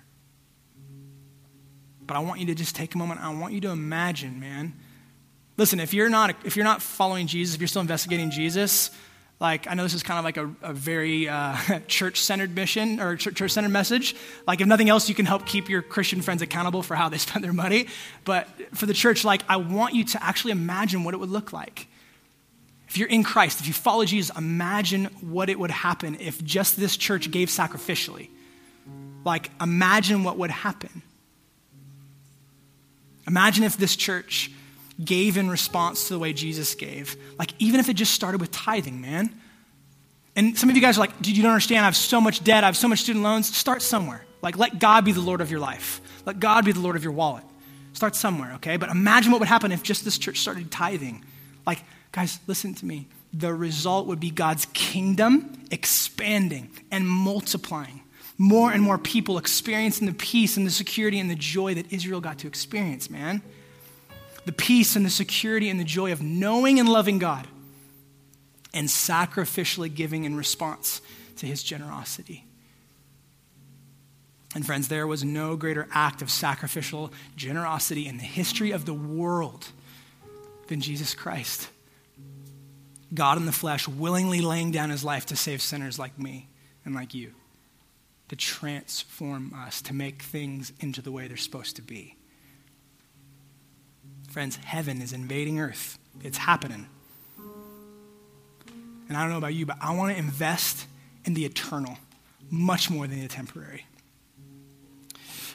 But 2.09 2.17
I 2.17 2.21
want 2.21 2.41
you 2.41 2.47
to 2.47 2.55
just 2.55 2.75
take 2.75 2.95
a 2.95 2.99
moment. 2.99 3.21
I 3.21 3.33
want 3.33 3.53
you 3.53 3.61
to 3.61 3.69
imagine, 3.69 4.41
man. 4.41 4.73
Listen, 5.59 5.79
if 5.79 5.93
you're 5.93 6.09
not 6.09 6.35
if 6.45 6.57
you're 6.57 6.65
not 6.65 6.83
following 6.83 7.27
Jesus, 7.27 7.55
if 7.55 7.61
you're 7.61 7.69
still 7.69 7.83
investigating 7.83 8.31
Jesus, 8.31 8.91
like 9.41 9.69
I 9.69 9.75
know 9.75 9.83
this 9.83 9.93
is 9.93 10.03
kind 10.03 10.19
of 10.19 10.25
like 10.25 10.39
a, 10.39 10.71
a 10.71 10.73
very 10.73 11.29
uh, 11.29 11.57
church-centered 11.87 12.55
mission 12.55 12.99
or 12.99 13.15
church-centered 13.17 13.69
message. 13.69 14.17
Like 14.47 14.61
if 14.63 14.67
nothing 14.67 14.89
else, 14.89 15.09
you 15.09 15.15
can 15.15 15.27
help 15.27 15.47
keep 15.47 15.69
your 15.69 15.83
Christian 15.83 16.23
friends 16.23 16.41
accountable 16.41 16.83
for 16.83 16.97
how 16.97 17.09
they 17.11 17.19
spend 17.27 17.45
their 17.45 17.53
money. 17.53 17.89
But 18.25 18.49
for 18.75 18.87
the 18.87 18.95
church, 18.95 19.23
like 19.23 19.43
I 19.49 19.57
want 19.57 19.95
you 19.95 20.05
to 20.05 20.25
actually 20.25 20.53
imagine 20.53 21.05
what 21.05 21.13
it 21.13 21.19
would 21.19 21.31
look 21.31 21.53
like. 21.53 21.89
If 22.89 22.97
you're 22.97 23.09
in 23.09 23.23
Christ, 23.23 23.61
if 23.61 23.67
you 23.67 23.75
follow 23.75 24.07
Jesus, 24.07 24.35
imagine 24.35 25.07
what 25.21 25.51
it 25.51 25.59
would 25.59 25.71
happen 25.71 26.17
if 26.21 26.43
just 26.43 26.79
this 26.79 26.97
church 26.97 27.31
gave 27.31 27.49
sacrificially. 27.49 28.31
Like 29.27 29.51
imagine 29.61 30.25
what 30.25 30.39
would 30.39 30.51
happen. 30.51 31.03
Imagine 33.29 33.63
if 33.63 33.77
this 33.77 33.95
church 33.95 34.51
gave 35.05 35.37
in 35.37 35.49
response 35.49 36.09
to 36.09 36.15
the 36.15 36.19
way 36.19 36.33
Jesus 36.33 36.75
gave. 36.75 37.17
Like, 37.39 37.53
even 37.59 37.79
if 37.79 37.89
it 37.89 37.95
just 37.95 38.15
started 38.15 38.41
with 38.41 38.51
tithing, 38.51 39.01
man. 39.01 39.31
And 40.35 40.59
some 40.59 40.71
of 40.71 40.75
you 40.75 40.83
guys 40.83 40.97
are 40.97 41.01
like, 41.01 41.21
dude, 41.21 41.37
you 41.37 41.43
don't 41.43 41.53
understand. 41.53 41.83
I 41.83 41.85
have 41.85 41.97
so 41.97 42.21
much 42.21 42.43
debt. 42.43 42.65
I 42.65 42.67
have 42.67 42.77
so 42.77 42.89
much 42.89 43.01
student 43.01 43.23
loans. 43.23 43.55
Start 43.55 43.83
somewhere. 43.83 44.25
Like, 44.41 44.57
let 44.57 44.79
God 44.79 45.05
be 45.05 45.13
the 45.13 45.21
Lord 45.21 45.41
of 45.41 45.51
your 45.51 45.61
life. 45.61 46.01
Let 46.25 46.41
God 46.41 46.65
be 46.65 46.73
the 46.73 46.81
Lord 46.81 46.97
of 46.97 47.05
your 47.05 47.13
wallet. 47.13 47.45
Start 47.93 48.17
somewhere, 48.17 48.55
okay? 48.55 48.77
But 48.77 48.89
imagine 48.89 49.31
what 49.31 49.41
would 49.41 49.49
happen 49.49 49.73
if 49.73 49.83
just 49.83 50.05
this 50.05 50.19
church 50.19 50.39
started 50.39 50.71
tithing. 50.71 51.25
Like, 51.67 51.85
guys, 52.13 52.39
listen 52.47 52.75
to 52.75 52.87
me. 52.87 53.09
The 53.35 53.53
result 53.53 54.07
would 54.07 54.21
be 54.21 54.31
God's 54.31 54.67
kingdom 54.73 55.65
expanding 55.71 56.71
and 56.91 57.07
multiplying 57.07 58.01
more 58.39 58.71
and 58.71 58.81
more 58.81 58.97
people 58.97 59.37
experiencing 59.37 60.07
the 60.07 60.15
peace 60.15 60.57
and 60.57 60.65
the 60.65 60.71
security 60.71 61.19
and 61.19 61.29
the 61.29 61.35
joy 61.35 61.75
that 61.75 61.93
Israel 61.93 62.21
got 62.21 62.39
to 62.39 62.47
experience, 62.47 63.11
man. 63.11 63.43
The 64.47 64.53
peace 64.53 64.95
and 64.95 65.05
the 65.05 65.11
security 65.11 65.69
and 65.69 65.79
the 65.79 65.85
joy 65.85 66.13
of 66.13 66.23
knowing 66.23 66.79
and 66.79 66.89
loving 66.89 67.19
God 67.19 67.49
and 68.73 68.87
sacrificially 68.89 69.93
giving 69.93 70.23
in 70.23 70.37
response 70.37 71.03
to 71.37 71.47
his 71.47 71.65
generosity. 71.65 72.45
And 74.55 74.65
friends, 74.65 74.89
there 74.89 75.07
was 75.07 75.25
no 75.25 75.57
greater 75.57 75.89
act 75.93 76.23
of 76.23 76.31
sacrificial 76.31 77.13
generosity 77.37 78.07
in 78.07 78.17
the 78.17 78.23
history 78.23 78.71
of 78.71 78.87
the 78.87 78.95
world 78.95 79.67
than 80.69 80.81
Jesus 80.81 81.15
Christ. 81.15 81.69
God 83.13 83.37
in 83.37 83.47
the 83.47 83.53
flesh 83.53 83.89
willingly 83.89 84.41
laying 84.41 84.71
down 84.71 84.91
his 84.91 85.03
life 85.03 85.27
to 85.27 85.37
save 85.37 85.61
sinners 85.61 85.99
like 85.99 86.19
me 86.19 86.49
and 86.85 86.95
like 86.95 87.15
you 87.15 87.33
to 88.29 88.37
transform 88.37 89.55
us, 89.55 89.81
to 89.83 89.95
make 89.95 90.23
things 90.23 90.73
into 90.81 91.01
the 91.01 91.11
way 91.11 91.29
they're 91.29 91.37
supposed 91.37 91.77
to 91.77 91.83
be. 91.83 92.15
Friends, 94.31 94.57
heaven 94.57 95.01
is 95.01 95.13
invading 95.13 95.59
earth. 95.59 95.99
It's 96.23 96.39
happening. 96.39 96.87
And 99.09 99.17
I 99.17 99.23
don't 99.23 99.31
know 99.31 99.39
about 99.39 99.55
you, 99.55 99.65
but 99.65 99.79
I 99.81 99.95
want 99.95 100.13
to 100.13 100.19
invest 100.19 100.87
in 101.25 101.35
the 101.35 101.47
eternal 101.47 101.97
much 102.51 102.91
more 102.91 103.07
than 103.07 103.21
the 103.21 103.29
temporary. 103.29 103.87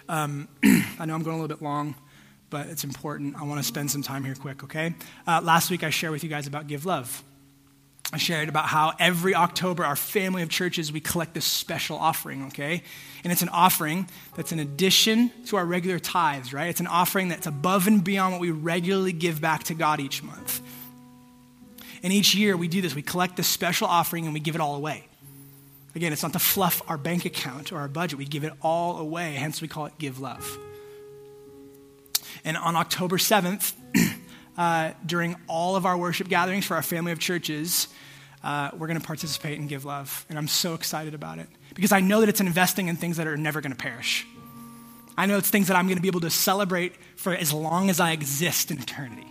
Um, 0.09 0.47
I 0.63 1.05
know 1.05 1.13
I'm 1.13 1.23
going 1.23 1.37
a 1.37 1.41
little 1.41 1.47
bit 1.47 1.61
long, 1.61 1.95
but 2.49 2.67
it's 2.67 2.83
important. 2.83 3.35
I 3.35 3.43
want 3.43 3.59
to 3.59 3.63
spend 3.63 3.91
some 3.91 4.01
time 4.01 4.23
here 4.23 4.35
quick, 4.35 4.63
okay? 4.63 4.95
Uh, 5.27 5.41
last 5.43 5.69
week 5.69 5.83
I 5.83 5.91
shared 5.91 6.11
with 6.11 6.23
you 6.23 6.29
guys 6.29 6.47
about 6.47 6.67
Give 6.67 6.85
Love. 6.85 7.23
I 8.13 8.17
shared 8.17 8.47
about 8.47 8.65
how 8.65 8.93
every 8.99 9.33
October, 9.33 9.83
our 9.83 9.95
family 9.95 10.43
of 10.43 10.49
churches, 10.49 10.91
we 10.91 10.99
collect 10.99 11.33
this 11.33 11.45
special 11.45 11.97
offering, 11.97 12.45
okay? 12.45 12.83
And 13.23 13.33
it's 13.33 13.41
an 13.41 13.49
offering 13.49 14.07
that's 14.35 14.51
an 14.51 14.59
addition 14.59 15.31
to 15.47 15.55
our 15.55 15.65
regular 15.65 15.97
tithes, 15.97 16.53
right? 16.53 16.67
It's 16.67 16.79
an 16.79 16.85
offering 16.85 17.29
that's 17.29 17.47
above 17.47 17.87
and 17.87 18.03
beyond 18.03 18.33
what 18.33 18.41
we 18.41 18.51
regularly 18.51 19.13
give 19.13 19.41
back 19.41 19.63
to 19.65 19.73
God 19.73 19.99
each 19.99 20.21
month. 20.21 20.61
And 22.03 22.13
each 22.13 22.35
year 22.35 22.55
we 22.55 22.67
do 22.67 22.81
this. 22.81 22.93
We 22.93 23.01
collect 23.01 23.35
this 23.35 23.47
special 23.47 23.87
offering 23.87 24.25
and 24.25 24.33
we 24.33 24.39
give 24.39 24.53
it 24.53 24.61
all 24.61 24.75
away. 24.75 25.07
Again, 25.95 26.13
it's 26.13 26.21
not 26.21 26.33
to 26.33 26.39
fluff 26.39 26.83
our 26.87 26.97
bank 26.97 27.25
account 27.25 27.71
or 27.71 27.79
our 27.79 27.87
budget. 27.87 28.19
We 28.19 28.25
give 28.25 28.43
it 28.43 28.53
all 28.61 28.99
away, 28.99 29.33
hence 29.33 29.59
we 29.59 29.67
call 29.67 29.87
it 29.87 29.93
Give 29.97 30.19
Love. 30.19 30.57
And 32.45 32.57
on 32.57 32.75
October 32.75 33.17
7th, 33.17 33.73
uh, 34.57 34.91
during 35.05 35.35
all 35.47 35.75
of 35.75 35.85
our 35.85 35.97
worship 35.97 36.27
gatherings 36.27 36.65
for 36.65 36.75
our 36.75 36.81
family 36.81 37.11
of 37.11 37.19
churches, 37.19 37.87
uh, 38.43 38.71
we're 38.73 38.87
going 38.87 38.99
to 38.99 39.05
participate 39.05 39.59
and 39.59 39.69
give 39.69 39.85
love. 39.85 40.25
And 40.29 40.37
I'm 40.37 40.47
so 40.47 40.73
excited 40.73 41.13
about 41.13 41.39
it 41.39 41.47
because 41.73 41.91
I 41.91 42.01
know 42.01 42.19
that 42.19 42.29
it's 42.29 42.41
investing 42.41 42.87
in 42.87 42.95
things 42.95 43.17
that 43.17 43.27
are 43.27 43.37
never 43.37 43.61
going 43.61 43.71
to 43.71 43.77
perish. 43.77 44.27
I 45.17 45.25
know 45.27 45.37
it's 45.37 45.49
things 45.49 45.67
that 45.67 45.77
I'm 45.77 45.85
going 45.85 45.97
to 45.97 46.01
be 46.01 46.07
able 46.07 46.21
to 46.21 46.29
celebrate 46.29 46.95
for 47.15 47.33
as 47.33 47.53
long 47.53 47.89
as 47.89 47.99
I 47.99 48.11
exist 48.11 48.71
in 48.71 48.79
eternity. 48.79 49.27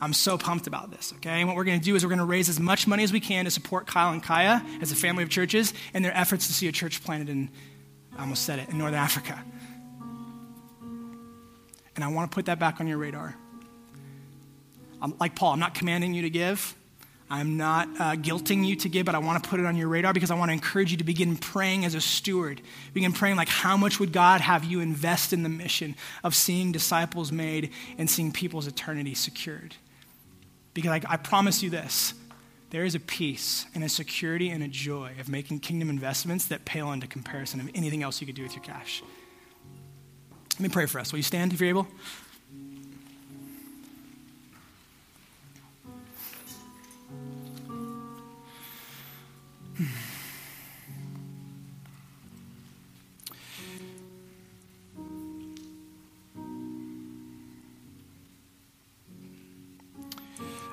I'm 0.00 0.14
so 0.14 0.38
pumped 0.38 0.66
about 0.66 0.90
this, 0.90 1.12
okay? 1.16 1.40
And 1.40 1.46
what 1.46 1.56
we're 1.56 1.64
going 1.64 1.78
to 1.78 1.84
do 1.84 1.94
is 1.94 2.02
we're 2.02 2.08
going 2.08 2.20
to 2.20 2.24
raise 2.24 2.48
as 2.48 2.58
much 2.58 2.86
money 2.86 3.04
as 3.04 3.12
we 3.12 3.20
can 3.20 3.44
to 3.44 3.50
support 3.50 3.86
Kyle 3.86 4.12
and 4.12 4.22
Kaya 4.22 4.64
as 4.80 4.92
a 4.92 4.96
family 4.96 5.22
of 5.22 5.28
churches 5.28 5.74
in 5.92 6.02
their 6.02 6.16
efforts 6.16 6.46
to 6.46 6.54
see 6.54 6.68
a 6.68 6.72
church 6.72 7.04
planted 7.04 7.28
in, 7.28 7.50
I 8.16 8.22
almost 8.22 8.44
said 8.44 8.58
it, 8.58 8.70
in 8.70 8.78
Northern 8.78 8.98
Africa. 8.98 9.44
And 11.94 12.02
I 12.02 12.08
want 12.08 12.30
to 12.30 12.34
put 12.34 12.46
that 12.46 12.58
back 12.58 12.80
on 12.80 12.86
your 12.86 12.96
radar. 12.96 13.36
Like 15.18 15.34
Paul, 15.34 15.52
I'm 15.52 15.60
not 15.60 15.74
commanding 15.74 16.14
you 16.14 16.22
to 16.22 16.30
give. 16.30 16.74
I'm 17.32 17.56
not 17.56 17.88
uh, 18.00 18.16
guilting 18.16 18.66
you 18.66 18.74
to 18.76 18.88
give, 18.88 19.06
but 19.06 19.14
I 19.14 19.18
want 19.18 19.42
to 19.42 19.48
put 19.48 19.60
it 19.60 19.66
on 19.66 19.76
your 19.76 19.86
radar 19.86 20.12
because 20.12 20.32
I 20.32 20.34
want 20.34 20.48
to 20.48 20.52
encourage 20.52 20.90
you 20.90 20.96
to 20.96 21.04
begin 21.04 21.36
praying 21.36 21.84
as 21.84 21.94
a 21.94 22.00
steward. 22.00 22.60
Begin 22.92 23.12
praying 23.12 23.36
like, 23.36 23.48
how 23.48 23.76
much 23.76 24.00
would 24.00 24.12
God 24.12 24.40
have 24.40 24.64
you 24.64 24.80
invest 24.80 25.32
in 25.32 25.44
the 25.44 25.48
mission 25.48 25.94
of 26.24 26.34
seeing 26.34 26.72
disciples 26.72 27.30
made 27.30 27.70
and 27.98 28.10
seeing 28.10 28.32
people's 28.32 28.66
eternity 28.66 29.14
secured? 29.14 29.76
Because 30.74 30.90
I, 30.90 31.02
I 31.08 31.16
promise 31.16 31.62
you 31.62 31.70
this 31.70 32.14
there 32.70 32.84
is 32.84 32.94
a 32.96 33.00
peace 33.00 33.66
and 33.74 33.84
a 33.84 33.88
security 33.88 34.50
and 34.50 34.62
a 34.62 34.68
joy 34.68 35.12
of 35.20 35.28
making 35.28 35.60
kingdom 35.60 35.88
investments 35.90 36.46
that 36.46 36.64
pale 36.64 36.92
into 36.92 37.06
comparison 37.06 37.60
of 37.60 37.68
anything 37.74 38.02
else 38.02 38.20
you 38.20 38.26
could 38.26 38.36
do 38.36 38.42
with 38.42 38.54
your 38.54 38.64
cash. 38.64 39.02
Let 40.54 40.60
me 40.60 40.68
pray 40.68 40.86
for 40.86 41.00
us. 41.00 41.12
Will 41.12 41.18
you 41.18 41.24
stand 41.24 41.52
if 41.52 41.60
you're 41.60 41.68
able? 41.68 41.88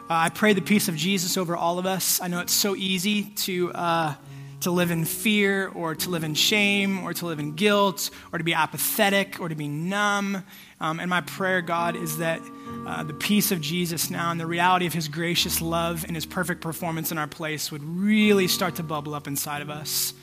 I 0.09 0.29
pray 0.29 0.53
the 0.53 0.61
peace 0.61 0.87
of 0.89 0.95
Jesus 0.95 1.37
over 1.37 1.55
all 1.55 1.79
of 1.79 1.85
us. 1.85 2.21
I 2.21 2.27
know 2.27 2.39
it's 2.41 2.53
so 2.53 2.75
easy 2.75 3.23
to, 3.23 3.71
uh, 3.73 4.15
to 4.61 4.71
live 4.71 4.91
in 4.91 5.05
fear 5.05 5.67
or 5.69 5.93
to 5.95 6.09
live 6.09 6.23
in 6.23 6.33
shame 6.33 7.03
or 7.03 7.13
to 7.13 7.25
live 7.25 7.39
in 7.39 7.53
guilt 7.53 8.09
or 8.31 8.37
to 8.37 8.43
be 8.43 8.53
apathetic 8.53 9.39
or 9.39 9.49
to 9.49 9.55
be 9.55 9.67
numb. 9.67 10.43
Um, 10.79 10.99
and 10.99 11.09
my 11.09 11.21
prayer, 11.21 11.61
God, 11.61 11.95
is 11.95 12.17
that 12.17 12.41
uh, 12.85 13.03
the 13.03 13.13
peace 13.13 13.51
of 13.51 13.61
Jesus 13.61 14.09
now 14.09 14.31
and 14.31 14.39
the 14.39 14.45
reality 14.45 14.85
of 14.87 14.93
his 14.93 15.07
gracious 15.07 15.61
love 15.61 16.03
and 16.05 16.15
his 16.15 16.25
perfect 16.25 16.61
performance 16.61 17.11
in 17.11 17.17
our 17.17 17.27
place 17.27 17.71
would 17.71 17.83
really 17.83 18.47
start 18.47 18.75
to 18.75 18.83
bubble 18.83 19.13
up 19.13 19.27
inside 19.27 19.61
of 19.61 19.69
us. 19.69 20.13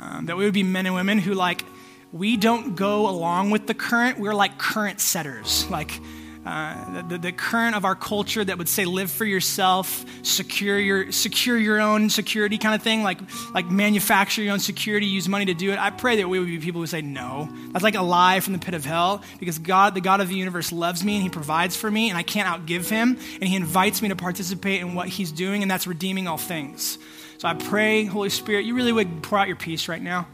Um, 0.00 0.26
that 0.26 0.36
we 0.36 0.44
would 0.44 0.54
be 0.54 0.64
men 0.64 0.86
and 0.86 0.94
women 0.94 1.18
who, 1.18 1.34
like, 1.34 1.64
we 2.12 2.36
don't 2.36 2.76
go 2.76 3.08
along 3.08 3.50
with 3.50 3.66
the 3.66 3.74
current, 3.74 4.18
we're 4.18 4.34
like 4.34 4.58
current 4.58 5.00
setters. 5.00 5.68
Like, 5.70 6.00
uh, 6.46 7.02
the, 7.02 7.18
the, 7.18 7.32
current 7.32 7.74
of 7.74 7.84
our 7.84 7.94
culture 7.94 8.44
that 8.44 8.58
would 8.58 8.68
say 8.68 8.84
live 8.84 9.10
for 9.10 9.24
yourself, 9.24 10.04
secure 10.22 10.78
your, 10.78 11.10
secure 11.10 11.56
your 11.56 11.80
own 11.80 12.10
security 12.10 12.58
kind 12.58 12.74
of 12.74 12.82
thing, 12.82 13.02
like, 13.02 13.18
like 13.54 13.66
manufacture 13.70 14.42
your 14.42 14.52
own 14.52 14.60
security, 14.60 15.06
use 15.06 15.28
money 15.28 15.46
to 15.46 15.54
do 15.54 15.72
it. 15.72 15.78
I 15.78 15.90
pray 15.90 16.16
that 16.16 16.28
we 16.28 16.38
would 16.38 16.48
be 16.48 16.58
people 16.58 16.80
who 16.80 16.86
say 16.86 17.00
no. 17.00 17.48
That's 17.72 17.82
like 17.82 17.94
a 17.94 18.02
lie 18.02 18.40
from 18.40 18.52
the 18.52 18.58
pit 18.58 18.74
of 18.74 18.84
hell 18.84 19.22
because 19.40 19.58
God, 19.58 19.94
the 19.94 20.00
God 20.00 20.20
of 20.20 20.28
the 20.28 20.34
universe, 20.34 20.70
loves 20.70 21.02
me 21.02 21.14
and 21.14 21.22
He 21.22 21.30
provides 21.30 21.76
for 21.76 21.90
me 21.90 22.10
and 22.10 22.18
I 22.18 22.22
can't 22.22 22.46
outgive 22.46 22.88
Him 22.90 23.18
and 23.40 23.44
He 23.44 23.56
invites 23.56 24.02
me 24.02 24.10
to 24.10 24.16
participate 24.16 24.82
in 24.82 24.94
what 24.94 25.08
He's 25.08 25.32
doing 25.32 25.62
and 25.62 25.70
that's 25.70 25.86
redeeming 25.86 26.28
all 26.28 26.38
things. 26.38 26.98
So 27.38 27.48
I 27.48 27.54
pray, 27.54 28.04
Holy 28.04 28.30
Spirit, 28.30 28.64
you 28.64 28.74
really 28.74 28.92
would 28.92 29.22
pour 29.22 29.38
out 29.38 29.48
your 29.48 29.56
peace 29.56 29.88
right 29.88 30.02
now 30.02 30.26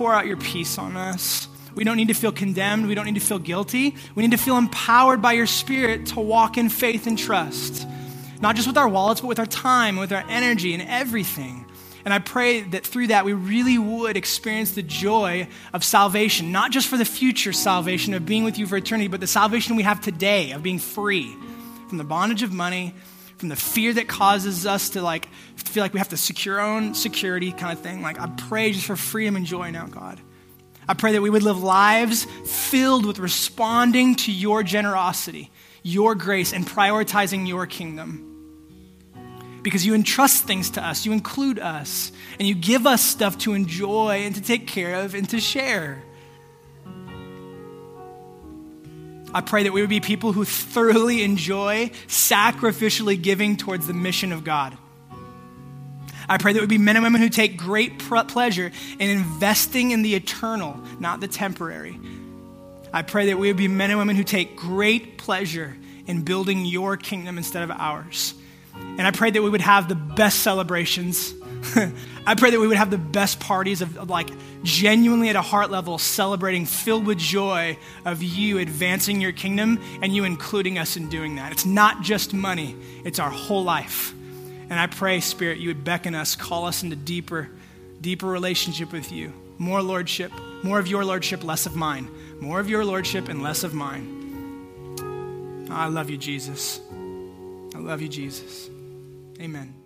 pour 0.00 0.14
out 0.14 0.26
your 0.26 0.38
peace 0.38 0.78
on 0.78 0.96
us. 0.96 1.46
We 1.74 1.84
don't 1.84 1.96
need 1.96 2.08
to 2.08 2.14
feel 2.14 2.32
condemned. 2.32 2.86
We 2.86 2.94
don't 2.94 3.06
need 3.06 3.14
to 3.14 3.20
feel 3.20 3.38
guilty. 3.38 3.96
We 4.14 4.22
need 4.22 4.32
to 4.32 4.38
feel 4.38 4.58
empowered 4.58 5.22
by 5.22 5.32
your 5.32 5.46
Spirit 5.46 6.06
to 6.06 6.20
walk 6.20 6.58
in 6.58 6.68
faith 6.68 7.06
and 7.06 7.18
trust, 7.18 7.86
not 8.40 8.56
just 8.56 8.66
with 8.66 8.76
our 8.76 8.88
wallets, 8.88 9.20
but 9.20 9.28
with 9.28 9.38
our 9.38 9.46
time, 9.46 9.96
with 9.96 10.12
our 10.12 10.24
energy, 10.28 10.74
and 10.74 10.82
everything. 10.82 11.66
And 12.04 12.14
I 12.14 12.18
pray 12.18 12.62
that 12.62 12.86
through 12.86 13.08
that, 13.08 13.24
we 13.24 13.34
really 13.34 13.78
would 13.78 14.16
experience 14.16 14.72
the 14.72 14.82
joy 14.82 15.48
of 15.72 15.84
salvation, 15.84 16.50
not 16.50 16.70
just 16.70 16.88
for 16.88 16.96
the 16.96 17.04
future 17.04 17.52
salvation 17.52 18.14
of 18.14 18.24
being 18.24 18.44
with 18.44 18.58
you 18.58 18.66
for 18.66 18.76
eternity, 18.76 19.08
but 19.08 19.20
the 19.20 19.26
salvation 19.26 19.76
we 19.76 19.82
have 19.82 20.00
today 20.00 20.52
of 20.52 20.62
being 20.62 20.78
free 20.78 21.34
from 21.88 21.98
the 21.98 22.04
bondage 22.04 22.42
of 22.42 22.52
money, 22.52 22.94
from 23.36 23.48
the 23.50 23.56
fear 23.56 23.92
that 23.92 24.08
causes 24.08 24.66
us 24.66 24.90
to 24.90 25.02
like 25.02 25.28
feel 25.56 25.82
like 25.82 25.92
we 25.92 25.98
have 25.98 26.08
to 26.08 26.16
secure 26.16 26.60
our 26.60 26.76
own 26.76 26.94
security 26.94 27.52
kind 27.52 27.72
of 27.72 27.82
thing. 27.82 28.02
Like 28.02 28.20
I 28.20 28.26
pray 28.26 28.72
just 28.72 28.86
for 28.86 28.96
freedom 28.96 29.36
and 29.36 29.46
joy 29.46 29.70
now, 29.70 29.86
God. 29.86 30.20
I 30.90 30.94
pray 30.94 31.12
that 31.12 31.22
we 31.22 31.30
would 31.30 31.44
live 31.44 31.62
lives 31.62 32.24
filled 32.44 33.06
with 33.06 33.20
responding 33.20 34.16
to 34.16 34.32
your 34.32 34.64
generosity, 34.64 35.52
your 35.84 36.16
grace, 36.16 36.52
and 36.52 36.66
prioritizing 36.66 37.46
your 37.46 37.64
kingdom. 37.64 38.26
Because 39.62 39.86
you 39.86 39.94
entrust 39.94 40.46
things 40.46 40.70
to 40.70 40.84
us, 40.84 41.06
you 41.06 41.12
include 41.12 41.60
us, 41.60 42.10
and 42.40 42.48
you 42.48 42.56
give 42.56 42.88
us 42.88 43.04
stuff 43.04 43.38
to 43.38 43.54
enjoy 43.54 44.22
and 44.24 44.34
to 44.34 44.40
take 44.40 44.66
care 44.66 45.04
of 45.04 45.14
and 45.14 45.30
to 45.30 45.38
share. 45.38 46.02
I 49.32 49.42
pray 49.42 49.62
that 49.62 49.72
we 49.72 49.82
would 49.82 49.90
be 49.90 50.00
people 50.00 50.32
who 50.32 50.44
thoroughly 50.44 51.22
enjoy 51.22 51.90
sacrificially 52.08 53.22
giving 53.22 53.56
towards 53.56 53.86
the 53.86 53.94
mission 53.94 54.32
of 54.32 54.42
God. 54.42 54.76
I 56.30 56.38
pray 56.38 56.52
that 56.52 56.58
we 56.58 56.62
would 56.62 56.70
be 56.70 56.78
men 56.78 56.94
and 56.94 57.02
women 57.02 57.20
who 57.20 57.28
take 57.28 57.56
great 57.56 57.98
pleasure 57.98 58.70
in 59.00 59.10
investing 59.10 59.90
in 59.90 60.02
the 60.02 60.14
eternal, 60.14 60.80
not 61.00 61.20
the 61.20 61.26
temporary. 61.26 61.98
I 62.92 63.02
pray 63.02 63.26
that 63.26 63.38
we 63.38 63.48
would 63.48 63.56
be 63.56 63.66
men 63.66 63.90
and 63.90 63.98
women 63.98 64.14
who 64.14 64.22
take 64.22 64.54
great 64.54 65.18
pleasure 65.18 65.76
in 66.06 66.22
building 66.22 66.64
your 66.64 66.96
kingdom 66.96 67.36
instead 67.36 67.64
of 67.64 67.72
ours. 67.72 68.34
And 68.76 69.02
I 69.02 69.10
pray 69.10 69.32
that 69.32 69.42
we 69.42 69.50
would 69.50 69.60
have 69.60 69.88
the 69.88 69.96
best 69.96 70.38
celebrations. 70.38 71.34
I 72.26 72.36
pray 72.36 72.50
that 72.50 72.60
we 72.60 72.68
would 72.68 72.76
have 72.76 72.92
the 72.92 72.98
best 72.98 73.40
parties 73.40 73.82
of, 73.82 73.98
of, 73.98 74.08
like 74.08 74.30
genuinely 74.62 75.30
at 75.30 75.36
a 75.36 75.42
heart 75.42 75.72
level 75.72 75.98
celebrating 75.98 76.64
filled 76.64 77.06
with 77.06 77.18
joy 77.18 77.76
of 78.04 78.22
you 78.22 78.58
advancing 78.58 79.20
your 79.20 79.32
kingdom 79.32 79.80
and 80.00 80.14
you 80.14 80.22
including 80.22 80.78
us 80.78 80.96
in 80.96 81.08
doing 81.08 81.36
that. 81.36 81.50
It's 81.50 81.66
not 81.66 82.02
just 82.02 82.32
money, 82.32 82.76
it's 83.04 83.18
our 83.18 83.30
whole 83.30 83.64
life. 83.64 84.14
And 84.70 84.78
I 84.78 84.86
pray, 84.86 85.20
Spirit, 85.20 85.58
you 85.58 85.68
would 85.68 85.84
beckon 85.84 86.14
us, 86.14 86.36
call 86.36 86.64
us 86.64 86.82
into 86.84 86.96
deeper, 86.96 87.50
deeper 88.00 88.26
relationship 88.26 88.92
with 88.92 89.10
you. 89.10 89.32
More 89.58 89.82
lordship, 89.82 90.32
more 90.62 90.78
of 90.78 90.86
your 90.86 91.04
lordship, 91.04 91.44
less 91.44 91.66
of 91.66 91.76
mine. 91.76 92.08
More 92.40 92.60
of 92.60 92.70
your 92.70 92.84
lordship 92.84 93.28
and 93.28 93.42
less 93.42 93.64
of 93.64 93.74
mine. 93.74 94.16
I 95.70 95.88
love 95.88 96.08
you, 96.08 96.16
Jesus. 96.16 96.80
I 97.74 97.78
love 97.78 98.00
you, 98.00 98.08
Jesus. 98.08 98.70
Amen. 99.40 99.79